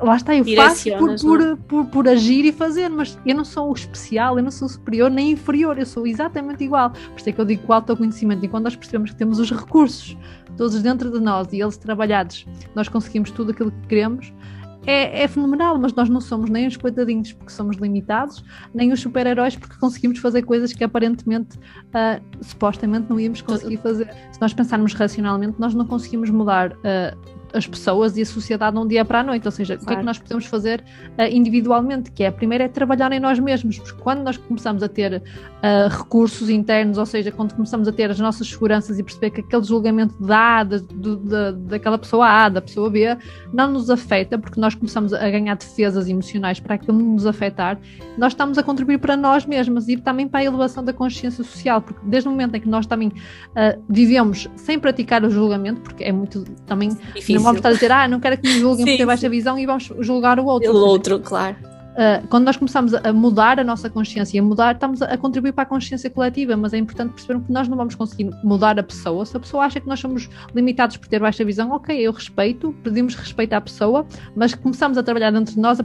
lá 0.02 0.16
está, 0.16 0.34
eu 0.34 0.44
faço 0.56 0.90
por, 0.96 1.16
por, 1.20 1.40
é? 1.40 1.56
por, 1.56 1.86
por, 1.86 2.08
agir 2.08 2.44
e 2.44 2.52
fazer, 2.52 2.88
mas 2.88 3.18
eu 3.24 3.34
não 3.34 3.44
sou 3.44 3.70
o 3.70 3.72
especial, 3.72 4.38
eu 4.38 4.42
não 4.42 4.50
sou 4.50 4.68
superior 4.68 5.10
nem 5.10 5.32
inferior, 5.32 5.78
eu 5.78 5.86
sou 5.86 6.06
exatamente 6.06 6.64
igual. 6.64 6.90
Por 6.90 7.16
isso 7.16 7.28
é 7.28 7.32
que 7.32 7.40
eu 7.40 7.44
digo 7.44 7.62
que 7.62 7.70
o 7.70 7.72
autoconhecimento, 7.72 8.44
e 8.44 8.48
quando 8.48 8.64
nós 8.64 8.76
percebemos 8.76 9.10
que 9.10 9.16
temos 9.16 9.38
os 9.38 9.50
recursos 9.50 10.16
todos 10.56 10.82
dentro 10.82 11.10
de 11.10 11.20
nós 11.20 11.52
e 11.52 11.60
eles 11.60 11.76
trabalhados, 11.76 12.46
nós 12.74 12.88
conseguimos 12.88 13.30
tudo 13.30 13.52
aquilo 13.52 13.70
que 13.70 13.88
queremos, 13.88 14.32
é, 14.86 15.22
é, 15.22 15.28
fenomenal, 15.28 15.78
mas 15.78 15.92
nós 15.92 16.08
não 16.08 16.20
somos 16.20 16.48
nem 16.48 16.66
os 16.66 16.76
coitadinhos 16.76 17.32
porque 17.32 17.52
somos 17.52 17.76
limitados, 17.76 18.42
nem 18.74 18.92
os 18.92 19.00
super-heróis 19.00 19.56
porque 19.56 19.76
conseguimos 19.76 20.18
fazer 20.18 20.42
coisas 20.42 20.72
que 20.72 20.82
aparentemente, 20.82 21.58
uh, 21.58 22.22
supostamente, 22.42 23.06
não 23.10 23.20
íamos 23.20 23.42
conseguir 23.42 23.76
fazer. 23.78 24.12
Se 24.32 24.40
nós 24.40 24.54
pensarmos 24.54 24.94
racionalmente, 24.94 25.56
nós 25.58 25.74
não 25.74 25.86
conseguimos 25.86 26.30
mudar 26.30 26.72
uh, 26.72 27.39
as 27.52 27.66
pessoas 27.66 28.16
e 28.16 28.22
a 28.22 28.26
sociedade 28.26 28.76
de 28.76 28.82
um 28.82 28.86
dia 28.86 29.04
para 29.04 29.20
a 29.20 29.22
noite. 29.22 29.46
Ou 29.46 29.52
seja, 29.52 29.76
claro. 29.76 29.84
o 29.84 29.86
que 29.86 29.92
é 29.94 29.96
que 29.96 30.04
nós 30.04 30.18
podemos 30.18 30.46
fazer 30.46 30.84
uh, 31.18 31.22
individualmente? 31.30 32.10
Que 32.10 32.24
é, 32.24 32.30
primeiro, 32.30 32.64
é 32.64 32.68
trabalhar 32.68 33.12
em 33.12 33.20
nós 33.20 33.38
mesmos, 33.38 33.78
porque 33.78 34.00
quando 34.00 34.22
nós 34.22 34.36
começamos 34.36 34.82
a 34.82 34.88
ter 34.88 35.16
uh, 35.16 35.88
recursos 35.88 36.48
internos, 36.48 36.98
ou 36.98 37.06
seja, 37.06 37.30
quando 37.30 37.54
começamos 37.54 37.88
a 37.88 37.92
ter 37.92 38.10
as 38.10 38.18
nossas 38.18 38.48
seguranças 38.48 38.98
e 38.98 39.02
perceber 39.02 39.30
que 39.30 39.40
aquele 39.40 39.64
julgamento 39.64 40.14
da, 40.22 40.64
da, 40.64 40.78
da, 40.78 41.50
daquela 41.52 41.98
pessoa 41.98 42.26
A, 42.26 42.48
da 42.48 42.60
pessoa 42.60 42.90
B, 42.90 43.16
não 43.52 43.70
nos 43.70 43.90
afeta, 43.90 44.38
porque 44.38 44.60
nós 44.60 44.74
começamos 44.74 45.12
a 45.12 45.30
ganhar 45.30 45.56
defesas 45.56 46.08
emocionais 46.08 46.60
para 46.60 46.74
aquilo 46.74 46.98
não 46.98 47.14
nos 47.14 47.26
afetar, 47.26 47.78
nós 48.16 48.32
estamos 48.32 48.58
a 48.58 48.62
contribuir 48.62 48.98
para 48.98 49.16
nós 49.16 49.46
mesmos 49.46 49.88
e 49.88 49.96
também 49.96 50.28
para 50.28 50.40
a 50.40 50.44
elevação 50.44 50.84
da 50.84 50.92
consciência 50.92 51.42
social, 51.44 51.80
porque 51.80 52.00
desde 52.04 52.28
o 52.28 52.32
momento 52.32 52.54
em 52.54 52.60
que 52.60 52.68
nós 52.68 52.86
também 52.86 53.08
uh, 53.08 53.82
vivemos 53.88 54.48
sem 54.56 54.78
praticar 54.78 55.24
o 55.24 55.30
julgamento, 55.30 55.80
porque 55.80 56.04
é 56.04 56.12
muito 56.12 56.44
também 56.66 56.90
Difícil 57.14 57.39
não 57.40 57.44
vamos 57.44 57.58
estar 57.58 57.70
a 57.70 57.72
dizer, 57.72 57.92
ah, 57.92 58.06
não 58.06 58.20
quero 58.20 58.38
que 58.38 58.48
me 58.48 58.60
julguem 58.60 58.84
sim, 58.84 58.92
por 58.92 58.98
ter 58.98 59.06
baixa 59.06 59.28
visão 59.28 59.58
e 59.58 59.66
vamos 59.66 59.90
julgar 60.00 60.38
o 60.38 60.44
outro. 60.44 60.72
O 60.72 60.76
outro, 60.76 61.18
claro. 61.20 61.56
Uh, 61.90 62.26
quando 62.28 62.44
nós 62.44 62.56
começamos 62.56 62.94
a 62.94 63.12
mudar 63.12 63.58
a 63.58 63.64
nossa 63.64 63.90
consciência, 63.90 64.40
a 64.40 64.44
mudar, 64.44 64.74
estamos 64.74 65.02
a 65.02 65.16
contribuir 65.18 65.52
para 65.52 65.64
a 65.64 65.66
consciência 65.66 66.08
coletiva, 66.08 66.56
mas 66.56 66.72
é 66.72 66.78
importante 66.78 67.14
perceber 67.14 67.40
que 67.40 67.52
nós 67.52 67.66
não 67.68 67.76
vamos 67.76 67.94
conseguir 67.94 68.30
mudar 68.44 68.78
a 68.78 68.82
pessoa. 68.82 69.26
Se 69.26 69.36
a 69.36 69.40
pessoa 69.40 69.64
acha 69.64 69.80
que 69.80 69.88
nós 69.88 69.98
somos 69.98 70.28
limitados 70.54 70.96
por 70.96 71.08
ter 71.08 71.18
baixa 71.18 71.44
visão, 71.44 71.72
ok, 71.72 71.96
eu 71.98 72.12
respeito, 72.12 72.72
pedimos 72.84 73.14
respeito 73.14 73.54
à 73.54 73.60
pessoa, 73.60 74.06
mas 74.36 74.54
começamos 74.54 74.96
a 74.98 75.02
trabalhar 75.02 75.32
dentro 75.32 75.54
de 75.54 75.60
nós 75.60 75.80
a, 75.80 75.84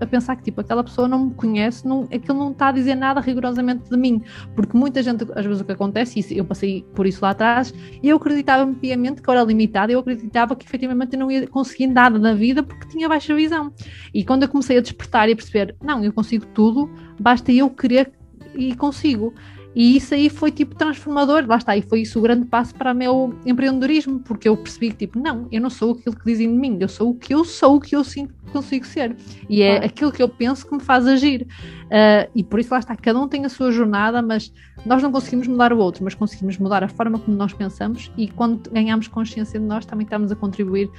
a, 0.00 0.06
pensar 0.06 0.36
que 0.36 0.44
tipo, 0.44 0.60
aquela 0.60 0.82
pessoa 0.82 1.06
não 1.06 1.26
me 1.26 1.34
conhece, 1.34 1.86
não, 1.86 2.04
aquilo 2.04 2.38
não 2.38 2.52
está 2.52 2.68
a 2.68 2.72
dizer 2.72 2.94
nada 2.94 3.20
rigorosamente 3.20 3.90
de 3.90 3.96
mim, 3.96 4.22
porque 4.56 4.76
muita 4.76 5.02
gente, 5.02 5.26
às 5.34 5.44
vezes 5.44 5.60
o 5.60 5.64
que 5.64 5.72
acontece, 5.72 6.20
e 6.32 6.38
eu 6.38 6.44
passei 6.44 6.82
por 6.94 7.06
isso 7.06 7.20
lá 7.22 7.30
atrás, 7.30 7.74
e 8.02 8.08
eu 8.08 8.16
acreditava-me 8.16 8.74
piamente 8.74 9.20
que 9.20 9.28
eu 9.28 9.34
era 9.34 9.44
limitada, 9.44 9.92
eu 9.92 10.00
acreditava 10.00 10.56
que 10.56 10.64
efetivamente 10.64 11.12
eu 11.12 11.20
não 11.20 11.30
ia 11.30 11.46
conseguir 11.46 11.88
nada 11.88 12.18
na 12.18 12.32
vida 12.32 12.62
porque 12.62 12.88
tinha 12.88 13.08
baixa 13.08 13.34
visão. 13.34 13.72
E 14.14 14.24
quando 14.24 14.44
eu 14.44 14.48
comecei 14.48 14.78
a 14.78 14.80
despertar 14.80 15.28
e 15.28 15.32
a 15.32 15.36
perceber, 15.36 15.51
não, 15.82 16.04
eu 16.04 16.12
consigo 16.12 16.46
tudo, 16.46 16.90
basta 17.20 17.52
eu 17.52 17.70
querer 17.70 18.12
e 18.54 18.74
consigo. 18.74 19.34
E 19.74 19.96
isso 19.96 20.14
aí 20.14 20.28
foi 20.28 20.50
tipo 20.50 20.74
transformador, 20.74 21.46
lá 21.46 21.56
está, 21.56 21.76
e 21.76 21.82
foi 21.82 22.02
isso 22.02 22.18
o 22.18 22.22
grande 22.22 22.46
passo 22.46 22.74
para 22.74 22.92
o 22.92 22.94
meu 22.94 23.34
empreendedorismo, 23.46 24.20
porque 24.20 24.48
eu 24.48 24.56
percebi 24.56 24.90
que 24.90 24.96
tipo, 25.06 25.18
não, 25.18 25.48
eu 25.50 25.60
não 25.62 25.70
sou 25.70 25.92
aquilo 25.92 26.14
que 26.14 26.24
dizem 26.26 26.52
de 26.52 26.58
mim, 26.58 26.76
eu 26.78 26.88
sou 26.88 27.10
o 27.10 27.14
que 27.14 27.32
eu 27.32 27.42
sou, 27.44 27.76
o 27.76 27.80
que 27.80 27.96
eu 27.96 28.04
sinto 28.04 28.34
que 28.34 28.52
consigo 28.52 28.84
ser. 28.84 29.16
E 29.48 29.62
é 29.62 29.78
aquilo 29.78 30.12
que 30.12 30.22
eu 30.22 30.28
penso 30.28 30.66
que 30.66 30.74
me 30.74 30.82
faz 30.82 31.06
agir. 31.06 31.46
Uh, 31.84 32.28
e 32.34 32.44
por 32.44 32.60
isso 32.60 32.72
lá 32.72 32.80
está, 32.80 32.94
cada 32.94 33.18
um 33.18 33.26
tem 33.26 33.46
a 33.46 33.48
sua 33.48 33.72
jornada, 33.72 34.20
mas 34.20 34.52
nós 34.84 35.02
não 35.02 35.10
conseguimos 35.10 35.48
mudar 35.48 35.72
o 35.72 35.78
outro, 35.78 36.04
mas 36.04 36.14
conseguimos 36.14 36.58
mudar 36.58 36.84
a 36.84 36.88
forma 36.88 37.18
como 37.18 37.34
nós 37.34 37.54
pensamos 37.54 38.10
e 38.16 38.28
quando 38.28 38.70
ganhamos 38.70 39.08
consciência 39.08 39.58
de 39.58 39.64
nós 39.64 39.86
também 39.86 40.04
estamos 40.04 40.30
a 40.30 40.36
contribuir 40.36 40.90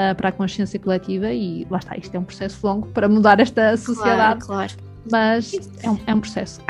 uh, 0.00 0.14
para 0.14 0.30
a 0.30 0.32
consciência 0.32 0.78
coletiva 0.78 1.30
e 1.30 1.66
lá 1.70 1.78
está, 1.78 1.96
isto 1.96 2.14
é 2.14 2.18
um 2.18 2.24
processo 2.24 2.66
longo 2.66 2.88
para 2.88 3.08
mudar 3.08 3.38
esta 3.40 3.76
sociedade. 3.76 4.44
Claro, 4.44 4.70
claro 4.70 4.90
mas 5.10 5.52
é 5.82 5.90
um, 5.90 5.98
é 6.06 6.14
um 6.14 6.20
processo. 6.20 6.60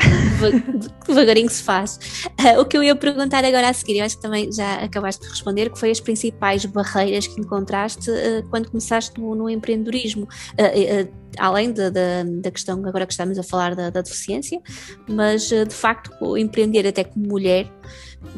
Devagarinho 1.05 1.49
se 1.49 1.61
faz. 1.61 1.99
Uh, 2.39 2.61
o 2.61 2.65
que 2.65 2.77
eu 2.77 2.83
ia 2.83 2.95
perguntar 2.95 3.43
agora 3.43 3.69
a 3.69 3.73
seguir, 3.73 3.97
eu 3.97 4.05
acho 4.05 4.15
que 4.15 4.21
também 4.21 4.51
já 4.51 4.75
acabaste 4.75 5.21
de 5.23 5.29
responder, 5.29 5.69
que 5.69 5.77
foi 5.77 5.91
as 5.91 5.99
principais 5.99 6.65
barreiras 6.65 7.27
que 7.27 7.39
encontraste 7.39 8.09
uh, 8.09 8.47
quando 8.49 8.69
começaste 8.69 9.19
no, 9.19 9.35
no 9.35 9.49
empreendedorismo. 9.49 10.27
Além 11.37 11.71
da, 11.71 11.89
da, 11.89 12.23
da, 12.41 12.51
questão 12.51 12.85
agora 12.85 13.05
que 13.05 13.13
estamos 13.13 13.37
a 13.39 13.43
falar 13.43 13.73
da, 13.73 13.89
da 13.89 14.01
deficiência, 14.01 14.59
mas 15.07 15.43
de 15.43 15.73
facto 15.73 16.37
empreender 16.37 16.85
até 16.85 17.05
como 17.05 17.25
mulher 17.25 17.71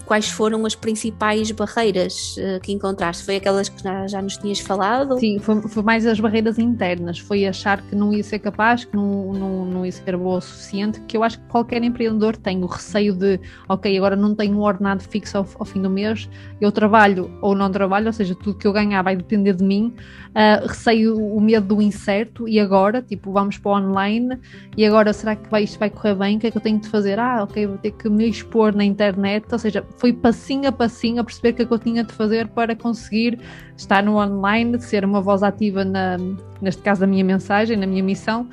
quais 0.05 0.29
foram 0.29 0.65
as 0.65 0.75
principais 0.75 1.51
barreiras 1.51 2.35
uh, 2.37 2.59
que 2.61 2.71
encontraste? 2.71 3.23
Foi 3.23 3.35
aquelas 3.35 3.69
que 3.69 3.81
já, 3.81 4.07
já 4.07 4.21
nos 4.21 4.37
tinhas 4.37 4.59
falado? 4.59 5.19
Sim, 5.19 5.39
foi, 5.39 5.61
foi, 5.61 5.83
mais 5.83 6.05
as 6.05 6.19
barreiras 6.19 6.57
internas, 6.57 7.19
foi 7.19 7.45
achar 7.45 7.81
que 7.81 7.95
não 7.95 8.13
ia 8.13 8.23
ser 8.23 8.39
capaz, 8.39 8.85
que 8.85 8.95
não, 8.95 9.33
não, 9.33 9.65
não 9.65 9.85
ia 9.85 9.91
ser 9.91 10.17
boa 10.17 10.37
o 10.37 10.41
suficiente, 10.41 10.99
que 11.01 11.17
eu 11.17 11.23
acho 11.23 11.39
que 11.39 11.45
qualquer 11.47 11.83
empreendedor 11.83 12.35
tem 12.37 12.63
o 12.63 12.65
receio 12.65 13.13
de, 13.13 13.39
ok, 13.67 13.97
agora 13.97 14.15
não 14.15 14.35
tenho 14.35 14.57
um 14.57 14.61
ordenado 14.61 15.03
fixo 15.03 15.37
ao, 15.37 15.47
ao 15.59 15.65
fim 15.65 15.81
do 15.81 15.89
mês, 15.89 16.29
eu 16.59 16.71
trabalho 16.71 17.31
ou 17.41 17.55
não 17.55 17.69
trabalho, 17.69 18.07
ou 18.07 18.13
seja, 18.13 18.35
tudo 18.35 18.57
que 18.57 18.67
eu 18.67 18.73
ganhar 18.73 19.01
vai 19.01 19.15
depender 19.15 19.53
de 19.53 19.63
mim, 19.63 19.93
uh, 20.29 20.67
receio 20.67 21.15
o 21.17 21.39
medo 21.39 21.75
do 21.75 21.81
incerto 21.81 22.47
e 22.47 22.59
agora, 22.59 23.01
tipo, 23.01 23.31
vamos 23.31 23.57
para 23.57 23.71
o 23.71 23.75
online 23.75 24.37
e 24.75 24.85
agora 24.85 25.13
será 25.13 25.35
que 25.35 25.49
vai, 25.49 25.63
isto 25.63 25.79
vai 25.79 25.89
correr 25.89 26.15
bem? 26.15 26.37
O 26.37 26.39
que 26.39 26.47
é 26.47 26.51
que 26.51 26.57
eu 26.57 26.61
tenho 26.61 26.79
de 26.79 26.87
fazer? 26.89 27.19
Ah, 27.19 27.43
ok, 27.43 27.67
vou 27.67 27.77
ter 27.77 27.91
que 27.91 28.09
me 28.09 28.27
expor 28.27 28.75
na 28.75 28.83
internet, 28.83 29.45
ou 29.51 29.59
seja, 29.59 29.72
seja, 29.73 29.85
foi 29.97 30.13
passinho 30.13 30.69
a 30.69 30.71
passinho 30.71 31.21
a 31.21 31.23
perceber 31.23 31.49
o 31.49 31.53
que 31.55 31.61
é 31.63 31.65
que 31.65 31.73
eu 31.73 31.79
tinha 31.79 32.03
de 32.03 32.13
fazer 32.13 32.47
para 32.47 32.75
conseguir 32.75 33.39
estar 33.75 34.03
no 34.03 34.17
online, 34.17 34.79
ser 34.79 35.03
uma 35.03 35.19
voz 35.19 35.41
ativa, 35.41 35.83
na, 35.83 36.17
neste 36.61 36.81
caso, 36.81 37.01
da 37.01 37.07
minha 37.07 37.23
mensagem, 37.23 37.75
na 37.75 37.87
minha 37.87 38.03
missão, 38.03 38.47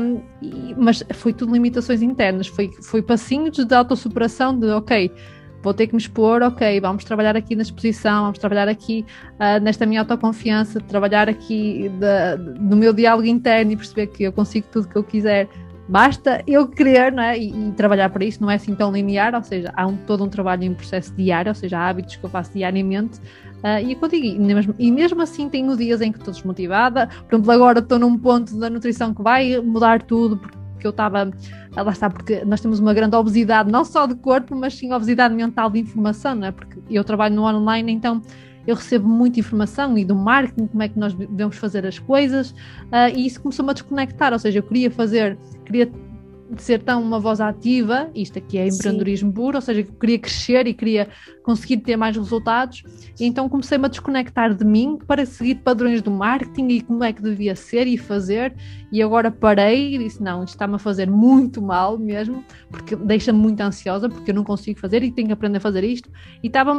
um, 0.00 0.22
e, 0.40 0.74
mas 0.76 1.04
foi 1.12 1.32
tudo 1.32 1.52
limitações 1.52 2.02
internas, 2.02 2.46
foi, 2.46 2.70
foi 2.82 3.02
passinhos 3.02 3.64
de 3.64 3.74
autossuperação, 3.74 4.56
de 4.56 4.68
ok, 4.68 5.10
vou 5.62 5.74
ter 5.74 5.86
que 5.86 5.94
me 5.94 6.00
expor, 6.00 6.42
ok, 6.42 6.80
vamos 6.80 7.04
trabalhar 7.04 7.36
aqui 7.36 7.56
na 7.56 7.62
exposição, 7.62 8.24
vamos 8.24 8.38
trabalhar 8.38 8.68
aqui 8.68 9.04
uh, 9.34 9.62
nesta 9.62 9.86
minha 9.86 10.02
autoconfiança, 10.02 10.78
trabalhar 10.78 11.28
aqui 11.28 11.88
de, 11.88 12.60
no 12.60 12.76
meu 12.76 12.92
diálogo 12.92 13.26
interno 13.26 13.72
e 13.72 13.76
perceber 13.76 14.08
que 14.08 14.24
eu 14.24 14.32
consigo 14.32 14.66
tudo 14.70 14.84
o 14.84 14.88
que 14.88 14.96
eu 14.96 15.02
quiser 15.02 15.48
Basta 15.88 16.42
eu 16.46 16.66
querer 16.66 17.12
né, 17.12 17.38
e, 17.38 17.50
e, 17.50 17.72
trabalhar 17.72 18.08
para 18.08 18.24
isso, 18.24 18.40
não 18.40 18.50
é 18.50 18.54
assim 18.54 18.74
tão 18.74 18.90
linear, 18.90 19.34
ou 19.34 19.42
seja, 19.42 19.72
há 19.76 19.86
um, 19.86 19.96
todo 19.96 20.24
um 20.24 20.28
trabalho 20.28 20.64
em 20.64 20.72
processo 20.72 21.14
diário, 21.14 21.50
ou 21.50 21.54
seja, 21.54 21.78
há 21.78 21.88
hábitos 21.88 22.16
que 22.16 22.24
eu 22.24 22.30
faço 22.30 22.52
diariamente. 22.54 23.18
Uh, 23.64 23.80
e 23.82 23.92
eu 23.92 23.98
e 24.12 24.38
mesmo, 24.38 24.74
e 24.78 24.90
mesmo 24.90 25.22
assim 25.22 25.48
tenho 25.48 25.76
dias 25.76 26.00
em 26.00 26.12
que 26.12 26.18
estou 26.18 26.32
desmotivada. 26.32 27.08
Por 27.28 27.34
exemplo, 27.34 27.50
agora 27.50 27.78
estou 27.80 27.98
num 27.98 28.18
ponto 28.18 28.58
da 28.58 28.68
nutrição 28.68 29.14
que 29.14 29.22
vai 29.22 29.58
mudar 29.60 30.02
tudo, 30.02 30.38
porque 30.38 30.86
eu 30.86 30.90
estava. 30.90 31.30
Lá 31.74 31.90
está, 31.90 32.08
porque 32.08 32.44
nós 32.44 32.60
temos 32.60 32.78
uma 32.78 32.94
grande 32.94 33.16
obesidade, 33.16 33.70
não 33.70 33.84
só 33.84 34.06
de 34.06 34.14
corpo, 34.14 34.54
mas 34.54 34.74
sim 34.74 34.92
obesidade 34.92 35.34
mental 35.34 35.68
de 35.70 35.80
informação, 35.80 36.34
não 36.34 36.46
é? 36.46 36.52
Porque 36.52 36.78
eu 36.88 37.02
trabalho 37.02 37.34
no 37.34 37.42
online, 37.42 37.90
então 37.90 38.22
eu 38.66 38.74
recebo 38.74 39.08
muita 39.08 39.40
informação 39.40 39.96
e 39.98 40.04
do 40.04 40.14
marketing, 40.14 40.66
como 40.66 40.82
é 40.82 40.88
que 40.88 40.98
nós 40.98 41.12
devemos 41.14 41.56
fazer 41.56 41.86
as 41.86 41.98
coisas, 41.98 42.50
uh, 42.50 43.14
e 43.14 43.26
isso 43.26 43.40
começou-me 43.40 43.70
a 43.70 43.74
desconectar, 43.74 44.32
ou 44.32 44.38
seja, 44.38 44.58
eu 44.58 44.62
queria 44.62 44.90
fazer, 44.90 45.38
biết 45.70 45.88
queria 46.44 46.58
ser 46.58 46.82
tão 46.82 47.02
uma 47.02 47.18
voz 47.18 47.40
ativa, 47.40 48.10
isto 48.14 48.38
aqui 48.38 48.58
é 48.58 48.66
empreendedorismo 48.66 49.30
Sim. 49.30 49.34
puro, 49.34 49.56
ou 49.56 49.62
seja, 49.62 49.80
eu 49.80 49.86
queria 49.86 50.18
crescer 50.18 50.66
e 50.66 50.74
queria 50.74 51.08
conseguir 51.42 51.78
ter 51.78 51.96
mais 51.96 52.16
resultados, 52.16 52.82
e 53.18 53.24
então 53.24 53.48
comecei-me 53.48 53.84
a 53.84 53.88
desconectar 53.88 54.54
de 54.54 54.64
mim 54.64 54.98
para 55.06 55.26
seguir 55.26 55.56
padrões 55.56 56.00
do 56.00 56.10
marketing 56.10 56.68
e 56.68 56.80
como 56.80 57.04
é 57.04 57.12
que 57.12 57.22
devia 57.22 57.54
ser 57.54 57.86
e 57.86 57.96
fazer, 57.96 58.54
e 58.90 59.02
agora 59.02 59.30
parei 59.30 59.94
e 59.94 59.98
disse, 59.98 60.22
não, 60.22 60.44
isto 60.44 60.54
está-me 60.54 60.76
a 60.76 60.78
fazer 60.78 61.10
muito 61.10 61.60
mal 61.60 61.98
mesmo, 61.98 62.44
porque 62.70 62.96
deixa-me 62.96 63.38
muito 63.38 63.60
ansiosa, 63.60 64.08
porque 64.08 64.30
eu 64.30 64.34
não 64.34 64.44
consigo 64.44 64.78
fazer 64.78 65.02
e 65.02 65.10
tenho 65.10 65.28
que 65.28 65.32
aprender 65.34 65.58
a 65.58 65.60
fazer 65.60 65.84
isto, 65.84 66.08
e 66.42 66.46
estava, 66.46 66.76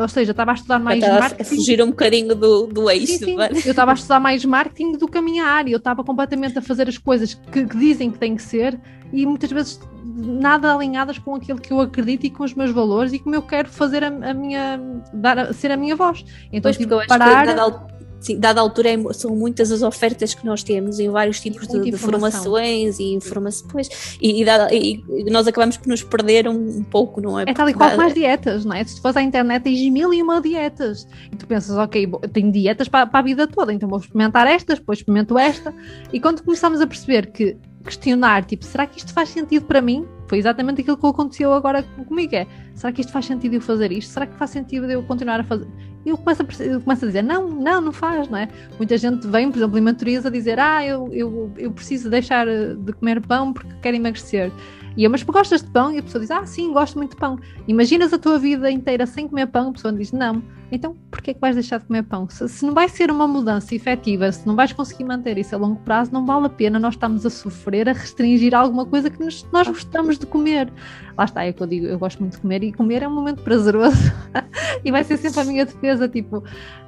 ou 0.00 0.08
seja, 0.08 0.30
estava 0.30 0.52
a 0.52 0.54
estudar 0.54 0.78
mais 0.78 1.02
estava 1.02 1.20
marketing. 1.20 1.42
a 1.42 1.56
fugir 1.56 1.82
um 1.82 1.88
bocadinho 1.88 2.34
do, 2.34 2.66
do 2.66 2.90
eixo. 2.90 3.18
Sim, 3.18 3.18
sim. 3.18 3.36
Eu 3.38 3.70
estava 3.70 3.92
a 3.92 3.94
estudar 3.94 4.20
mais 4.20 4.44
marketing 4.44 4.92
do 4.92 5.08
que 5.08 5.18
a 5.18 5.22
minha 5.22 5.44
área, 5.44 5.70
eu 5.70 5.78
estava 5.78 6.04
completamente 6.04 6.58
a 6.58 6.62
fazer 6.62 6.88
as 6.88 6.98
coisas 6.98 7.34
que, 7.34 7.64
que 7.66 7.76
dizem 7.76 8.10
que 8.10 8.18
tem 8.18 8.36
que 8.36 8.42
ser, 8.42 8.78
e 9.14 9.24
muitas 9.24 9.50
vezes 9.50 9.80
nada 10.04 10.74
alinhadas 10.74 11.18
com 11.18 11.36
aquilo 11.36 11.60
que 11.60 11.72
eu 11.72 11.80
acredito 11.80 12.24
e 12.26 12.30
com 12.30 12.42
os 12.42 12.52
meus 12.52 12.72
valores 12.72 13.12
e 13.12 13.18
como 13.18 13.34
eu 13.34 13.42
quero 13.42 13.68
fazer 13.68 14.02
a, 14.02 14.08
a 14.08 14.34
minha 14.34 14.80
dar 15.12 15.38
a, 15.38 15.52
ser 15.52 15.70
a 15.70 15.76
minha 15.76 15.94
voz. 15.94 16.24
Então 16.48 16.62
pois, 16.62 16.76
tive 16.76 16.98
que 16.98 17.06
parar. 17.06 17.46
Dada, 17.46 17.86
sim, 18.20 18.38
dada 18.38 18.60
a 18.60 18.62
altura 18.62 18.90
é, 18.90 19.12
são 19.12 19.36
muitas 19.36 19.70
as 19.70 19.82
ofertas 19.82 20.34
que 20.34 20.44
nós 20.44 20.64
temos 20.64 20.98
em 20.98 21.08
vários 21.10 21.40
tipos 21.40 21.68
de, 21.68 21.90
de, 21.90 21.96
formações 21.96 22.98
e 22.98 23.14
informações 23.14 24.18
e, 24.20 24.42
e, 24.42 25.04
e, 25.08 25.30
nós 25.30 25.46
acabamos 25.46 25.76
por 25.76 25.88
nos 25.88 26.02
perder 26.02 26.48
um, 26.48 26.78
um 26.78 26.82
pouco, 26.82 27.20
não 27.20 27.38
é? 27.38 27.44
É 27.46 27.54
tal 27.54 27.68
e 27.68 27.74
qual 27.74 28.00
as 28.00 28.14
dietas, 28.14 28.64
não 28.64 28.74
é? 28.74 28.82
Se 28.84 28.96
tu 28.96 29.02
fores 29.02 29.16
à 29.16 29.22
internet 29.22 29.62
tens 29.62 29.80
mil 29.90 30.12
e 30.12 30.22
uma 30.22 30.40
dietas 30.40 31.06
e 31.30 31.36
tu 31.36 31.46
pensas, 31.46 31.76
ok, 31.76 32.10
tenho 32.32 32.50
dietas 32.50 32.88
para, 32.88 33.06
para 33.06 33.20
a 33.20 33.22
vida 33.22 33.46
toda, 33.46 33.72
então 33.72 33.88
vou 33.88 34.00
experimentar 34.00 34.48
estas, 34.48 34.80
depois 34.80 34.98
experimento 34.98 35.38
esta 35.38 35.72
e 36.12 36.18
quando 36.18 36.42
começamos 36.42 36.80
a 36.80 36.86
perceber 36.86 37.30
que 37.30 37.56
questionar, 37.84 38.44
tipo, 38.44 38.64
será 38.64 38.86
que 38.86 38.98
isto 38.98 39.12
faz 39.12 39.28
sentido 39.28 39.66
para 39.66 39.80
mim? 39.80 40.06
Foi 40.26 40.38
exatamente 40.38 40.80
aquilo 40.80 40.96
que 40.96 41.06
aconteceu 41.06 41.52
agora 41.52 41.82
comigo, 42.08 42.34
é, 42.34 42.46
será 42.74 42.92
que 42.92 43.02
isto 43.02 43.12
faz 43.12 43.26
sentido 43.26 43.54
eu 43.54 43.60
fazer 43.60 43.92
isto? 43.92 44.10
Será 44.10 44.26
que 44.26 44.34
faz 44.36 44.50
sentido 44.50 44.90
eu 44.90 45.02
continuar 45.02 45.40
a 45.40 45.44
fazer? 45.44 45.68
E 46.04 46.08
eu 46.08 46.16
começo 46.18 46.42
a, 46.42 46.64
eu 46.64 46.80
começo 46.80 47.04
a 47.04 47.08
dizer, 47.08 47.22
não, 47.22 47.48
não, 47.48 47.80
não 47.80 47.92
faz, 47.92 48.28
não 48.28 48.38
é? 48.38 48.48
Muita 48.78 48.96
gente 48.96 49.26
vem, 49.26 49.50
por 49.50 49.58
exemplo, 49.58 49.78
em 49.78 49.82
mentorias 49.82 50.24
a 50.26 50.30
dizer, 50.30 50.58
ah, 50.58 50.84
eu, 50.84 51.08
eu, 51.12 51.52
eu 51.56 51.70
preciso 51.70 52.10
deixar 52.10 52.46
de 52.46 52.92
comer 52.94 53.20
pão 53.20 53.52
porque 53.52 53.72
quero 53.82 53.96
emagrecer. 53.96 54.50
E 54.96 55.04
eu, 55.04 55.10
mas 55.10 55.22
gostas 55.22 55.62
de 55.62 55.70
pão? 55.70 55.92
E 55.92 55.98
a 55.98 56.02
pessoa 56.02 56.20
diz, 56.20 56.30
ah, 56.30 56.46
sim, 56.46 56.72
gosto 56.72 56.96
muito 56.96 57.12
de 57.12 57.16
pão. 57.16 57.38
Imaginas 57.66 58.12
a 58.12 58.18
tua 58.18 58.38
vida 58.38 58.70
inteira 58.70 59.06
sem 59.06 59.26
comer 59.26 59.46
pão? 59.46 59.70
A 59.70 59.72
pessoa 59.72 59.92
diz, 59.92 60.12
não. 60.12 60.42
Então, 60.72 60.96
porquê 61.10 61.34
que 61.34 61.40
vais 61.40 61.54
deixar 61.54 61.78
de 61.78 61.86
comer 61.86 62.02
pão? 62.02 62.28
Se, 62.28 62.48
se, 62.48 62.64
não 62.64 62.74
vai 62.74 62.88
ser 62.88 63.10
uma 63.10 63.28
mudança 63.28 63.74
efetiva, 63.74 64.30
se 64.32 64.46
não 64.46 64.56
vais 64.56 64.72
conseguir 64.72 65.04
manter 65.04 65.38
isso 65.38 65.54
a 65.54 65.58
longo 65.58 65.80
prazo, 65.80 66.12
não 66.12 66.24
vale 66.24 66.46
a 66.46 66.48
pena 66.48 66.78
nós 66.78 66.94
estamos 66.94 67.24
a 67.24 67.30
sofrer, 67.30 67.88
a 67.88 67.92
restringir 67.92 68.54
alguma 68.54 68.84
coisa 68.86 69.10
que 69.10 69.22
nos, 69.22 69.46
nós 69.52 69.68
gostamos 69.68 70.18
de 70.18 70.26
comer. 70.26 70.72
Lá 71.16 71.24
está, 71.24 71.44
é 71.44 71.52
que 71.52 71.62
eu 71.62 71.66
digo, 71.66 71.86
eu 71.86 71.98
gosto 71.98 72.18
muito 72.20 72.34
de 72.34 72.40
comer 72.40 72.64
e 72.64 72.72
comer 72.72 73.02
é 73.02 73.08
um 73.08 73.14
momento 73.14 73.42
prazeroso 73.42 74.12
e 74.84 74.90
vai 74.90 75.04
ser 75.04 75.16
sempre 75.16 75.40
a 75.40 75.44
minha 75.44 75.64
defesa, 75.64 76.08
tipo, 76.08 76.42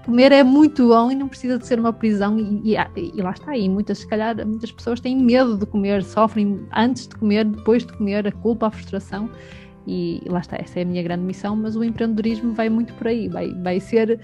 comer 0.04 0.32
é 0.32 0.42
muito 0.42 0.88
bom 0.88 1.10
e 1.10 1.14
não 1.14 1.28
precisa 1.28 1.58
de 1.58 1.66
ser 1.66 1.78
uma 1.78 1.92
prisão 1.92 2.38
e, 2.38 2.74
e, 2.74 2.76
e 2.96 3.22
lá 3.22 3.30
está, 3.30 3.56
e 3.56 3.68
muitas, 3.68 3.98
se 3.98 4.08
calhar, 4.08 4.34
muitas 4.44 4.72
pessoas 4.72 4.98
têm 4.98 5.16
medo 5.16 5.56
de 5.56 5.66
comer, 5.66 6.02
sofrem 6.02 6.66
antes 6.74 7.06
de 7.06 7.14
comer, 7.14 7.44
depois 7.44 7.86
de 7.86 7.92
comer, 7.92 8.26
a 8.26 8.32
culpa, 8.32 8.66
a 8.66 8.70
frustração 8.70 9.30
e 9.86 10.20
lá 10.26 10.40
está, 10.40 10.56
essa 10.56 10.80
é 10.80 10.82
a 10.82 10.84
minha 10.84 11.02
grande 11.02 11.22
missão, 11.22 11.54
mas 11.54 11.76
o 11.76 11.84
empreendedorismo 11.84 12.52
vai 12.52 12.68
muito 12.68 12.92
por 12.94 13.06
aí, 13.06 13.28
vai, 13.28 13.52
vai 13.54 13.80
ser 13.80 14.20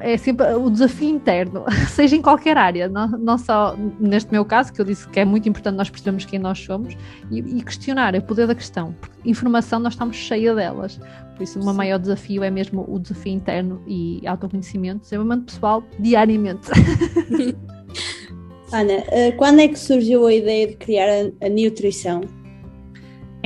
é 0.00 0.16
sempre 0.16 0.52
o 0.54 0.68
desafio 0.70 1.08
interno, 1.08 1.64
seja 1.88 2.16
em 2.16 2.22
qualquer 2.22 2.56
área, 2.56 2.88
não, 2.88 3.08
não, 3.08 3.38
só 3.38 3.76
neste 3.98 4.30
meu 4.32 4.44
caso, 4.44 4.72
que 4.72 4.80
eu 4.80 4.84
disse 4.84 5.08
que 5.08 5.20
é 5.20 5.24
muito 5.24 5.48
importante 5.48 5.76
nós 5.76 5.88
percebermos 5.88 6.24
quem 6.24 6.38
nós 6.38 6.58
somos 6.58 6.96
e, 7.30 7.38
e 7.38 7.62
questionar, 7.62 8.14
é 8.14 8.18
o 8.18 8.22
poder 8.22 8.46
da 8.46 8.54
questão, 8.54 8.92
porque 9.00 9.28
informação 9.28 9.78
nós 9.78 9.94
estamos 9.94 10.16
cheia 10.16 10.54
delas, 10.54 10.98
por 11.36 11.42
isso 11.42 11.60
o 11.60 11.64
meu 11.64 11.74
maior 11.74 11.98
desafio 11.98 12.42
é 12.42 12.50
mesmo 12.50 12.84
o 12.88 12.98
desafio 12.98 13.32
interno 13.32 13.82
e 13.86 14.26
autoconhecimento, 14.26 15.02
desenvolvimento 15.02 15.52
pessoal 15.52 15.82
diariamente. 15.98 16.68
Ana, 18.72 19.04
eh, 19.12 19.32
quando 19.32 19.60
é 19.60 19.68
que 19.68 19.78
surgiu 19.78 20.26
a 20.26 20.34
ideia 20.34 20.66
de 20.66 20.74
criar 20.74 21.06
a, 21.06 21.46
a 21.46 21.48
nutrição? 21.48 22.22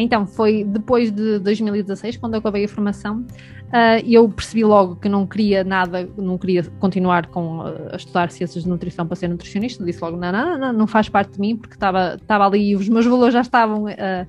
Então, 0.00 0.24
foi 0.24 0.62
depois 0.62 1.10
de 1.10 1.40
2016, 1.40 2.18
quando 2.18 2.36
acabei 2.36 2.64
a 2.64 2.68
formação, 2.68 3.18
uh, 3.18 4.06
eu 4.06 4.28
percebi 4.28 4.62
logo 4.64 4.94
que 4.94 5.08
não 5.08 5.26
queria 5.26 5.64
nada, 5.64 6.08
não 6.16 6.38
queria 6.38 6.62
continuar 6.78 7.26
com, 7.26 7.58
uh, 7.58 7.92
a 7.92 7.96
estudar 7.96 8.30
ciências 8.30 8.62
de 8.62 8.70
nutrição 8.70 9.04
para 9.04 9.16
ser 9.16 9.26
nutricionista. 9.26 9.84
Disse 9.84 10.00
logo: 10.00 10.16
não, 10.16 10.30
não, 10.30 10.56
não, 10.56 10.72
não 10.72 10.86
faz 10.86 11.08
parte 11.08 11.32
de 11.32 11.40
mim, 11.40 11.56
porque 11.56 11.74
estava, 11.74 12.14
estava 12.14 12.46
ali 12.46 12.70
e 12.70 12.76
os 12.76 12.88
meus 12.88 13.06
valores 13.06 13.34
já 13.34 13.40
estavam 13.40 13.86
uh, 13.86 14.26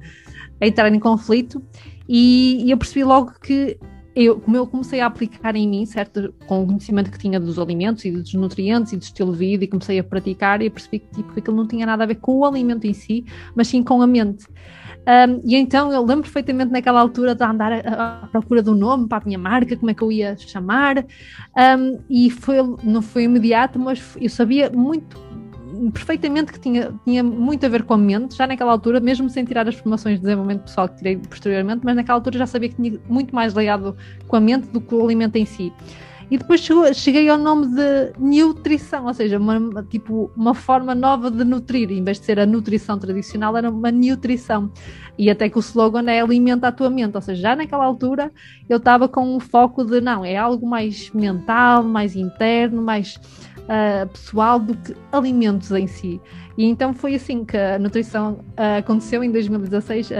a 0.59 0.67
entrar 0.67 0.91
em 0.91 0.99
conflito. 0.99 1.63
E, 2.07 2.63
e 2.65 2.71
eu 2.71 2.77
percebi 2.77 3.03
logo 3.03 3.33
que 3.39 3.77
eu, 4.15 4.39
como 4.39 4.57
eu 4.57 4.65
comecei 4.65 4.99
a 4.99 5.05
aplicar 5.05 5.55
em 5.55 5.67
mim, 5.67 5.85
certo, 5.85 6.33
com 6.47 6.63
o 6.63 6.65
conhecimento 6.65 7.11
que 7.11 7.19
tinha 7.19 7.39
dos 7.39 7.59
alimentos 7.59 8.03
e 8.05 8.11
dos 8.11 8.33
nutrientes 8.33 8.91
e 8.91 8.97
do 8.97 9.03
estilo 9.03 9.31
de 9.33 9.37
vida, 9.37 9.63
e 9.63 9.67
comecei 9.67 9.99
a 9.99 10.03
praticar, 10.03 10.61
e 10.61 10.69
percebi 10.69 10.99
que, 10.99 11.15
tipo, 11.15 11.39
aquilo 11.39 11.55
não 11.55 11.67
tinha 11.67 11.85
nada 11.85 12.03
a 12.03 12.07
ver 12.07 12.15
com 12.15 12.39
o 12.39 12.45
alimento 12.45 12.85
em 12.85 12.93
si, 12.93 13.23
mas 13.55 13.67
sim 13.67 13.83
com 13.83 14.01
a 14.01 14.07
mente. 14.07 14.45
Um, 15.07 15.41
e 15.43 15.55
então 15.55 15.91
eu 15.91 16.01
lembro 16.01 16.23
perfeitamente 16.23 16.71
naquela 16.71 16.99
altura 16.99 17.33
de 17.33 17.43
andar 17.43 17.71
à, 17.85 18.27
procura 18.31 18.61
do 18.61 18.75
nome 18.75 19.07
para 19.07 19.19
a 19.19 19.25
minha 19.25 19.39
marca, 19.39 19.75
como 19.75 19.89
é 19.89 19.93
que 19.93 20.01
eu 20.03 20.11
ia 20.11 20.37
chamar, 20.37 20.99
um, 20.99 21.99
e 22.09 22.29
foi, 22.29 22.57
não 22.83 23.01
foi 23.01 23.23
imediato, 23.23 23.79
mas 23.79 24.15
eu 24.19 24.29
sabia 24.29 24.69
muito 24.69 25.17
perfeitamente 25.93 26.51
que 26.51 26.59
tinha, 26.59 26.93
tinha 27.05 27.23
muito 27.23 27.65
a 27.65 27.69
ver 27.69 27.83
com 27.83 27.93
a 27.93 27.97
mente, 27.97 28.35
já 28.35 28.45
naquela 28.45 28.71
altura, 28.71 28.99
mesmo 28.99 29.29
sem 29.29 29.45
tirar 29.45 29.67
as 29.67 29.75
formações 29.75 30.15
de 30.15 30.21
desenvolvimento 30.21 30.63
pessoal 30.63 30.89
que 30.89 30.97
tirei 30.97 31.17
posteriormente, 31.17 31.81
mas 31.83 31.95
naquela 31.95 32.17
altura 32.17 32.37
já 32.37 32.45
sabia 32.45 32.69
que 32.69 32.75
tinha 32.75 32.99
muito 33.07 33.33
mais 33.33 33.53
ligado 33.53 33.95
com 34.27 34.35
a 34.35 34.39
mente 34.39 34.67
do 34.67 34.81
que 34.81 34.93
o 34.93 35.03
alimento 35.03 35.37
em 35.37 35.45
si. 35.45 35.71
E 36.31 36.37
depois 36.37 36.61
chegou, 36.61 36.93
cheguei 36.93 37.27
ao 37.27 37.37
nome 37.37 37.67
de 37.67 38.13
nutrição, 38.19 39.07
ou 39.07 39.13
seja, 39.13 39.39
uma, 39.39 39.83
tipo, 39.83 40.31
uma 40.37 40.53
forma 40.53 40.93
nova 40.93 41.31
de 41.31 41.43
nutrir, 41.43 41.91
em 41.91 42.03
vez 42.03 42.19
de 42.19 42.25
ser 42.25 42.39
a 42.39 42.45
nutrição 42.45 42.99
tradicional, 42.99 43.57
era 43.57 43.69
uma 43.69 43.91
nutrição. 43.91 44.71
E 45.17 45.29
até 45.29 45.49
que 45.49 45.57
o 45.57 45.59
slogan 45.59 46.09
é 46.09 46.21
alimenta 46.21 46.67
a 46.67 46.71
tua 46.71 46.89
mente, 46.89 47.15
ou 47.15 47.21
seja, 47.21 47.41
já 47.41 47.55
naquela 47.55 47.83
altura 47.83 48.31
eu 48.69 48.77
estava 48.77 49.07
com 49.07 49.35
o 49.35 49.39
foco 49.39 49.83
de 49.83 49.99
não, 49.99 50.23
é 50.23 50.37
algo 50.37 50.67
mais 50.67 51.09
mental, 51.11 51.83
mais 51.83 52.15
interno, 52.15 52.81
mais 52.81 53.15
uh, 53.15 54.07
pessoal 54.07 54.59
do 54.59 54.75
que 54.75 54.95
alimentos 55.11 55.71
em 55.71 55.87
si. 55.87 56.21
E 56.55 56.65
então 56.65 56.93
foi 56.93 57.15
assim 57.15 57.43
que 57.43 57.57
a 57.57 57.79
nutrição 57.79 58.33
uh, 58.33 58.77
aconteceu 58.79 59.23
em 59.23 59.31
2016. 59.31 60.11
Uh, 60.11 60.13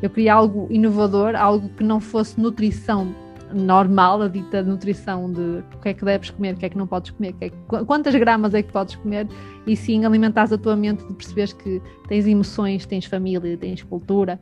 eu 0.00 0.08
queria 0.08 0.34
algo 0.34 0.68
inovador, 0.70 1.34
algo 1.36 1.68
que 1.70 1.84
não 1.84 2.00
fosse 2.00 2.40
nutrição 2.40 3.14
normal, 3.54 4.22
a 4.22 4.28
dita 4.28 4.62
nutrição 4.62 5.30
de 5.30 5.62
o 5.74 5.80
que 5.80 5.88
é 5.88 5.94
que 5.94 6.04
deves 6.04 6.30
comer, 6.30 6.54
o 6.54 6.56
que 6.58 6.66
é 6.66 6.68
que 6.68 6.76
não 6.76 6.86
podes 6.86 7.10
comer, 7.12 7.34
é 7.40 7.48
que, 7.48 7.56
quantas 7.86 8.14
gramas 8.14 8.54
é 8.54 8.62
que 8.62 8.72
podes 8.72 8.96
comer, 8.96 9.28
e 9.66 9.76
sim 9.76 10.04
alimentares 10.04 10.52
a 10.52 10.58
tua 10.58 10.76
mente 10.76 11.06
de 11.06 11.14
perceberes 11.14 11.52
que 11.52 11.80
tens 12.08 12.26
emoções, 12.26 12.84
tens 12.84 13.06
família, 13.06 13.56
tens 13.56 13.82
cultura, 13.82 14.38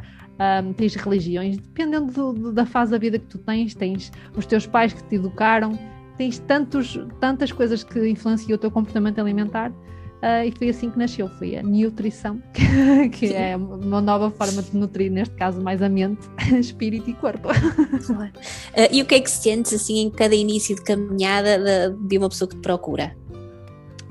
um, 0.65 0.73
tens 0.73 0.95
religiões, 0.95 1.59
dependendo 1.59 2.11
do, 2.13 2.33
do, 2.33 2.53
da 2.53 2.67
fase 2.67 2.91
da 2.91 2.99
vida 2.99 3.19
que 3.19 3.27
tu 3.27 3.39
tens, 3.39 3.75
tens 3.75 4.11
os 4.37 4.47
teus 4.47 4.67
pais 4.67 4.93
que 4.93 5.03
te 5.05 5.17
educaram, 5.17 5.79
tens 6.17 6.39
tantos, 6.39 6.99
tantas 7.21 7.53
coisas 7.53 7.85
que 7.85 8.09
influenciam 8.09 8.57
o 8.57 8.59
teu 8.59 8.71
comportamento 8.71 9.19
alimentar 9.19 9.73
Uh, 10.23 10.47
e 10.47 10.53
foi 10.57 10.69
assim 10.69 10.89
que 10.89 10.97
nasceu, 10.97 11.29
foi 11.31 11.57
a 11.57 11.63
nutrição, 11.65 12.41
que 13.11 13.35
é 13.35 13.57
uma 13.57 14.01
nova 14.01 14.31
forma 14.31 14.63
de 14.63 14.77
nutrir, 14.77 15.11
neste 15.11 15.35
caso 15.35 15.61
mais 15.61 15.83
a 15.83 15.89
mente, 15.89 16.21
espírito 16.61 17.11
e 17.11 17.15
corpo. 17.15 17.49
Claro. 18.07 18.31
Uh, 18.31 18.89
e 18.93 19.03
o 19.03 19.05
que 19.05 19.17
é 19.17 19.21
que 19.21 19.31
sentes 19.31 19.75
assim 19.75 19.99
em 19.99 20.11
cada 20.11 20.35
início 20.35 20.77
de 20.77 20.83
caminhada 20.83 21.59
de, 21.59 22.09
de 22.09 22.19
uma 22.19 22.29
pessoa 22.29 22.49
que 22.49 22.55
te 22.55 22.63
procura? 22.63 23.17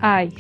Ai, 0.02 0.32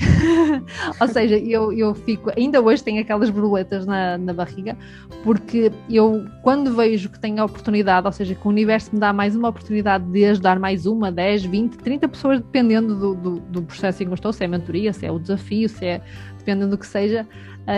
ou 1.00 1.08
seja, 1.08 1.38
eu, 1.38 1.72
eu 1.72 1.94
fico, 1.94 2.32
ainda 2.36 2.60
hoje 2.60 2.84
tenho 2.84 3.00
aquelas 3.00 3.30
borboletas 3.30 3.86
na, 3.86 4.18
na 4.18 4.34
barriga, 4.34 4.76
porque 5.24 5.72
eu, 5.88 6.26
quando 6.42 6.76
vejo 6.76 7.10
que 7.10 7.20
tenho 7.20 7.40
a 7.40 7.46
oportunidade, 7.46 8.08
ou 8.08 8.12
seja, 8.12 8.34
que 8.34 8.48
o 8.48 8.50
universo 8.50 8.90
me 8.92 9.00
dá 9.00 9.14
mais 9.14 9.36
uma 9.36 9.50
oportunidade 9.50 10.04
de 10.06 10.26
ajudar 10.26 10.60
mais 10.60 10.88
uma, 10.88 11.12
10, 11.12 11.46
20, 11.46 11.78
30 11.78 12.08
pessoas, 12.08 12.40
dependendo 12.40 12.96
do, 12.96 13.14
do, 13.14 13.40
do 13.40 13.62
processo 13.62 14.02
em 14.02 14.08
que 14.08 14.12
eu 14.12 14.16
estou, 14.16 14.34
se 14.34 14.44
é 14.44 14.48
mentoria, 14.48 14.92
se 14.94 15.06
é 15.06 15.12
o 15.12 15.20
desafio, 15.20 15.70
se 15.70 15.86
é 15.86 16.02
dependendo 16.40 16.72
do 16.72 16.78
que 16.80 16.88
seja, 16.88 17.28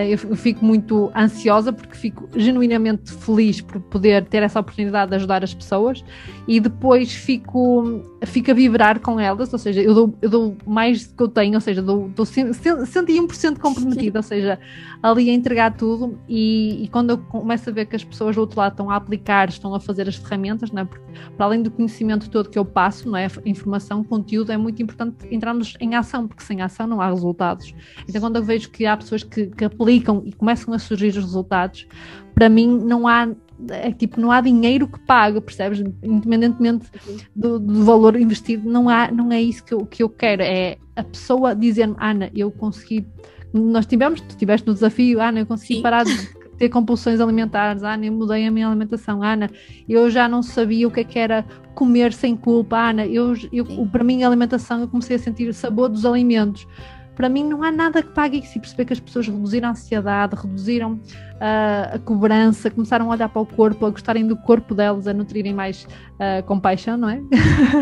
eu 0.01 0.17
fico 0.17 0.63
muito 0.63 1.11
ansiosa 1.15 1.73
porque 1.73 1.95
fico 1.95 2.27
genuinamente 2.35 3.11
feliz 3.11 3.61
por 3.61 3.79
poder 3.81 4.25
ter 4.25 4.41
essa 4.43 4.59
oportunidade 4.59 5.09
de 5.09 5.15
ajudar 5.15 5.43
as 5.43 5.53
pessoas 5.53 6.03
e 6.47 6.59
depois 6.59 7.13
fico, 7.13 8.01
fico 8.25 8.51
a 8.51 8.53
vibrar 8.53 8.99
com 8.99 9.19
elas, 9.19 9.51
ou 9.51 9.59
seja, 9.59 9.81
eu 9.81 9.93
dou, 9.93 10.17
eu 10.21 10.29
dou 10.29 10.57
mais 10.65 11.07
do 11.07 11.15
que 11.15 11.23
eu 11.23 11.27
tenho, 11.27 11.55
ou 11.55 11.61
seja, 11.61 11.81
dou, 11.81 12.09
dou 12.09 12.25
101% 12.25 13.59
comprometida, 13.59 14.19
ou 14.19 14.23
seja, 14.23 14.59
ali 15.01 15.29
a 15.29 15.33
entregar 15.33 15.75
tudo 15.75 16.19
e, 16.27 16.83
e, 16.83 16.87
quando 16.87 17.11
eu 17.11 17.17
começo 17.17 17.69
a 17.69 17.73
ver 17.73 17.85
que 17.85 17.95
as 17.95 18.03
pessoas 18.03 18.35
do 18.35 18.41
outro 18.41 18.59
lado 18.59 18.71
estão 18.71 18.89
a 18.89 18.95
aplicar, 18.95 19.49
estão 19.49 19.73
a 19.75 19.79
fazer 19.79 20.07
as 20.07 20.15
ferramentas, 20.15 20.71
não 20.71 20.81
é? 20.81 20.85
porque 20.85 21.03
para 21.35 21.45
além 21.45 21.61
do 21.61 21.69
conhecimento 21.69 22.29
todo 22.29 22.49
que 22.49 22.57
eu 22.57 22.65
passo, 22.65 23.09
não 23.09 23.17
é? 23.17 23.27
informação, 23.45 24.03
conteúdo, 24.03 24.51
é 24.51 24.57
muito 24.57 24.81
importante 24.81 25.27
entrarmos 25.29 25.75
em 25.79 25.95
ação, 25.95 26.27
porque 26.27 26.43
sem 26.43 26.61
ação 26.61 26.87
não 26.87 27.01
há 27.01 27.09
resultados. 27.09 27.73
Então 28.07 28.21
quando 28.21 28.37
eu 28.37 28.43
vejo 28.43 28.69
que 28.69 28.85
há 28.85 28.95
pessoas 28.95 29.23
que, 29.23 29.47
que 29.47 29.65
aplicam 29.83 30.23
e 30.25 30.31
começam 30.31 30.73
a 30.73 30.79
surgir 30.79 31.09
os 31.09 31.17
resultados, 31.17 31.85
para 32.33 32.49
mim 32.49 32.67
não 32.67 33.07
há 33.07 33.29
é 33.69 33.91
tipo, 33.91 34.19
não 34.19 34.31
há 34.31 34.41
dinheiro 34.41 34.87
que 34.87 34.99
pague, 34.99 35.39
percebes? 35.39 35.79
Independentemente 36.01 36.87
do, 37.33 37.59
do, 37.59 37.85
valor 37.85 38.19
investido, 38.19 38.67
não, 38.69 38.89
há, 38.89 39.09
não 39.09 39.31
é 39.31 39.41
isso 39.41 39.63
que 39.63 39.73
eu, 39.73 39.85
que 39.85 40.03
eu 40.03 40.09
quero. 40.09 40.41
É 40.41 40.77
a 40.95 41.03
pessoa 41.03 41.55
dizer-me, 41.55 41.95
Ana, 41.97 42.29
eu 42.35 42.51
consegui. 42.51 43.05
Nós 43.53 43.85
tivemos, 43.85 44.19
tu 44.19 44.31
estiveste 44.31 44.67
no 44.67 44.73
desafio, 44.73 45.21
Ana, 45.21 45.41
eu 45.41 45.45
consegui 45.45 45.75
Sim. 45.75 45.81
parar 45.81 46.03
de 46.03 46.11
ter 46.57 46.69
compulsões 46.69 47.21
alimentares, 47.21 47.83
Ana, 47.83 48.05
eu 48.05 48.11
mudei 48.11 48.45
a 48.45 48.51
minha 48.51 48.67
alimentação, 48.67 49.23
Ana, 49.23 49.49
eu 49.87 50.09
já 50.09 50.27
não 50.27 50.41
sabia 50.41 50.87
o 50.87 50.91
que, 50.91 51.01
é 51.01 51.03
que 51.03 51.19
era 51.19 51.45
comer 51.75 52.11
sem 52.11 52.35
culpa, 52.35 52.89
Ana, 52.89 53.05
eu, 53.05 53.33
eu, 53.51 53.65
para 53.91 54.03
mim 54.03 54.23
a 54.23 54.27
alimentação 54.27 54.81
eu 54.81 54.87
comecei 54.87 55.15
a 55.15 55.19
sentir 55.19 55.47
o 55.47 55.53
sabor 55.53 55.89
dos 55.89 56.05
alimentos 56.05 56.67
para 57.15 57.29
mim 57.29 57.43
não 57.43 57.63
há 57.63 57.71
nada 57.71 58.01
que 58.01 58.09
pague 58.09 58.39
isso 58.39 58.57
e 58.57 58.61
perceber 58.61 58.85
que 58.85 58.93
as 58.93 58.99
pessoas 58.99 59.27
reduziram 59.27 59.69
a 59.69 59.71
ansiedade, 59.71 60.35
reduziram 60.35 60.93
uh, 60.93 61.95
a 61.95 61.99
cobrança, 61.99 62.69
começaram 62.69 63.11
a 63.11 63.15
olhar 63.15 63.29
para 63.29 63.41
o 63.41 63.45
corpo, 63.45 63.85
a 63.85 63.89
gostarem 63.89 64.25
do 64.25 64.35
corpo 64.35 64.73
delas, 64.73 65.07
a 65.07 65.13
nutrirem 65.13 65.53
mais 65.53 65.87
uh, 66.15 66.43
compaixão, 66.45 66.97
não 66.97 67.09
é? 67.09 67.21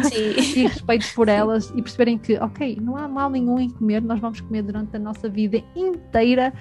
Sim. 0.04 0.60
e 0.60 0.68
respeito 0.68 1.14
por 1.16 1.30
elas 1.30 1.72
e 1.76 1.82
perceberem 1.82 2.18
que, 2.18 2.36
ok, 2.38 2.78
não 2.82 2.98
há 2.98 3.08
mal 3.08 3.30
nenhum 3.30 3.60
em 3.60 3.70
comer, 3.70 4.02
nós 4.02 4.20
vamos 4.20 4.42
comer 4.42 4.64
durante 4.64 4.96
a 4.96 5.00
nossa 5.00 5.30
vida 5.30 5.64
inteira 5.76 6.54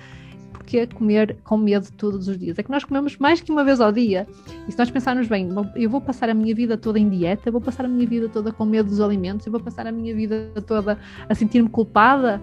porque 0.53 0.87
comer 0.89 1.37
com 1.45 1.57
medo 1.57 1.89
todos 1.97 2.29
os 2.29 2.39
dias. 2.39 2.59
É 2.59 2.63
que 2.63 2.71
nós 2.71 2.85
comemos 2.85 3.17
mais 3.19 3.41
que 3.41 3.51
uma 3.51 3.65
vez 3.65 3.81
ao 3.81 3.91
dia. 3.93 4.27
E 4.69 4.73
se 4.73 4.79
nós 4.79 4.91
pensarmos 4.91 5.29
bem, 5.29 5.49
eu 5.77 5.91
vou 5.91 6.01
passar 6.01 6.29
a 6.29 6.35
minha 6.35 6.55
vida 6.55 6.77
toda 6.77 6.99
em 6.99 7.09
dieta, 7.09 7.51
vou 7.51 7.61
passar 7.61 7.85
a 7.85 7.89
minha 7.89 8.07
vida 8.07 8.29
toda 8.29 8.53
com 8.53 8.65
medo 8.65 8.89
dos 8.89 9.01
alimentos, 9.01 9.47
eu 9.47 9.53
vou 9.53 9.61
passar 9.61 9.87
a 9.87 9.93
minha 9.93 10.15
vida 10.15 10.51
toda 10.67 10.99
a 11.29 11.35
sentir-me 11.35 11.69
culpada. 11.69 12.41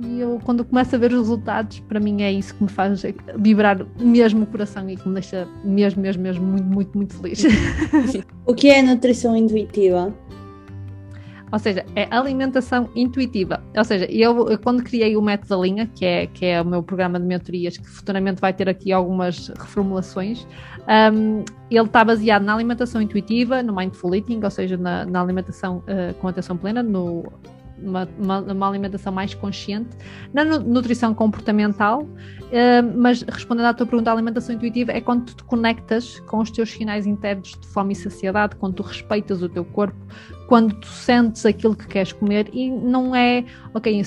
E 0.00 0.20
eu, 0.20 0.40
quando 0.44 0.64
começo 0.64 0.94
a 0.94 0.98
ver 0.98 1.10
os 1.12 1.18
resultados, 1.18 1.80
para 1.80 1.98
mim 1.98 2.22
é 2.22 2.32
isso 2.32 2.54
que 2.54 2.62
me 2.62 2.68
faz 2.68 3.02
vibrar 3.36 3.84
mesmo 3.98 4.44
o 4.44 4.46
coração 4.46 4.88
e 4.88 4.96
que 4.96 5.08
me 5.08 5.14
deixa 5.14 5.48
mesmo, 5.64 6.00
mesmo, 6.00 6.22
mesmo 6.22 6.44
muito, 6.44 6.66
muito, 6.66 6.96
muito 6.96 7.14
feliz. 7.16 7.42
o 8.46 8.54
que 8.54 8.68
é 8.70 8.80
nutrição 8.80 9.36
intuitiva? 9.36 10.14
Ou 11.50 11.58
seja, 11.58 11.84
é 11.94 12.06
alimentação 12.10 12.88
intuitiva. 12.94 13.62
Ou 13.76 13.84
seja, 13.84 14.04
eu, 14.10 14.48
eu, 14.48 14.58
quando 14.58 14.82
criei 14.82 15.16
o 15.16 15.22
método 15.22 15.48
da 15.48 15.56
linha, 15.56 15.86
que 15.86 16.04
é, 16.04 16.26
que 16.26 16.44
é 16.44 16.60
o 16.60 16.64
meu 16.64 16.82
programa 16.82 17.18
de 17.18 17.26
mentorias, 17.26 17.76
que 17.76 17.88
futuramente 17.88 18.40
vai 18.40 18.52
ter 18.52 18.68
aqui 18.68 18.92
algumas 18.92 19.48
reformulações, 19.48 20.46
um, 21.12 21.44
ele 21.70 21.86
está 21.86 22.04
baseado 22.04 22.42
na 22.42 22.54
alimentação 22.54 23.00
intuitiva, 23.00 23.62
no 23.62 23.74
mindful 23.74 24.14
eating, 24.14 24.40
ou 24.42 24.50
seja, 24.50 24.76
na, 24.76 25.04
na 25.04 25.20
alimentação 25.20 25.78
uh, 25.78 26.14
com 26.14 26.28
atenção 26.28 26.56
plena, 26.56 26.82
no 26.82 27.24
uma, 27.82 28.08
uma, 28.18 28.40
uma, 28.40 28.68
alimentação 28.68 29.12
mais 29.12 29.34
consciente, 29.34 29.90
na 30.32 30.44
nutrição 30.44 31.14
comportamental, 31.14 32.02
uh, 32.02 32.96
mas 32.96 33.22
respondendo 33.22 33.66
à 33.66 33.74
tua 33.74 33.86
pergunta, 33.86 34.10
a 34.10 34.14
alimentação 34.14 34.54
intuitiva 34.54 34.92
é 34.92 35.00
quando 35.00 35.26
tu 35.26 35.36
te 35.36 35.44
conectas 35.44 36.20
com 36.20 36.38
os 36.38 36.50
teus 36.50 36.70
sinais 36.70 37.06
internos 37.06 37.56
de 37.60 37.66
fome 37.68 37.92
e 37.92 37.96
saciedade, 37.96 38.56
quando 38.56 38.74
tu 38.74 38.82
respeitas 38.82 39.42
o 39.42 39.48
teu 39.48 39.64
corpo, 39.64 39.98
quando 40.48 40.74
tu 40.76 40.86
sentes 40.86 41.44
aquilo 41.44 41.76
que 41.76 41.86
queres 41.86 42.10
comer 42.10 42.48
e 42.54 42.70
não 42.70 43.14
é, 43.14 43.44
ok, 43.74 44.02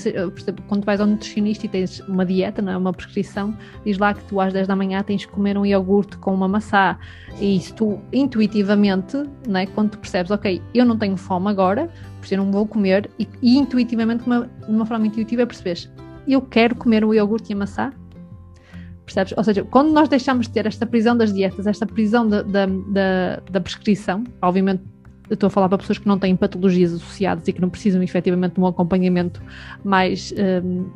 quando 0.66 0.82
tu 0.82 0.84
vais 0.84 1.00
ao 1.00 1.06
nutricionista 1.06 1.66
e 1.66 1.68
tens 1.68 2.00
uma 2.00 2.26
dieta, 2.26 2.60
não 2.60 2.72
é 2.72 2.76
uma 2.76 2.92
prescrição, 2.92 3.56
diz 3.84 3.96
lá 3.96 4.12
que 4.12 4.24
tu 4.24 4.40
às 4.40 4.52
10 4.52 4.66
da 4.66 4.74
manhã 4.74 5.04
tens 5.04 5.24
que 5.24 5.30
comer 5.30 5.56
um 5.56 5.64
iogurte 5.64 6.16
com 6.16 6.34
uma 6.34 6.48
maçã 6.48 6.98
e 7.40 7.60
se 7.60 7.72
tu 7.72 8.00
intuitivamente, 8.12 9.16
não 9.46 9.60
é, 9.60 9.66
quando 9.66 9.90
tu 9.90 9.98
percebes, 9.98 10.32
ok, 10.32 10.60
eu 10.74 10.84
não 10.84 10.98
tenho 10.98 11.16
fome 11.16 11.48
agora, 11.48 11.88
por 12.18 12.24
isso 12.24 12.34
eu 12.34 12.38
não 12.38 12.50
vou 12.50 12.66
comer 12.66 13.08
e, 13.20 13.28
e 13.40 13.56
intuitivamente, 13.56 14.24
de 14.24 14.30
uma 14.68 14.84
forma 14.84 15.06
intuitiva 15.06 15.46
perceberes, 15.46 15.88
eu 16.26 16.42
quero 16.42 16.74
comer 16.74 17.04
o 17.04 17.14
iogurte 17.14 17.52
e 17.52 17.54
a 17.54 17.56
maçã, 17.56 17.92
percebes? 19.04 19.32
Ou 19.36 19.44
seja, 19.44 19.62
quando 19.62 19.92
nós 19.92 20.08
deixamos 20.08 20.48
de 20.48 20.52
ter 20.52 20.66
esta 20.66 20.86
prisão 20.86 21.16
das 21.16 21.32
dietas, 21.32 21.68
esta 21.68 21.86
prisão 21.86 22.26
da, 22.26 22.42
da, 22.42 22.66
da, 22.66 23.42
da 23.48 23.60
prescrição, 23.60 24.24
obviamente 24.40 24.91
estou 25.34 25.46
a 25.46 25.50
falar 25.50 25.68
para 25.68 25.78
pessoas 25.78 25.98
que 25.98 26.06
não 26.06 26.18
têm 26.18 26.36
patologias 26.36 26.92
associadas 26.92 27.46
e 27.48 27.52
que 27.52 27.60
não 27.60 27.68
precisam 27.68 28.02
efetivamente 28.02 28.54
de 28.54 28.60
um 28.60 28.66
acompanhamento 28.66 29.42
mais 29.84 30.32
um, 30.64 30.90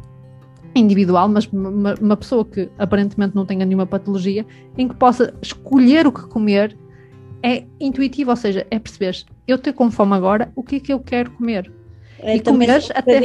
individual, 0.74 1.28
mas 1.28 1.46
uma, 1.46 1.94
uma, 1.94 2.16
pessoa 2.16 2.44
que 2.44 2.68
aparentemente 2.78 3.34
não 3.34 3.46
tenha 3.46 3.64
nenhuma 3.64 3.86
patologia, 3.86 4.44
em 4.76 4.88
que 4.88 4.94
possa 4.94 5.32
escolher 5.40 6.06
o 6.06 6.12
que 6.12 6.22
comer, 6.26 6.76
é 7.42 7.64
intuitivo, 7.80 8.30
ou 8.30 8.36
seja, 8.36 8.66
é 8.70 8.78
perceber, 8.78 9.24
eu 9.46 9.56
estou 9.56 9.72
com 9.72 9.90
fome 9.90 10.14
agora, 10.14 10.52
o 10.54 10.62
que 10.62 10.76
é 10.76 10.80
que 10.80 10.92
eu 10.92 11.00
quero 11.00 11.30
comer? 11.30 11.70
É, 12.18 12.36
e 12.36 12.40
comeres 12.40 12.90
até 12.94 13.20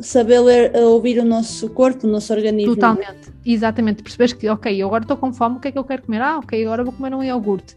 saber 0.00 0.40
ler, 0.40 0.76
ouvir 0.76 1.18
o 1.18 1.24
nosso 1.24 1.68
corpo, 1.70 2.06
o 2.06 2.10
nosso 2.10 2.32
organismo. 2.32 2.74
Totalmente, 2.74 3.32
exatamente. 3.44 4.02
Percebes 4.02 4.34
que, 4.34 4.46
ok, 4.48 4.74
eu 4.76 4.86
agora 4.86 5.02
estou 5.02 5.16
com 5.16 5.32
fome, 5.32 5.56
o 5.56 5.60
que 5.60 5.68
é 5.68 5.72
que 5.72 5.78
eu 5.78 5.84
quero 5.84 6.02
comer? 6.02 6.20
Ah, 6.20 6.38
ok, 6.38 6.62
agora 6.62 6.84
vou 6.84 6.92
comer 6.92 7.14
um 7.14 7.22
iogurte 7.22 7.74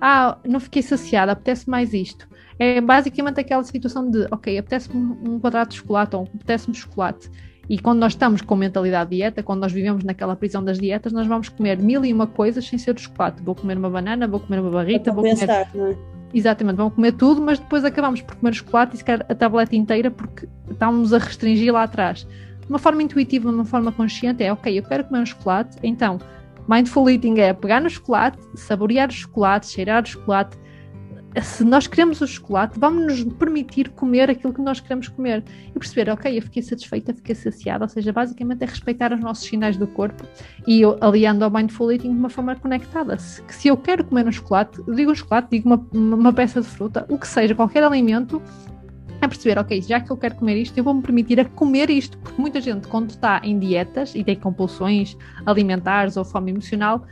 ah, 0.00 0.38
não 0.44 0.60
fiquei 0.60 0.82
saciada, 0.82 1.32
apetece 1.32 1.68
mais 1.68 1.92
isto. 1.92 2.28
É 2.58 2.80
basicamente 2.80 3.40
aquela 3.40 3.62
situação 3.62 4.10
de, 4.10 4.26
ok, 4.30 4.58
apetece-me 4.58 5.16
um 5.28 5.38
quadrado 5.38 5.70
de 5.70 5.76
chocolate 5.76 6.16
ou 6.16 6.28
apetece-me 6.34 6.74
chocolate. 6.74 7.30
E 7.68 7.78
quando 7.78 7.98
nós 7.98 8.12
estamos 8.12 8.40
com 8.40 8.56
mentalidade 8.56 9.10
de 9.10 9.16
dieta, 9.16 9.42
quando 9.42 9.60
nós 9.60 9.70
vivemos 9.70 10.02
naquela 10.02 10.34
prisão 10.34 10.64
das 10.64 10.78
dietas, 10.78 11.12
nós 11.12 11.26
vamos 11.26 11.50
comer 11.50 11.78
mil 11.78 12.04
e 12.04 12.12
uma 12.12 12.26
coisas 12.26 12.66
sem 12.66 12.78
ser 12.78 12.96
o 12.96 12.98
chocolate. 12.98 13.42
Vou 13.42 13.54
comer 13.54 13.76
uma 13.76 13.90
banana, 13.90 14.26
vou 14.26 14.40
comer 14.40 14.60
uma 14.60 14.70
barrita, 14.70 15.12
vou 15.12 15.22
pensar, 15.22 15.70
comer. 15.70 15.92
É? 15.92 16.18
Exatamente, 16.32 16.76
vamos 16.76 16.94
comer 16.94 17.12
tudo, 17.12 17.42
mas 17.42 17.58
depois 17.58 17.84
acabamos 17.84 18.22
por 18.22 18.36
comer 18.36 18.50
o 18.50 18.54
chocolate 18.54 18.94
e 18.94 18.98
sequer 18.98 19.24
a 19.28 19.34
tableta 19.34 19.76
inteira 19.76 20.10
porque 20.10 20.48
estamos 20.70 21.12
a 21.12 21.18
restringir 21.18 21.72
lá 21.72 21.82
atrás. 21.82 22.26
De 22.60 22.68
uma 22.68 22.78
forma 22.78 23.02
intuitiva, 23.02 23.48
de 23.48 23.54
uma 23.54 23.64
forma 23.64 23.92
consciente, 23.92 24.42
é 24.42 24.52
ok, 24.52 24.78
eu 24.78 24.82
quero 24.82 25.04
comer 25.04 25.20
um 25.20 25.26
chocolate, 25.26 25.78
então 25.82 26.18
Mindful 26.68 27.08
eating 27.08 27.38
é 27.38 27.52
pegar 27.52 27.80
no 27.80 27.88
chocolate, 27.88 28.38
saborear 28.54 29.08
o 29.08 29.12
chocolate, 29.12 29.66
cheirar 29.66 30.02
o 30.02 30.06
chocolate, 30.06 30.58
se 31.42 31.62
nós 31.64 31.86
queremos 31.86 32.20
o 32.20 32.26
chocolate, 32.26 32.78
vamos 32.78 33.04
nos 33.04 33.34
permitir 33.34 33.90
comer 33.90 34.30
aquilo 34.30 34.52
que 34.52 34.60
nós 34.60 34.80
queremos 34.80 35.08
comer 35.08 35.44
e 35.68 35.78
perceber, 35.78 36.10
ok, 36.10 36.36
eu 36.36 36.42
fiquei 36.42 36.62
satisfeita, 36.62 37.14
fiquei 37.14 37.34
saciada, 37.34 37.84
ou 37.84 37.88
seja, 37.88 38.12
basicamente 38.12 38.62
é 38.62 38.66
respeitar 38.66 39.12
os 39.12 39.20
nossos 39.20 39.44
sinais 39.44 39.76
do 39.76 39.86
corpo 39.86 40.24
e 40.66 40.80
eu, 40.80 40.96
aliando 41.00 41.44
ao 41.44 41.50
mindful 41.50 41.92
eating 41.92 42.12
de 42.12 42.18
uma 42.18 42.30
forma 42.30 42.56
conectada. 42.56 43.18
Se, 43.18 43.42
se 43.48 43.68
eu 43.68 43.76
quero 43.76 44.04
comer 44.04 44.26
um 44.26 44.32
chocolate, 44.32 44.82
digo 44.94 45.12
um 45.12 45.14
chocolate, 45.14 45.48
digo 45.50 45.68
uma, 45.68 45.86
uma 45.92 46.32
peça 46.32 46.60
de 46.60 46.66
fruta, 46.66 47.06
o 47.08 47.18
que 47.18 47.28
seja, 47.28 47.54
qualquer 47.54 47.84
alimento, 47.84 48.42
é 49.20 49.26
perceber, 49.28 49.58
ok, 49.58 49.82
já 49.82 50.00
que 50.00 50.10
eu 50.10 50.16
quero 50.16 50.36
comer 50.36 50.56
isto, 50.56 50.78
eu 50.78 50.84
vou-me 50.84 51.02
permitir 51.02 51.40
a 51.40 51.44
comer 51.44 51.90
isto, 51.90 52.16
porque 52.18 52.40
muita 52.40 52.60
gente, 52.60 52.86
quando 52.86 53.10
está 53.10 53.40
em 53.42 53.58
dietas 53.58 54.14
e 54.14 54.22
tem 54.22 54.36
compulsões 54.36 55.16
alimentares 55.44 56.16
ou 56.16 56.24
fome 56.24 56.52
emocional, 56.52 57.04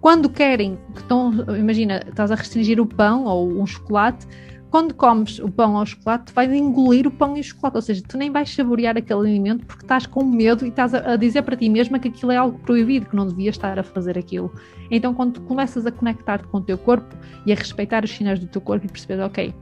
quando 0.00 0.28
querem, 0.28 0.78
que 0.94 1.00
estão, 1.00 1.32
imagina, 1.58 2.04
estás 2.06 2.30
a 2.30 2.34
restringir 2.34 2.80
o 2.80 2.86
pão 2.86 3.24
ou 3.24 3.60
um 3.60 3.66
chocolate, 3.66 4.26
quando 4.70 4.92
comes 4.94 5.38
o 5.38 5.50
pão 5.50 5.74
ou 5.74 5.82
o 5.82 5.86
chocolate, 5.86 6.32
vais 6.34 6.52
engolir 6.52 7.06
o 7.06 7.10
pão 7.10 7.36
e 7.36 7.40
o 7.40 7.44
chocolate, 7.44 7.76
ou 7.76 7.82
seja, 7.82 8.02
tu 8.06 8.18
nem 8.18 8.30
vais 8.30 8.54
saborear 8.54 8.96
aquele 8.96 9.20
alimento 9.20 9.64
porque 9.64 9.84
estás 9.84 10.06
com 10.06 10.24
medo 10.24 10.66
e 10.66 10.68
estás 10.68 10.92
a, 10.92 11.12
a 11.12 11.16
dizer 11.16 11.42
para 11.42 11.56
ti 11.56 11.68
mesma 11.68 11.98
que 11.98 12.08
aquilo 12.08 12.32
é 12.32 12.36
algo 12.36 12.58
proibido, 12.58 13.06
que 13.06 13.16
não 13.16 13.26
devias 13.26 13.54
estar 13.54 13.78
a 13.78 13.82
fazer 13.82 14.18
aquilo. 14.18 14.52
Então, 14.90 15.14
quando 15.14 15.34
tu 15.34 15.40
começas 15.42 15.86
a 15.86 15.90
conectar-te 15.90 16.46
com 16.48 16.58
o 16.58 16.60
teu 16.60 16.76
corpo 16.76 17.16
e 17.46 17.52
a 17.52 17.54
respeitar 17.54 18.04
os 18.04 18.10
sinais 18.10 18.38
do 18.38 18.46
teu 18.46 18.60
corpo 18.60 18.84
e 18.84 18.88
perceber, 18.88 19.22
ok, 19.22 19.54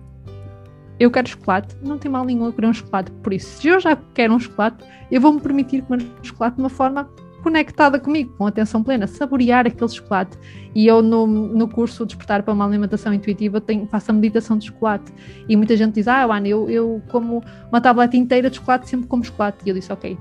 eu 0.99 1.11
quero 1.11 1.29
chocolate, 1.29 1.77
não 1.83 1.99
tem 1.99 2.11
mal 2.11 2.25
nenhum 2.25 2.47
eu 2.47 2.53
querer 2.53 2.69
um 2.69 2.73
chocolate, 2.73 3.11
por 3.23 3.33
isso, 3.33 3.61
se 3.61 3.69
eu 3.69 3.81
já 3.81 3.97
quero 4.15 4.35
um 4.35 4.39
chocolate, 4.39 4.85
eu 5.11 5.21
vou-me 5.21 5.41
permitir 5.41 5.83
comer 5.83 6.07
chocolate 6.23 6.57
de 6.57 6.63
uma 6.63 6.69
forma 6.69 7.09
conectada 7.45 8.01
comigo, 8.01 8.33
com 8.39 8.47
atenção 8.47 8.83
plena, 8.83 9.07
saborear 9.07 9.67
aquele 9.67 9.91
chocolate. 9.91 10.39
E 10.75 10.87
eu, 10.87 11.03
no, 11.03 11.27
no 11.27 11.69
curso 11.69 12.07
Despertar 12.07 12.43
para 12.43 12.55
uma 12.55 12.65
Alimentação 12.65 13.13
Intuitiva, 13.13 13.61
tenho, 13.61 13.87
faço 13.87 14.11
a 14.11 14.15
meditação 14.15 14.57
de 14.57 14.67
chocolate. 14.67 15.13
E 15.47 15.55
muita 15.55 15.77
gente 15.77 15.95
diz: 15.95 16.09
Ah, 16.09 16.25
Ana, 16.25 16.49
eu, 16.49 16.71
eu 16.71 17.03
como 17.11 17.45
uma 17.71 17.83
tableta 17.83 18.17
inteira 18.17 18.49
de 18.49 18.57
chocolate, 18.57 18.89
sempre 18.89 19.07
como 19.07 19.23
chocolate. 19.23 19.59
E 19.67 19.69
eu 19.69 19.75
disse: 19.75 19.93
Ok, 19.93 20.17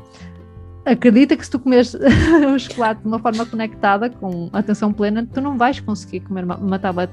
acredita 0.85 1.35
que 1.37 1.45
se 1.45 1.51
tu 1.51 1.59
comeres 1.59 1.93
o 1.93 2.59
chocolate 2.59 3.01
de 3.01 3.07
uma 3.07 3.19
forma 3.19 3.45
conectada, 3.45 4.09
com 4.09 4.49
atenção 4.51 4.91
plena, 4.91 5.27
tu 5.31 5.39
não 5.39 5.57
vais 5.57 5.79
conseguir 5.79 6.21
comer 6.21 6.43
uma, 6.43 6.57
uma 6.57 6.77
de 6.77 7.09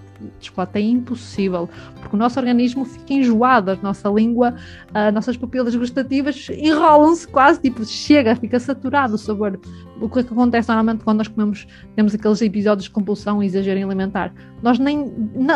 chocolate. 0.47 0.79
É 0.79 0.81
impossível, 0.81 1.69
porque 2.01 2.15
o 2.15 2.19
nosso 2.19 2.39
organismo 2.39 2.85
fica 2.85 3.15
enjoado, 3.15 3.71
a 3.71 3.77
nossa 3.77 4.09
língua, 4.09 4.55
as 4.93 5.15
nossas 5.15 5.37
pupilas 5.37 5.75
gustativas 5.75 6.49
enrolam-se 6.51 7.27
quase, 7.29 7.61
tipo, 7.61 7.85
chega, 7.85 8.35
fica 8.35 8.59
saturado 8.59 9.15
o 9.15 9.19
sabor. 9.19 9.59
O 10.01 10.09
que, 10.09 10.21
é 10.21 10.23
que 10.23 10.33
acontece 10.33 10.69
normalmente 10.69 11.05
quando 11.05 11.19
nós 11.19 11.29
comemos, 11.29 11.67
temos 11.95 12.15
aqueles 12.15 12.41
episódios 12.41 12.85
de 12.85 12.91
compulsão 12.91 13.43
e 13.43 13.47
exagero 13.47 13.79
alimentar? 13.79 14.33
Nós, 14.63 14.79
nem, 14.79 15.13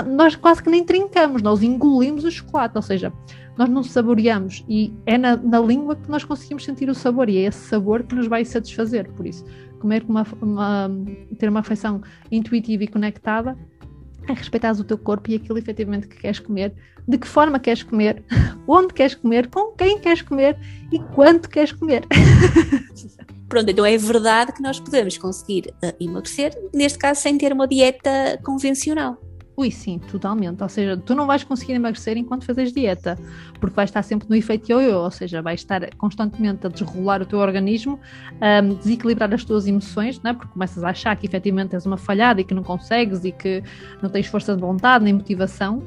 nós 0.07 0.37
quase 0.37 0.63
que 0.63 0.71
nem 0.71 0.85
trincamos, 0.85 1.43
nós 1.43 1.63
engolimos 1.63 2.25
o 2.25 2.31
chocolate, 2.31 2.77
ou 2.77 2.83
seja, 2.83 3.13
nós 3.57 3.69
não 3.69 3.83
saboreamos 3.83 4.65
e 4.69 4.93
é 5.07 5.17
na, 5.17 5.37
na, 5.37 5.61
língua 5.61 5.97
que 5.97 6.11
nós 6.11 6.25
conseguimos 6.25 6.65
sentir 6.65 6.89
o 6.89 6.95
sabor 6.95 7.29
e 7.29 7.39
é 7.39 7.43
esse 7.43 7.69
sabor 7.69 8.03
que 8.03 8.15
nos 8.15 8.27
vai 8.27 8.45
satisfazer. 8.45 9.11
Por 9.13 9.27
isso, 9.27 9.45
comer 9.79 10.05
uma, 10.09 10.27
uma, 10.41 10.91
ter 11.39 11.49
uma 11.49 11.61
refeição 11.61 12.03
intuitiva 12.31 12.85
e 12.85 12.89
conectada 12.89 13.57
é 14.29 14.33
respeitar 14.33 14.73
o 14.73 14.85
teu 14.85 14.97
corpo 14.97 15.31
e 15.31 15.37
aquilo 15.37 15.59
efetivamente 15.59 16.09
que 16.09 16.17
queres 16.17 16.39
comer, 16.39 16.75
de 17.07 17.19
que 17.19 17.29
forma 17.29 17.59
queres 17.59 17.83
comer, 17.83 18.25
onde 18.67 18.95
queres 18.95 19.15
comer, 19.15 19.49
com 19.49 19.73
quem 19.73 19.99
queres 19.99 20.23
comer 20.23 20.59
e 20.91 20.99
quanto 20.99 21.49
queres 21.49 21.73
comer. 21.73 22.07
Pronto, 23.49 23.71
então 23.71 23.85
é 23.85 23.97
verdade 23.97 24.53
que 24.53 24.63
nós 24.63 24.81
podemos 24.81 25.17
conseguir 25.19 25.73
uh, 25.85 25.95
emagrecer, 26.01 26.53
neste 26.75 26.99
caso 26.99 27.21
sem 27.21 27.37
ter 27.37 27.53
uma 27.53 27.69
dieta 27.69 28.41
convencional. 28.43 29.19
Ui, 29.57 29.71
sim, 29.71 29.99
totalmente. 29.99 30.63
Ou 30.63 30.69
seja, 30.69 30.97
tu 30.97 31.15
não 31.15 31.27
vais 31.27 31.45
conseguir 31.45 31.75
emagrecer 31.75 32.17
enquanto 32.17 32.45
fazes 32.45 32.73
dieta, 32.73 33.17
porque 33.61 33.77
vais 33.77 33.89
estar 33.89 34.03
sempre 34.03 34.29
no 34.29 34.35
efeito 34.35 34.73
yo-yo, 34.73 34.99
ou 34.99 35.11
seja, 35.11 35.41
vais 35.41 35.61
estar 35.61 35.95
constantemente 35.95 36.67
a 36.67 36.71
desregular 36.71 37.23
o 37.23 37.27
teu 37.27 37.39
organismo, 37.39 38.01
um, 38.41 38.75
desequilibrar 38.75 39.33
as 39.33 39.45
tuas 39.45 39.67
emoções, 39.67 40.21
não 40.23 40.33
é? 40.33 40.35
porque 40.35 40.53
começas 40.53 40.83
a 40.83 40.91
achar 40.91 41.17
que 41.17 41.27
efetivamente 41.27 41.75
és 41.75 41.87
uma 41.87 41.97
falhada 41.97 42.41
e 42.41 42.45
que 42.45 42.53
não 42.53 42.65
consegues 42.65 43.25
e 43.25 43.31
que 43.31 43.63
não 44.03 44.11
tens 44.11 44.27
força 44.27 44.57
de 44.57 44.61
vontade 44.61 45.05
nem 45.05 45.15
motivação 45.15 45.85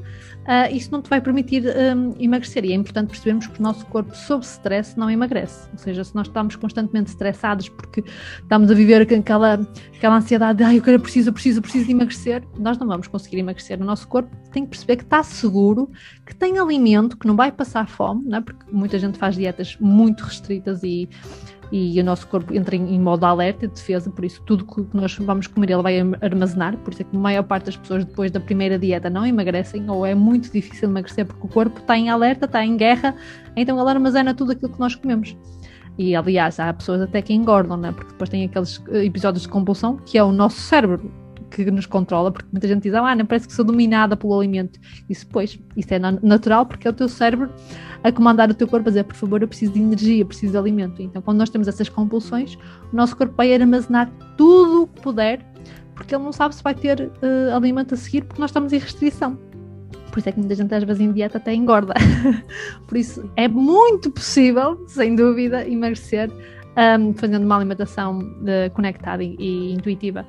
uh, 0.48 0.74
isso 0.74 0.92
não 0.92 1.02
te 1.02 1.10
vai 1.10 1.22
permitir 1.22 1.64
um, 1.66 2.16
emagrecer. 2.20 2.66
E 2.66 2.72
é 2.72 2.76
importante 2.76 3.10
percebermos 3.10 3.48
que 3.48 3.60
o 3.60 3.64
nosso 3.64 3.86
corpo, 3.88 4.16
sob 4.16 4.44
stress, 4.44 4.98
não 4.98 5.10
emagrece. 5.10 5.70
Ou 5.72 5.78
seja, 5.78 6.04
se 6.04 6.16
nós 6.16 6.28
estamos 6.28 6.56
constantemente 6.56 7.10
estressados 7.10 7.70
porque 7.70 8.04
estamos 8.42 8.72
a 8.72 8.74
viver 8.74 9.02
aquela, 9.02 9.60
aquela 9.96 10.16
ansiedade 10.16 10.60
de 10.60 10.64
ah, 10.64 10.74
eu 10.74 10.82
quero, 10.82 11.00
preciso, 11.00 11.32
preciso, 11.32 11.62
preciso 11.62 11.86
de 11.86 11.92
emagrecer, 11.92 12.44
nós 12.58 12.78
não 12.78 12.88
vamos 12.88 13.08
conseguir 13.08 13.38
emagrecer. 13.38 13.80
O 13.82 13.86
nosso 13.86 14.08
corpo 14.08 14.36
tem 14.58 14.66
que 14.66 14.72
perceber 14.72 14.96
que 14.96 15.04
está 15.04 15.22
seguro, 15.22 15.92
que 16.26 16.36
tem 16.36 16.58
alimento, 16.58 17.16
que 17.16 17.28
não 17.28 17.36
vai 17.36 17.52
passar 17.52 17.88
fome, 17.88 18.34
é? 18.36 18.42
porque 18.42 18.66
muita 18.72 18.98
gente 18.98 19.18
faz 19.18 19.36
dietas 19.36 19.78
muito 19.80 20.24
restritas 20.24 20.84
e 20.84 21.08
e 21.70 22.00
o 22.00 22.04
nosso 22.06 22.26
corpo 22.28 22.54
entra 22.54 22.78
em, 22.78 22.96
em 22.96 22.98
modo 22.98 23.26
alerta 23.26 23.68
de 23.68 23.74
defesa, 23.74 24.10
por 24.10 24.24
isso 24.24 24.42
tudo 24.44 24.66
que 24.66 24.88
nós 24.94 25.14
vamos 25.18 25.48
comer 25.48 25.72
ele 25.72 25.82
vai 25.82 26.00
armazenar, 26.22 26.78
por 26.78 26.94
isso 26.94 27.02
é 27.02 27.06
que 27.06 27.14
a 27.14 27.20
maior 27.20 27.44
parte 27.44 27.66
das 27.66 27.76
pessoas 27.76 28.06
depois 28.06 28.32
da 28.32 28.40
primeira 28.40 28.80
dieta 28.80 29.10
não 29.10 29.26
emagrecem 29.26 29.90
ou 29.90 30.06
é 30.06 30.16
muito 30.16 30.50
difícil 30.50 30.88
emagrecer 30.88 31.26
porque 31.26 31.46
o 31.46 31.50
corpo 31.50 31.78
está 31.78 31.98
em 31.98 32.10
alerta, 32.10 32.46
está 32.46 32.64
em 32.64 32.78
guerra, 32.78 33.14
então 33.54 33.78
ele 33.78 33.90
armazena 33.90 34.34
tudo 34.34 34.54
aquilo 34.54 34.72
que 34.72 34.80
nós 34.80 34.96
comemos. 34.96 35.36
E 35.98 36.16
aliás, 36.16 36.58
há 36.58 36.72
pessoas 36.72 37.02
até 37.02 37.22
que 37.22 37.34
engordam, 37.34 37.76
né? 37.76 37.92
porque 37.92 38.14
depois 38.14 38.30
tem 38.30 38.46
aqueles 38.46 38.82
eh, 38.88 39.04
episódios 39.04 39.44
de 39.44 39.50
compulsão 39.50 39.98
que 39.98 40.18
é 40.18 40.24
o 40.24 40.32
nosso 40.32 40.62
cérebro 40.62 41.12
que 41.50 41.70
nos 41.72 41.86
controla, 41.86 42.32
porque 42.32 42.48
muita 42.52 42.68
gente 42.68 42.84
diz, 42.84 42.94
ah, 42.94 43.16
não 43.16 43.26
parece 43.26 43.48
que 43.48 43.54
sou 43.54 43.66
dominada 43.66 44.16
pelo 44.16 44.38
alimento. 44.38 44.80
Isso, 45.10 45.26
pois, 45.28 45.60
isso 45.76 45.94
é 45.94 46.00
natural 46.00 46.66
porque 46.66 46.88
é 46.88 46.92
o 46.92 46.94
teu 46.94 47.08
cérebro 47.08 47.50
a 48.04 48.12
comandar 48.12 48.50
o 48.50 48.54
teu 48.54 48.68
corpo 48.68 48.88
a 48.88 48.92
dizer, 48.92 49.04
por 49.04 49.16
favor, 49.16 49.42
eu 49.42 49.48
preciso 49.48 49.74
de 49.74 49.80
energia, 49.80 50.26
preciso 50.26 50.52
de 50.52 50.58
alimento. 50.58 51.02
Então, 51.02 51.22
quando 51.22 51.38
nós 51.38 51.50
temos 51.50 51.68
essas 51.68 51.90
compulsões, 51.90 52.56
o 52.92 52.96
nosso 52.96 53.16
corpo 53.16 53.34
vai 53.36 53.54
armazenar 53.54 54.12
tudo 54.36 54.84
o 54.84 54.88
que 54.88 55.02
puder, 55.02 55.46
porque 55.96 56.14
ele 56.14 56.24
não 56.24 56.32
sabe 56.32 56.56
se 56.56 56.64
vai 56.64 56.76
ter 56.76 57.02
uh, 57.02 57.56
alimento 57.56 57.94
a 57.94 57.98
seguir, 57.98 58.24
porque 58.24 58.40
nós 58.40 58.52
estamos 58.52 58.72
em 58.72 58.78
restrição. 58.78 59.38
Por 60.12 60.20
isso 60.20 60.30
é 60.30 60.32
que 60.32 60.40
muita 60.40 60.56
gente 60.56 60.74
às 60.74 60.84
vezes 60.84 61.02
em 61.02 61.12
dieta 61.12 61.38
até 61.38 61.54
engorda. 61.54 61.94
por 62.88 62.98
isso 62.98 63.30
é 63.36 63.48
muito 63.48 64.10
possível, 64.12 64.84
sem 64.88 65.16
dúvida, 65.16 65.68
emagrecer 65.68 66.32
um, 67.00 67.14
fazendo 67.14 67.44
uma 67.44 67.56
alimentação 67.56 68.20
uh, 68.20 68.72
conectada 68.74 69.24
e, 69.24 69.36
e 69.40 69.74
intuitiva 69.74 70.26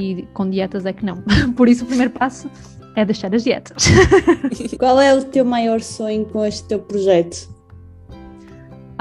e 0.00 0.28
com 0.32 0.48
dietas 0.48 0.86
é 0.86 0.92
que 0.92 1.04
não. 1.04 1.22
Por 1.56 1.68
isso, 1.68 1.84
o 1.84 1.86
primeiro 1.86 2.12
passo 2.12 2.50
é 2.96 3.04
deixar 3.04 3.34
as 3.34 3.44
dietas. 3.44 3.84
Qual 4.78 5.00
é 5.00 5.14
o 5.14 5.24
teu 5.24 5.44
maior 5.44 5.80
sonho 5.80 6.24
com 6.26 6.44
este 6.44 6.66
teu 6.68 6.78
projeto? 6.80 7.48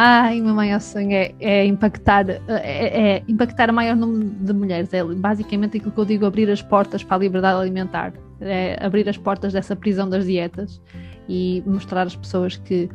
Ai, 0.01 0.39
o 0.39 0.45
meu 0.45 0.55
maior 0.55 0.79
sonho 0.79 1.11
é, 1.11 1.33
é 1.41 1.65
impactar, 1.65 2.29
é, 2.29 2.39
é, 2.47 3.23
impactar 3.27 3.69
o 3.69 3.73
maior 3.73 3.97
número 3.97 4.29
de 4.29 4.53
mulheres. 4.53 4.93
É 4.93 5.03
basicamente 5.03 5.77
aquilo 5.77 5.91
que 5.91 5.99
eu 5.99 6.05
digo, 6.05 6.25
abrir 6.25 6.49
as 6.49 6.61
portas 6.61 7.03
para 7.03 7.17
a 7.17 7.19
liberdade 7.19 7.59
alimentar. 7.59 8.13
É 8.39 8.77
abrir 8.79 9.09
as 9.09 9.17
portas 9.17 9.51
dessa 9.51 9.75
prisão 9.75 10.09
das 10.09 10.25
dietas 10.25 10.81
e 11.27 11.61
mostrar 11.65 12.07
às 12.07 12.15
pessoas 12.15 12.55
que 12.55 12.89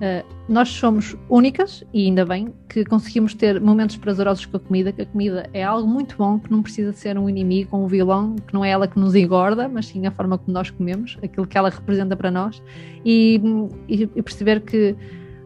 Uh, 0.00 0.24
nós 0.48 0.70
somos 0.70 1.14
únicas 1.28 1.84
e 1.92 2.06
ainda 2.06 2.24
bem 2.24 2.54
que 2.70 2.86
conseguimos 2.86 3.34
ter 3.34 3.60
momentos 3.60 3.98
prazerosos 3.98 4.46
com 4.46 4.56
a 4.56 4.60
comida, 4.60 4.90
que 4.92 5.02
a 5.02 5.06
comida 5.06 5.48
é 5.52 5.62
algo 5.62 5.86
muito 5.86 6.16
bom, 6.16 6.38
que 6.38 6.50
não 6.50 6.62
precisa 6.62 6.90
ser 6.94 7.18
um 7.18 7.28
inimigo, 7.28 7.76
um 7.76 7.86
vilão, 7.86 8.34
que 8.34 8.54
não 8.54 8.64
é 8.64 8.70
ela 8.70 8.88
que 8.88 8.98
nos 8.98 9.14
engorda, 9.14 9.68
mas 9.68 9.86
sim 9.86 10.06
a 10.06 10.10
forma 10.10 10.38
como 10.38 10.54
nós 10.54 10.70
comemos, 10.70 11.18
aquilo 11.22 11.46
que 11.46 11.58
ela 11.58 11.68
representa 11.68 12.16
para 12.16 12.30
nós, 12.30 12.62
e, 13.04 13.38
e, 13.86 14.08
e 14.16 14.22
perceber 14.22 14.62
que 14.62 14.96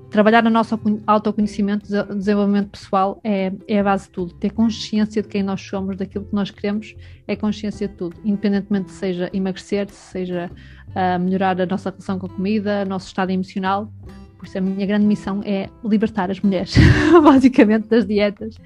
trabalhar 0.08 0.44
no 0.44 0.50
nosso 0.50 0.78
autoconhecimento, 1.08 1.88
desenvolvimento 2.14 2.70
pessoal 2.70 3.20
é, 3.24 3.52
é 3.66 3.80
a 3.80 3.82
base 3.82 4.04
de 4.04 4.10
tudo. 4.10 4.32
Ter 4.34 4.52
consciência 4.52 5.20
de 5.20 5.26
quem 5.26 5.42
nós 5.42 5.60
somos, 5.60 5.96
daquilo 5.96 6.24
que 6.24 6.32
nós 6.32 6.52
queremos, 6.52 6.94
é 7.26 7.34
consciência 7.34 7.88
de 7.88 7.94
tudo, 7.94 8.16
independentemente 8.24 8.92
seja 8.92 9.28
emagrecer, 9.32 9.90
seja 9.90 10.48
uh, 10.90 11.18
melhorar 11.18 11.60
a 11.60 11.66
nossa 11.66 11.90
relação 11.90 12.20
com 12.20 12.26
a 12.26 12.28
comida, 12.28 12.84
nosso 12.84 13.08
estado 13.08 13.30
emocional, 13.30 13.92
por 14.44 14.48
isso, 14.48 14.58
a 14.58 14.60
minha 14.60 14.86
grande 14.86 15.06
missão 15.06 15.42
é 15.44 15.68
libertar 15.82 16.30
as 16.30 16.38
mulheres, 16.40 16.74
basicamente, 17.24 17.88
das 17.88 18.06
dietas 18.06 18.56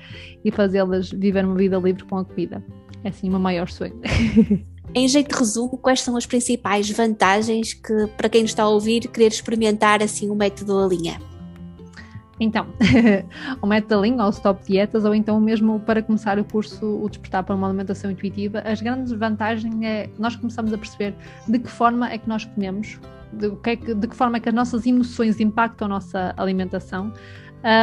e 0.45 0.51
fazê-las 0.51 1.11
viver 1.11 1.45
uma 1.45 1.55
vida 1.55 1.79
livre 1.79 2.05
com 2.05 2.18
a 2.18 2.24
comida. 2.24 2.62
É 3.05 3.11
assim 3.11 3.29
o 3.29 3.31
meu 3.31 3.41
maior 3.41 3.68
sonho. 3.68 4.01
Em 4.95 5.07
jeito 5.07 5.33
de 5.33 5.39
resumo, 5.39 5.76
quais 5.76 6.01
são 6.01 6.16
as 6.16 6.24
principais 6.24 6.91
vantagens 6.91 7.74
que, 7.74 8.07
para 8.16 8.29
quem 8.29 8.43
nos 8.43 8.51
está 8.51 8.62
a 8.62 8.68
ouvir, 8.68 9.07
querer 9.09 9.29
experimentar 9.29 10.03
assim 10.03 10.31
o 10.31 10.35
método 10.35 10.81
da 10.81 10.89
linha? 10.89 11.20
Então, 12.41 12.66
o 13.61 13.66
método 13.66 13.97
da 13.97 14.01
linha, 14.01 14.24
ou 14.24 14.31
stop 14.31 14.64
dietas, 14.64 15.05
ou 15.05 15.14
então 15.14 15.39
mesmo 15.41 15.79
para 15.81 16.03
começar 16.03 16.39
o 16.39 16.45
curso 16.45 16.87
O 16.87 17.09
Despertar 17.09 17.45
para 17.45 17.55
uma 17.55 17.68
Alimentação 17.68 18.11
Intuitiva, 18.11 18.61
as 18.61 18.81
grandes 18.81 19.12
vantagens 19.12 19.74
é 19.83 20.09
nós 20.18 20.35
começamos 20.35 20.72
a 20.72 20.79
perceber 20.79 21.14
de 21.47 21.59
que 21.59 21.68
forma 21.68 22.11
é 22.11 22.16
que 22.16 22.29
nós 22.29 22.47
comemos, 22.47 22.99
de 23.33 23.51
que, 23.57 23.70
é 23.70 23.76
que, 23.76 23.95
de 23.95 24.09
que 24.09 24.16
forma 24.16 24.37
é 24.37 24.41
que 24.41 24.49
as 24.49 24.55
nossas 24.55 24.87
emoções 24.87 25.41
impactam 25.41 25.87
a 25.87 25.89
nossa 25.89 26.35
alimentação 26.37 27.12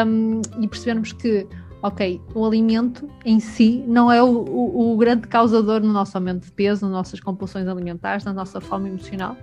um, 0.07 0.41
e 0.61 0.67
percebermos 0.67 1.11
que, 1.11 1.47
ok, 1.81 2.21
o 2.33 2.45
alimento 2.45 3.09
em 3.25 3.39
si 3.39 3.83
não 3.87 4.11
é 4.11 4.21
o, 4.23 4.27
o, 4.27 4.93
o, 4.93 4.97
grande 4.97 5.27
causador 5.27 5.81
no 5.81 5.91
nosso 5.91 6.17
aumento 6.17 6.45
de 6.45 6.51
peso, 6.51 6.85
nas 6.85 6.91
nossas 6.91 7.19
compulsões 7.19 7.67
alimentares, 7.67 8.23
na 8.23 8.33
nossa 8.33 8.61
fome 8.61 8.89
emocional, 8.89 9.35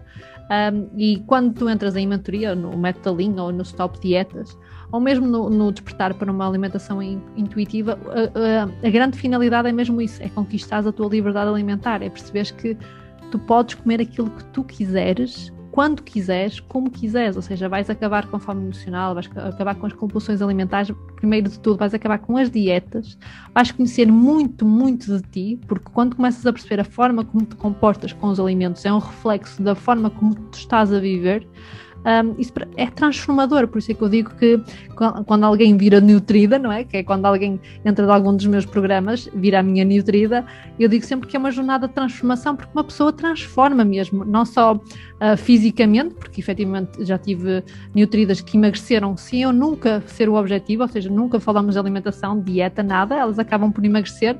Um, 0.50 0.88
e 0.98 1.22
quando 1.26 1.54
tu 1.54 1.70
entras 1.70 1.96
em 1.96 2.06
mentoria, 2.06 2.54
no 2.54 2.76
método 2.76 3.22
ou 3.40 3.52
no 3.52 3.62
Stop 3.62 3.98
Dietas, 4.00 4.58
ou 4.90 5.00
mesmo 5.00 5.26
no, 5.26 5.48
no 5.48 5.72
despertar 5.72 6.12
para 6.14 6.30
uma 6.30 6.46
alimentação 6.46 7.02
in, 7.02 7.22
intuitiva, 7.36 7.98
a, 8.08 8.64
a, 8.64 8.86
a, 8.86 8.90
grande 8.90 9.16
finalidade 9.16 9.68
é 9.68 9.72
mesmo 9.72 10.00
isso: 10.02 10.22
é 10.22 10.28
conquistar 10.28 10.86
a 10.86 10.92
tua 10.92 11.08
liberdade 11.08 11.48
alimentar, 11.48 12.02
é 12.02 12.10
perceberes 12.10 12.50
que 12.50 12.76
tu 13.30 13.38
podes 13.38 13.76
comer 13.76 14.00
aquilo 14.00 14.30
que 14.30 14.44
tu 14.46 14.62
quiseres 14.62 15.51
quando 15.72 16.02
quiseres, 16.02 16.60
como 16.60 16.90
quiseres, 16.90 17.34
ou 17.34 17.40
seja, 17.40 17.66
vais 17.66 17.88
acabar 17.88 18.26
com 18.26 18.36
a 18.36 18.38
fome 18.38 18.62
emocional, 18.62 19.14
vais 19.14 19.28
acabar 19.34 19.74
com 19.74 19.86
as 19.86 19.94
compulsões 19.94 20.42
alimentares, 20.42 20.94
primeiro 21.16 21.48
de 21.48 21.58
tudo 21.58 21.78
vais 21.78 21.94
acabar 21.94 22.18
com 22.18 22.36
as 22.36 22.50
dietas, 22.50 23.18
vais 23.54 23.72
conhecer 23.72 24.12
muito, 24.12 24.66
muito 24.66 25.16
de 25.16 25.22
ti, 25.30 25.60
porque 25.66 25.90
quando 25.90 26.14
começas 26.14 26.44
a 26.44 26.52
perceber 26.52 26.80
a 26.80 26.84
forma 26.84 27.24
como 27.24 27.46
te 27.46 27.56
comportas 27.56 28.12
com 28.12 28.28
os 28.28 28.38
alimentos, 28.38 28.84
é 28.84 28.92
um 28.92 28.98
reflexo 28.98 29.62
da 29.62 29.74
forma 29.74 30.10
como 30.10 30.34
tu 30.34 30.58
estás 30.58 30.92
a 30.92 31.00
viver, 31.00 31.48
um, 32.04 32.34
isso 32.40 32.52
é 32.76 32.86
transformador, 32.86 33.68
por 33.68 33.78
isso 33.78 33.92
é 33.92 33.94
que 33.94 34.02
eu 34.02 34.08
digo 34.08 34.30
que 34.34 34.60
quando 35.26 35.44
alguém 35.44 35.76
vira 35.76 36.00
nutrida, 36.00 36.58
não 36.58 36.72
é? 36.72 36.84
Que 36.84 36.98
é 36.98 37.02
quando 37.02 37.26
alguém 37.26 37.60
entra 37.84 38.04
de 38.04 38.12
algum 38.12 38.34
dos 38.34 38.46
meus 38.46 38.66
programas, 38.66 39.28
vira 39.34 39.60
a 39.60 39.62
minha 39.62 39.84
nutrida, 39.84 40.44
eu 40.78 40.88
digo 40.88 41.04
sempre 41.04 41.28
que 41.28 41.36
é 41.36 41.38
uma 41.38 41.50
jornada 41.50 41.86
de 41.86 41.94
transformação, 41.94 42.56
porque 42.56 42.70
uma 42.74 42.84
pessoa 42.84 43.12
transforma 43.12 43.84
mesmo, 43.84 44.24
não 44.24 44.44
só 44.44 44.74
uh, 44.74 45.36
fisicamente, 45.36 46.14
porque 46.14 46.40
efetivamente 46.40 47.04
já 47.04 47.18
tive 47.18 47.62
nutridas 47.94 48.40
que 48.40 48.56
emagreceram 48.56 49.16
sem 49.16 49.42
eu 49.42 49.52
nunca 49.52 50.02
ser 50.06 50.28
o 50.28 50.34
objetivo, 50.34 50.82
ou 50.82 50.88
seja, 50.88 51.08
nunca 51.08 51.38
falamos 51.38 51.74
de 51.74 51.78
alimentação, 51.78 52.40
dieta, 52.40 52.82
nada, 52.82 53.16
elas 53.16 53.38
acabam 53.38 53.70
por 53.70 53.84
emagrecer, 53.84 54.36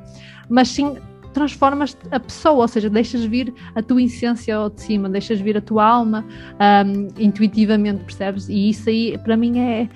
mas 0.49 0.69
sim 0.69 0.97
transformas 1.33 1.97
a 2.11 2.21
pessoa, 2.21 2.63
ou 2.63 2.69
seja, 2.69 2.89
deixas 2.89 3.25
vir 3.25 3.53
a 3.75 3.83
tua 3.83 4.03
essência 4.03 4.57
ao 4.57 4.71
de 4.71 4.81
cima, 4.81 5.09
deixas 5.09 5.41
vir 5.41 5.57
a 5.57 5.61
tua 5.61 5.85
alma 5.85 6.25
um, 6.87 7.09
intuitivamente, 7.19 8.05
percebes? 8.05 8.49
E 8.49 8.71
isso 8.71 8.89
aí, 8.89 9.19
para 9.19 9.37
mim, 9.37 9.59
é. 9.59 9.89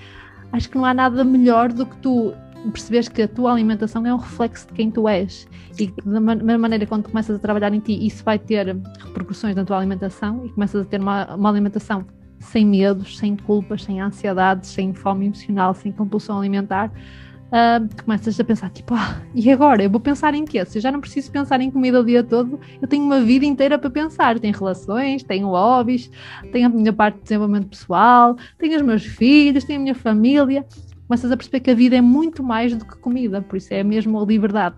Acho 0.51 0.69
que 0.69 0.77
não 0.77 0.85
há 0.85 0.93
nada 0.93 1.23
melhor 1.25 1.73
do 1.73 1.85
que 1.85 1.97
tu 1.97 2.33
perceberes 2.71 3.07
que 3.07 3.21
a 3.21 3.27
tua 3.27 3.51
alimentação 3.51 4.05
é 4.05 4.13
um 4.13 4.17
reflexo 4.17 4.67
de 4.67 4.73
quem 4.73 4.89
tu 4.89 5.07
és 5.07 5.47
e 5.79 5.93
da 6.03 6.19
mesma 6.19 6.57
maneira 6.57 6.85
quando 6.85 7.03
tu 7.03 7.09
começas 7.09 7.35
a 7.35 7.39
trabalhar 7.39 7.73
em 7.73 7.79
ti 7.79 8.05
isso 8.05 8.23
vai 8.23 8.39
ter 8.39 8.75
repercussões 9.05 9.55
na 9.55 9.63
tua 9.63 9.77
alimentação 9.77 10.45
e 10.45 10.49
começas 10.49 10.81
a 10.81 10.85
ter 10.85 10.99
uma, 10.99 11.35
uma 11.35 11.49
alimentação 11.49 12.05
sem 12.39 12.65
medos, 12.65 13.17
sem 13.17 13.35
culpas, 13.35 13.83
sem 13.83 14.01
ansiedades, 14.01 14.69
sem 14.69 14.93
fome 14.93 15.25
emocional, 15.27 15.73
sem 15.73 15.91
compulsão 15.91 16.39
alimentar 16.39 16.91
uh, 17.47 17.87
tu 17.95 18.03
começas 18.03 18.39
a 18.39 18.43
pensar, 18.43 18.69
tipo, 18.69 18.93
ah, 18.93 19.21
e 19.33 19.51
agora? 19.51 19.83
Eu 19.83 19.89
vou 19.89 19.99
pensar 19.99 20.33
em 20.33 20.45
quê? 20.45 20.63
Se 20.65 20.77
eu 20.77 20.81
já 20.81 20.91
não 20.91 20.99
preciso 20.99 21.31
pensar 21.31 21.61
em 21.61 21.71
comida 21.71 21.99
o 21.99 22.05
dia 22.05 22.23
todo, 22.23 22.59
eu 22.81 22.87
tenho 22.87 23.03
uma 23.03 23.21
vida 23.21 23.45
inteira 23.45 23.77
para 23.77 23.89
pensar. 23.89 24.39
Tenho 24.39 24.57
relações, 24.57 25.23
tenho 25.23 25.47
hobbies, 25.47 26.09
tenho 26.51 26.67
a 26.67 26.69
minha 26.69 26.93
parte 26.93 27.15
de 27.17 27.23
desenvolvimento 27.23 27.69
pessoal, 27.69 28.37
tenho 28.57 28.75
os 28.75 28.81
meus 28.81 29.05
filhos, 29.05 29.63
tenho 29.63 29.79
a 29.79 29.83
minha 29.83 29.95
família. 29.95 30.65
Começas 31.07 31.31
a 31.31 31.37
perceber 31.37 31.61
que 31.61 31.71
a 31.71 31.75
vida 31.75 31.95
é 31.95 32.01
muito 32.01 32.43
mais 32.43 32.75
do 32.75 32.85
que 32.85 32.97
comida, 32.97 33.41
por 33.41 33.55
isso 33.55 33.73
é 33.73 33.81
mesmo 33.83 34.19
a 34.19 34.25
liberdade. 34.25 34.75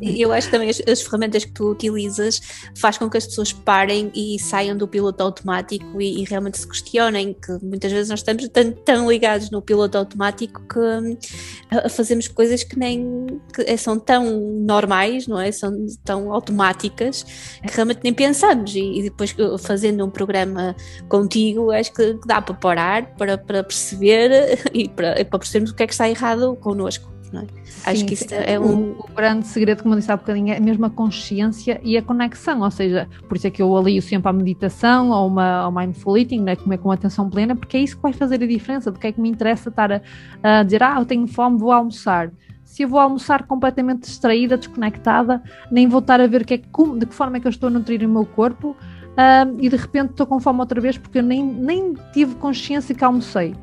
Eu 0.00 0.32
acho 0.32 0.50
também 0.50 0.70
as, 0.70 0.80
as, 0.86 1.02
ferramentas 1.02 1.44
que 1.44 1.52
tu 1.52 1.70
utilizas 1.70 2.40
faz 2.76 2.96
com 2.96 3.10
que 3.10 3.16
as 3.16 3.26
pessoas 3.26 3.52
parem 3.52 4.10
e 4.14 4.38
saiam 4.38 4.76
do 4.76 4.86
piloto 4.86 5.22
automático 5.22 6.00
e, 6.00 6.22
e 6.22 6.24
realmente 6.24 6.58
se 6.58 6.68
questionem, 6.68 7.34
que 7.34 7.52
muitas 7.62 7.90
vezes 7.90 8.08
nós 8.10 8.20
estamos 8.20 8.48
tão, 8.48 8.72
tão 8.72 9.10
ligados 9.10 9.50
no 9.50 9.60
piloto 9.60 9.98
automático 9.98 10.62
que 10.68 10.78
uh, 10.78 11.90
fazemos 11.90 12.28
coisas 12.28 12.62
que 12.62 12.78
nem 12.78 13.26
que 13.52 13.62
é, 13.62 13.76
são 13.76 13.98
tão 13.98 14.40
normais, 14.40 15.26
não 15.26 15.40
é? 15.40 15.50
São 15.50 15.86
tão 16.04 16.32
automáticas 16.32 17.24
que 17.66 17.74
realmente 17.74 18.00
nem 18.04 18.14
pensamos 18.14 18.74
e, 18.74 19.00
e 19.00 19.02
depois 19.02 19.34
fazendo 19.60 20.04
um 20.04 20.10
programa 20.10 20.76
contigo 21.08 21.70
acho 21.72 21.92
que 21.92 22.18
dá 22.26 22.40
para 22.40 22.54
parar, 22.54 23.14
para, 23.16 23.36
para 23.36 23.64
perceber 23.64 24.58
e 24.72 24.88
para, 24.88 25.24
para 25.24 25.38
percebermos 25.38 25.70
o 25.70 25.74
que 25.74 25.82
é 25.82 25.86
que 25.86 25.92
está 25.92 26.08
errado 26.08 26.56
connosco 26.56 27.13
não 27.34 27.42
é? 27.42 27.46
Sim, 27.64 27.90
Acho 27.90 28.06
que 28.06 28.14
isso 28.14 28.26
é 28.30 28.58
um... 28.58 28.92
O, 28.92 29.08
grande 29.14 29.46
segredo, 29.46 29.82
como 29.82 29.94
eu 29.94 29.98
disse 29.98 30.10
há 30.10 30.16
bocadinho, 30.16 30.54
é 30.54 30.60
mesmo 30.60 30.86
a 30.86 30.90
consciência 30.90 31.80
e 31.82 31.96
a 31.96 32.02
conexão, 32.02 32.60
ou 32.60 32.70
seja, 32.70 33.08
por 33.28 33.36
isso 33.36 33.46
é 33.46 33.50
que 33.50 33.60
eu 33.60 33.76
alio 33.76 34.00
sempre 34.00 34.28
à 34.28 34.32
meditação 34.32 35.10
ou 35.10 35.26
uma, 35.26 35.58
ao 35.58 35.72
mindful 35.72 36.16
eating, 36.16 36.40
né, 36.40 36.56
comer 36.56 36.78
com 36.78 36.90
atenção 36.90 37.28
plena, 37.28 37.54
porque 37.54 37.76
é 37.76 37.80
isso 37.80 37.96
que 37.96 38.02
vai 38.02 38.12
fazer 38.12 38.42
a 38.42 38.46
diferença, 38.46 38.90
do 38.90 38.98
que 38.98 39.06
é 39.06 39.12
que 39.12 39.20
me 39.20 39.28
interessa 39.28 39.68
estar 39.68 39.92
a, 39.92 40.00
a 40.42 40.62
dizer, 40.62 40.82
ah, 40.82 40.96
eu 40.98 41.04
tenho 41.04 41.26
fome, 41.26 41.58
vou 41.58 41.72
almoçar 41.72 42.30
se 42.64 42.82
eu 42.82 42.88
vou 42.88 42.98
almoçar 42.98 43.46
completamente 43.46 44.00
distraída, 44.00 44.56
desconectada, 44.56 45.40
nem 45.70 45.86
vou 45.86 46.00
estar 46.00 46.20
a 46.20 46.26
ver 46.26 46.44
que 46.44 46.54
é, 46.54 46.56
de 46.56 47.06
que 47.06 47.14
forma 47.14 47.36
é 47.36 47.40
que 47.40 47.46
eu 47.46 47.50
estou 47.50 47.68
a 47.68 47.70
nutrir 47.70 48.04
o 48.04 48.08
meu 48.08 48.26
corpo 48.26 48.70
uh, 49.14 49.56
e 49.60 49.68
de 49.68 49.76
repente 49.76 50.10
estou 50.10 50.26
com 50.26 50.40
fome 50.40 50.58
outra 50.58 50.80
vez 50.80 50.98
porque 50.98 51.18
eu 51.18 51.22
nem, 51.22 51.44
nem 51.44 51.94
tive 52.12 52.34
consciência 52.34 52.92
que 52.92 53.04
almocei. 53.04 53.54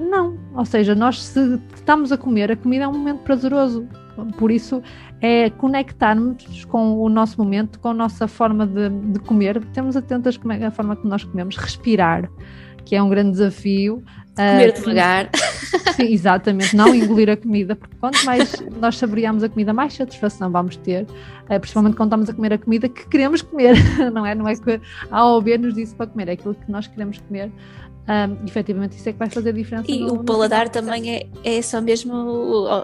Não, 0.00 0.38
ou 0.54 0.64
seja, 0.64 0.94
nós 0.94 1.22
se 1.22 1.60
estamos 1.74 2.12
a 2.12 2.18
comer, 2.18 2.52
a 2.52 2.56
comida 2.56 2.84
é 2.84 2.88
um 2.88 2.92
momento 2.92 3.20
prazeroso, 3.20 3.86
por 4.38 4.50
isso 4.50 4.82
é 5.20 5.50
conectarmos 5.50 6.64
com 6.66 6.98
o 6.98 7.08
nosso 7.08 7.40
momento, 7.42 7.78
com 7.78 7.88
a 7.88 7.94
nossa 7.94 8.28
forma 8.28 8.66
de, 8.66 8.88
de 8.88 9.18
comer, 9.20 9.64
temos 9.72 9.96
atentas 9.96 10.36
como 10.36 10.52
é 10.52 10.66
a 10.66 10.70
forma 10.70 10.96
que 10.96 11.06
nós 11.06 11.24
comemos, 11.24 11.56
respirar, 11.56 12.30
que 12.84 12.94
é 12.94 13.02
um 13.02 13.08
grande 13.08 13.32
desafio. 13.32 14.02
Comer 14.36 14.70
uh, 14.70 14.74
devagar. 14.74 15.30
Sim, 15.96 16.12
exatamente, 16.12 16.76
não 16.76 16.94
engolir 16.94 17.30
a 17.30 17.36
comida, 17.36 17.74
porque 17.74 17.96
quanto 17.98 18.22
mais 18.26 18.62
nós 18.78 18.98
saboreamos 18.98 19.42
a 19.42 19.48
comida, 19.48 19.72
mais 19.72 19.94
satisfação 19.94 20.50
vamos 20.50 20.76
ter, 20.76 21.04
uh, 21.04 21.58
principalmente 21.58 21.96
quando 21.96 22.08
estamos 22.08 22.28
a 22.28 22.34
comer 22.34 22.52
a 22.52 22.58
comida 22.58 22.86
que 22.86 23.08
queremos 23.08 23.40
comer, 23.40 23.76
não 24.12 24.26
é? 24.26 24.34
Não 24.34 24.46
é 24.46 24.54
que 24.54 24.80
a 25.10 25.16
A 25.16 25.24
ou 25.24 25.40
B 25.40 25.56
nos 25.56 25.74
disse 25.74 25.94
para 25.94 26.06
comer, 26.06 26.28
é 26.28 26.32
aquilo 26.32 26.54
que 26.54 26.70
nós 26.70 26.86
queremos 26.86 27.18
comer. 27.18 27.50
Um, 28.08 28.46
efetivamente, 28.46 28.96
isso 28.96 29.08
é 29.08 29.12
que 29.12 29.18
vai 29.18 29.28
fazer 29.28 29.48
a 29.48 29.52
diferença. 29.52 29.90
E 29.90 29.98
no, 29.98 30.14
o 30.14 30.24
paladar 30.24 30.68
também 30.68 31.16
é, 31.16 31.26
é 31.42 31.60
só 31.60 31.80
mesmo 31.80 32.14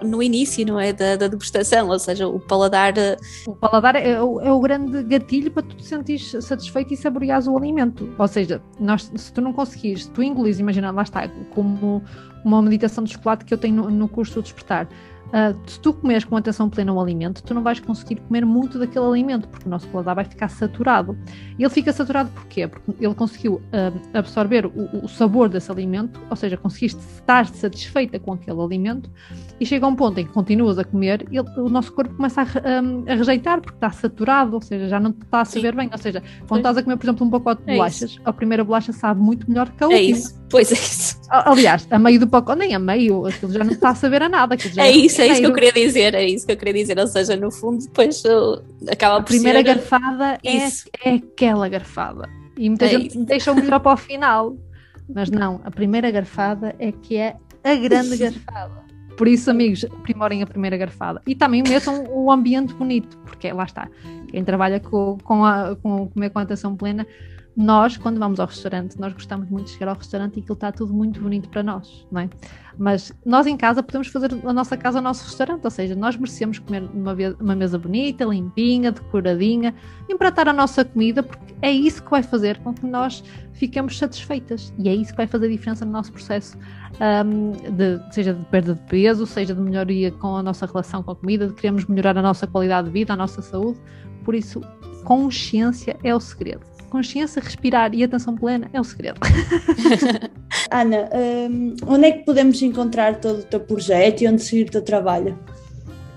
no 0.02 0.20
início, 0.20 0.66
não 0.66 0.80
é? 0.80 0.92
Da, 0.92 1.14
da 1.14 1.28
degustação, 1.28 1.88
ou 1.88 1.98
seja, 1.98 2.26
o 2.26 2.40
paladar. 2.40 2.98
Eh, 2.98 3.16
o 3.46 3.54
paladar 3.54 3.94
é, 3.94 4.10
é, 4.10 4.22
o, 4.22 4.40
é 4.40 4.52
o 4.52 4.58
grande 4.60 5.00
gatilho 5.04 5.52
para 5.52 5.62
tu 5.62 5.76
te 5.76 5.84
sentires 5.84 6.36
satisfeito 6.40 6.92
e 6.92 6.96
saboreares 6.96 7.46
o 7.46 7.56
alimento. 7.56 8.12
Ou 8.18 8.26
seja, 8.26 8.60
nós, 8.80 9.12
se 9.14 9.32
tu 9.32 9.40
não 9.40 9.52
conseguires, 9.52 10.06
tu 10.06 10.24
engolis, 10.24 10.58
imagina, 10.58 10.90
lá 10.90 11.02
está, 11.02 11.28
como 11.50 12.02
uma 12.44 12.60
meditação 12.60 13.04
de 13.04 13.12
chocolate 13.12 13.44
que 13.44 13.54
eu 13.54 13.58
tenho 13.58 13.76
no, 13.76 13.90
no 13.90 14.08
curso 14.08 14.34
do 14.34 14.42
Despertar 14.42 14.88
Uh, 15.32 15.58
se 15.66 15.80
tu 15.80 15.94
comeres 15.94 16.24
com 16.24 16.36
atenção 16.36 16.68
plena 16.68 16.92
um 16.92 17.00
alimento, 17.00 17.42
tu 17.42 17.54
não 17.54 17.62
vais 17.62 17.80
conseguir 17.80 18.16
comer 18.16 18.44
muito 18.44 18.78
daquele 18.78 19.06
alimento, 19.06 19.48
porque 19.48 19.66
o 19.66 19.70
nosso 19.70 19.88
paladar 19.88 20.16
vai 20.16 20.24
ficar 20.26 20.48
saturado. 20.48 21.16
Ele 21.58 21.70
fica 21.70 21.90
saturado 21.90 22.30
porquê? 22.30 22.68
Porque 22.68 23.02
ele 23.02 23.14
conseguiu 23.14 23.54
uh, 23.54 24.00
absorver 24.12 24.66
o, 24.66 25.04
o, 25.04 25.08
sabor 25.08 25.48
desse 25.48 25.70
alimento, 25.70 26.20
ou 26.28 26.36
seja, 26.36 26.58
conseguiste 26.58 27.00
estar 27.00 27.46
satisfeita 27.46 28.18
com 28.18 28.34
aquele 28.34 28.60
alimento, 28.60 29.10
e 29.62 29.66
chega 29.66 29.86
a 29.86 29.88
um 29.88 29.94
ponto 29.94 30.18
em 30.18 30.26
que 30.26 30.32
continuas 30.32 30.76
a 30.76 30.82
comer, 30.82 31.24
e 31.30 31.38
o 31.38 31.68
nosso 31.68 31.92
corpo 31.92 32.12
começa 32.16 32.42
a, 32.42 32.82
um, 32.82 33.04
a, 33.06 33.14
rejeitar, 33.14 33.60
porque 33.60 33.76
está 33.76 33.92
saturado, 33.92 34.54
ou 34.54 34.60
seja, 34.60 34.88
já 34.88 34.98
não 34.98 35.10
está 35.10 35.42
a 35.42 35.44
saber 35.44 35.70
Sim. 35.70 35.76
bem. 35.76 35.88
Ou 35.92 35.98
seja, 35.98 36.20
quando 36.48 36.58
estás 36.58 36.78
a 36.78 36.82
comer, 36.82 36.96
por 36.96 37.04
exemplo, 37.04 37.26
um 37.28 37.30
pacote 37.30 37.62
de 37.62 37.70
é 37.70 37.74
bolachas, 37.76 38.10
isso. 38.10 38.20
a 38.24 38.32
primeira 38.32 38.64
bolacha 38.64 38.92
sabe 38.92 39.20
muito 39.20 39.48
melhor 39.48 39.70
que 39.70 39.84
a 39.84 39.86
é 39.86 39.88
última. 39.88 40.00
É 40.00 40.02
isso, 40.02 40.44
pois 40.50 40.72
é 40.72 40.74
isso. 40.74 41.20
Aliás, 41.30 41.86
a 41.92 41.96
meio 41.96 42.18
do 42.18 42.26
pacote, 42.26 42.58
nem 42.58 42.74
a 42.74 42.78
meio, 42.80 43.24
aquilo 43.24 43.52
já 43.52 43.62
não 43.62 43.70
está 43.70 43.90
a 43.90 43.94
saber 43.94 44.24
a 44.24 44.28
nada. 44.28 44.56
é 44.78 44.90
isso, 44.90 45.22
é 45.22 45.28
isso 45.28 45.40
que 45.40 45.46
eu 45.46 45.54
queria 45.54 45.72
dizer, 45.72 46.12
é 46.14 46.26
isso 46.26 46.44
que 46.44 46.52
eu 46.52 46.56
queria 46.56 46.74
dizer. 46.74 46.98
Ou 46.98 47.06
seja, 47.06 47.36
no 47.36 47.52
fundo, 47.52 47.84
depois 47.84 48.20
uh, 48.24 48.60
acaba 48.90 49.22
por 49.22 49.30
ser. 49.30 49.36
A 49.36 49.40
primeira 49.42 49.62
garfada 49.62 50.40
é, 50.44 50.56
é, 51.08 51.14
aquela 51.14 51.68
garfada. 51.68 52.28
E 52.58 52.68
muita 52.68 52.86
é 52.86 52.88
gente 52.88 53.10
isso. 53.10 53.24
deixa 53.24 53.52
o 53.52 53.54
melhor 53.54 53.78
para 53.78 53.92
o 53.92 53.96
final. 53.96 54.56
Mas 55.08 55.30
não, 55.30 55.60
a 55.64 55.70
primeira 55.70 56.10
garfada 56.10 56.74
é 56.80 56.90
que 56.90 57.16
é 57.16 57.36
a 57.62 57.76
grande 57.76 58.16
garfada. 58.18 58.82
Por 59.16 59.28
isso, 59.28 59.50
amigos, 59.50 59.84
aprimorem 59.84 60.42
a 60.42 60.46
primeira 60.46 60.76
garfada. 60.76 61.20
E 61.26 61.34
também 61.34 61.62
metam 61.62 62.04
o 62.10 62.30
ambiente 62.30 62.74
bonito, 62.74 63.16
porque 63.18 63.52
lá 63.52 63.64
está. 63.64 63.88
Quem 64.28 64.44
trabalha 64.44 64.80
com, 64.80 65.18
com, 65.22 65.44
a, 65.44 65.76
com 65.76 66.08
comer 66.08 66.30
com 66.30 66.38
atenção 66.38 66.76
plena 66.76 67.06
nós, 67.54 67.98
quando 67.98 68.18
vamos 68.18 68.40
ao 68.40 68.46
restaurante, 68.46 68.98
nós 68.98 69.12
gostamos 69.12 69.48
muito 69.50 69.66
de 69.66 69.72
chegar 69.72 69.88
ao 69.88 69.96
restaurante 69.96 70.36
e 70.36 70.40
aquilo 70.40 70.54
está 70.54 70.72
tudo 70.72 70.92
muito 70.94 71.20
bonito 71.20 71.50
para 71.50 71.62
nós, 71.62 72.06
não 72.10 72.22
é? 72.22 72.30
Mas 72.78 73.12
nós 73.26 73.46
em 73.46 73.56
casa 73.58 73.82
podemos 73.82 74.08
fazer 74.08 74.30
a 74.32 74.52
nossa 74.54 74.74
casa 74.74 75.00
o 75.00 75.02
nosso 75.02 75.24
restaurante, 75.26 75.62
ou 75.62 75.70
seja, 75.70 75.94
nós 75.94 76.16
merecemos 76.16 76.58
comer 76.58 76.80
numa 76.80 77.14
uma 77.38 77.54
mesa 77.54 77.78
bonita, 77.78 78.24
limpinha, 78.24 78.90
decoradinha, 78.90 79.74
empratar 80.08 80.48
a 80.48 80.52
nossa 80.52 80.82
comida, 80.82 81.22
porque 81.22 81.54
é 81.60 81.70
isso 81.70 82.02
que 82.02 82.10
vai 82.10 82.22
fazer 82.22 82.58
com 82.60 82.72
que 82.72 82.86
nós 82.86 83.22
fiquemos 83.52 83.98
satisfeitas 83.98 84.72
e 84.78 84.88
é 84.88 84.94
isso 84.94 85.10
que 85.10 85.18
vai 85.18 85.26
fazer 85.26 85.46
a 85.46 85.50
diferença 85.50 85.84
no 85.84 85.92
nosso 85.92 86.10
processo, 86.10 86.56
um, 87.26 87.52
de, 87.52 88.00
seja 88.14 88.32
de 88.32 88.44
perda 88.46 88.74
de 88.74 88.80
peso, 88.88 89.26
seja 89.26 89.54
de 89.54 89.60
melhoria 89.60 90.10
com 90.10 90.36
a 90.36 90.42
nossa 90.42 90.64
relação 90.64 91.02
com 91.02 91.10
a 91.10 91.16
comida, 91.16 91.48
de 91.48 91.52
queremos 91.52 91.84
melhorar 91.84 92.16
a 92.16 92.22
nossa 92.22 92.46
qualidade 92.46 92.86
de 92.86 92.94
vida, 92.94 93.12
a 93.12 93.16
nossa 93.16 93.42
saúde. 93.42 93.78
Por 94.24 94.34
isso, 94.34 94.62
consciência 95.04 95.98
é 96.02 96.14
o 96.14 96.20
segredo 96.20 96.71
consciência, 96.92 97.40
respirar 97.40 97.94
e 97.94 98.04
atenção 98.04 98.36
plena 98.36 98.68
é 98.70 98.78
o 98.78 98.84
segredo. 98.84 99.18
Ana, 100.70 101.08
um, 101.50 101.74
onde 101.86 102.04
é 102.04 102.12
que 102.12 102.26
podemos 102.26 102.60
encontrar 102.60 103.18
todo 103.18 103.40
o 103.40 103.44
teu 103.44 103.60
projeto 103.60 104.20
e 104.20 104.28
onde 104.28 104.42
seguir 104.42 104.68
o 104.68 104.72
teu 104.72 104.82
trabalho? 104.82 105.38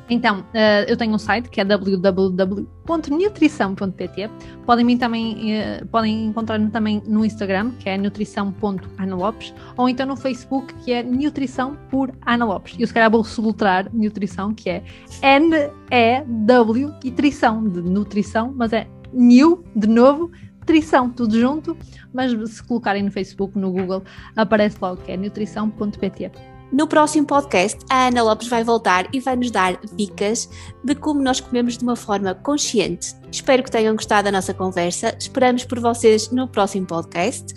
Então, 0.10 0.42
uh, 0.42 0.84
eu 0.88 0.98
tenho 0.98 1.16
um 1.16 1.18
site 1.18 1.50
que 1.50 1.60
é 1.60 1.66
www.nutrição.pt. 1.66 4.30
Podem, 4.66 4.98
também, 4.98 5.58
uh, 5.58 5.86
podem 5.88 6.26
encontrar-me 6.26 6.70
também 6.70 7.02
no 7.08 7.26
Instagram, 7.26 7.72
que 7.80 7.90
é 7.90 7.98
nutrição.analopes, 7.98 9.52
ou 9.76 9.90
então 9.90 10.06
no 10.06 10.16
Facebook, 10.18 10.72
que 10.84 10.92
é 10.92 11.02
Nutrição 11.02 11.76
por 11.90 12.14
Ana 12.28 12.46
Lopes. 12.46 12.76
Eu 12.78 12.86
se 12.86 12.94
calhar 12.94 13.10
vou 13.10 13.24
soletrar 13.24 13.90
Nutrição, 13.92 14.54
que 14.54 14.70
é 14.70 14.84
N-E-W 15.24 16.94
e 17.04 17.12
Trição, 17.12 17.68
de 17.68 17.82
nutrição, 17.82 18.54
mas 18.56 18.72
é 18.74 18.86
New, 19.12 19.64
de 19.76 19.88
novo, 19.88 20.30
Nutrição, 20.66 21.12
tudo 21.12 21.40
junto, 21.40 21.78
mas 22.12 22.32
se 22.50 22.64
colocarem 22.64 23.04
no 23.04 23.12
Facebook, 23.12 23.56
no 23.56 23.72
Google, 23.72 24.04
aparece 24.36 24.78
logo 24.82 25.00
que 25.04 25.12
é 25.12 25.18
nutrição.pt. 25.18 26.32
No 26.72 26.88
próximo 26.88 27.28
podcast, 27.28 27.78
a 27.88 28.08
Ana 28.08 28.24
Lopes 28.24 28.48
vai 28.48 28.64
voltar 28.64 29.08
e 29.14 29.20
vai 29.20 29.36
nos 29.36 29.52
dar 29.52 29.80
dicas 29.96 30.50
de 30.84 30.96
como 30.96 31.22
nós 31.22 31.40
comemos 31.40 31.78
de 31.78 31.84
uma 31.84 31.96
forma 31.96 32.34
consciente. 32.34 33.14
Espero 33.32 33.62
que 33.62 33.70
tenham 33.70 33.96
gostado 33.96 34.26
da 34.26 34.32
nossa 34.32 34.56
conversa. 34.56 35.16
Esperamos 35.20 35.64
por 35.66 35.80
vocês 35.80 36.32
no 36.32 36.48
próximo 36.48 36.88
podcast. 36.88 37.54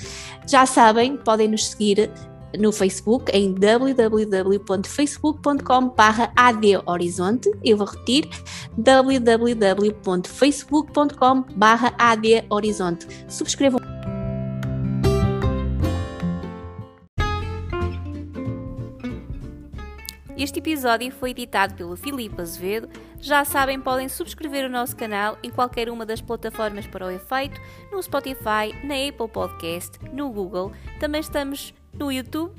Já 0.46 0.66
sabem, 0.66 1.16
podem 1.16 1.48
nos 1.48 1.70
seguir 1.70 2.10
no 2.56 2.72
Facebook 2.72 3.30
em 3.32 3.54
www.facebook.com 3.54 5.94
adhorizonte. 6.36 7.50
Eu 7.64 7.76
vou 7.76 7.86
repetir 7.86 8.28
www.facebook.com 8.76 11.44
adhorizonte. 11.98 13.06
Subscrevam 13.28 13.80
Este 20.38 20.60
episódio 20.60 21.10
foi 21.10 21.30
editado 21.30 21.74
pelo 21.74 21.96
Filipe 21.96 22.40
Azevedo. 22.40 22.88
Já 23.20 23.44
sabem, 23.44 23.80
podem 23.80 24.08
subscrever 24.08 24.66
o 24.66 24.68
nosso 24.68 24.94
canal 24.94 25.36
em 25.42 25.50
qualquer 25.50 25.90
uma 25.90 26.06
das 26.06 26.20
plataformas 26.20 26.86
para 26.86 27.06
o 27.06 27.10
efeito, 27.10 27.60
no 27.90 28.00
Spotify, 28.00 28.72
na 28.84 29.08
Apple 29.08 29.26
Podcast, 29.26 29.98
no 30.12 30.30
Google. 30.30 30.70
Também 31.00 31.20
estamos 31.20 31.74
no 31.98 32.12
YouTube. 32.12 32.52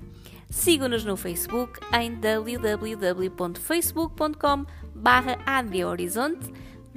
Sigam-nos 0.50 1.06
no 1.06 1.16
Facebook 1.16 1.80
em 1.94 2.16
www.facebook.com 2.16 4.66
barra 4.96 5.38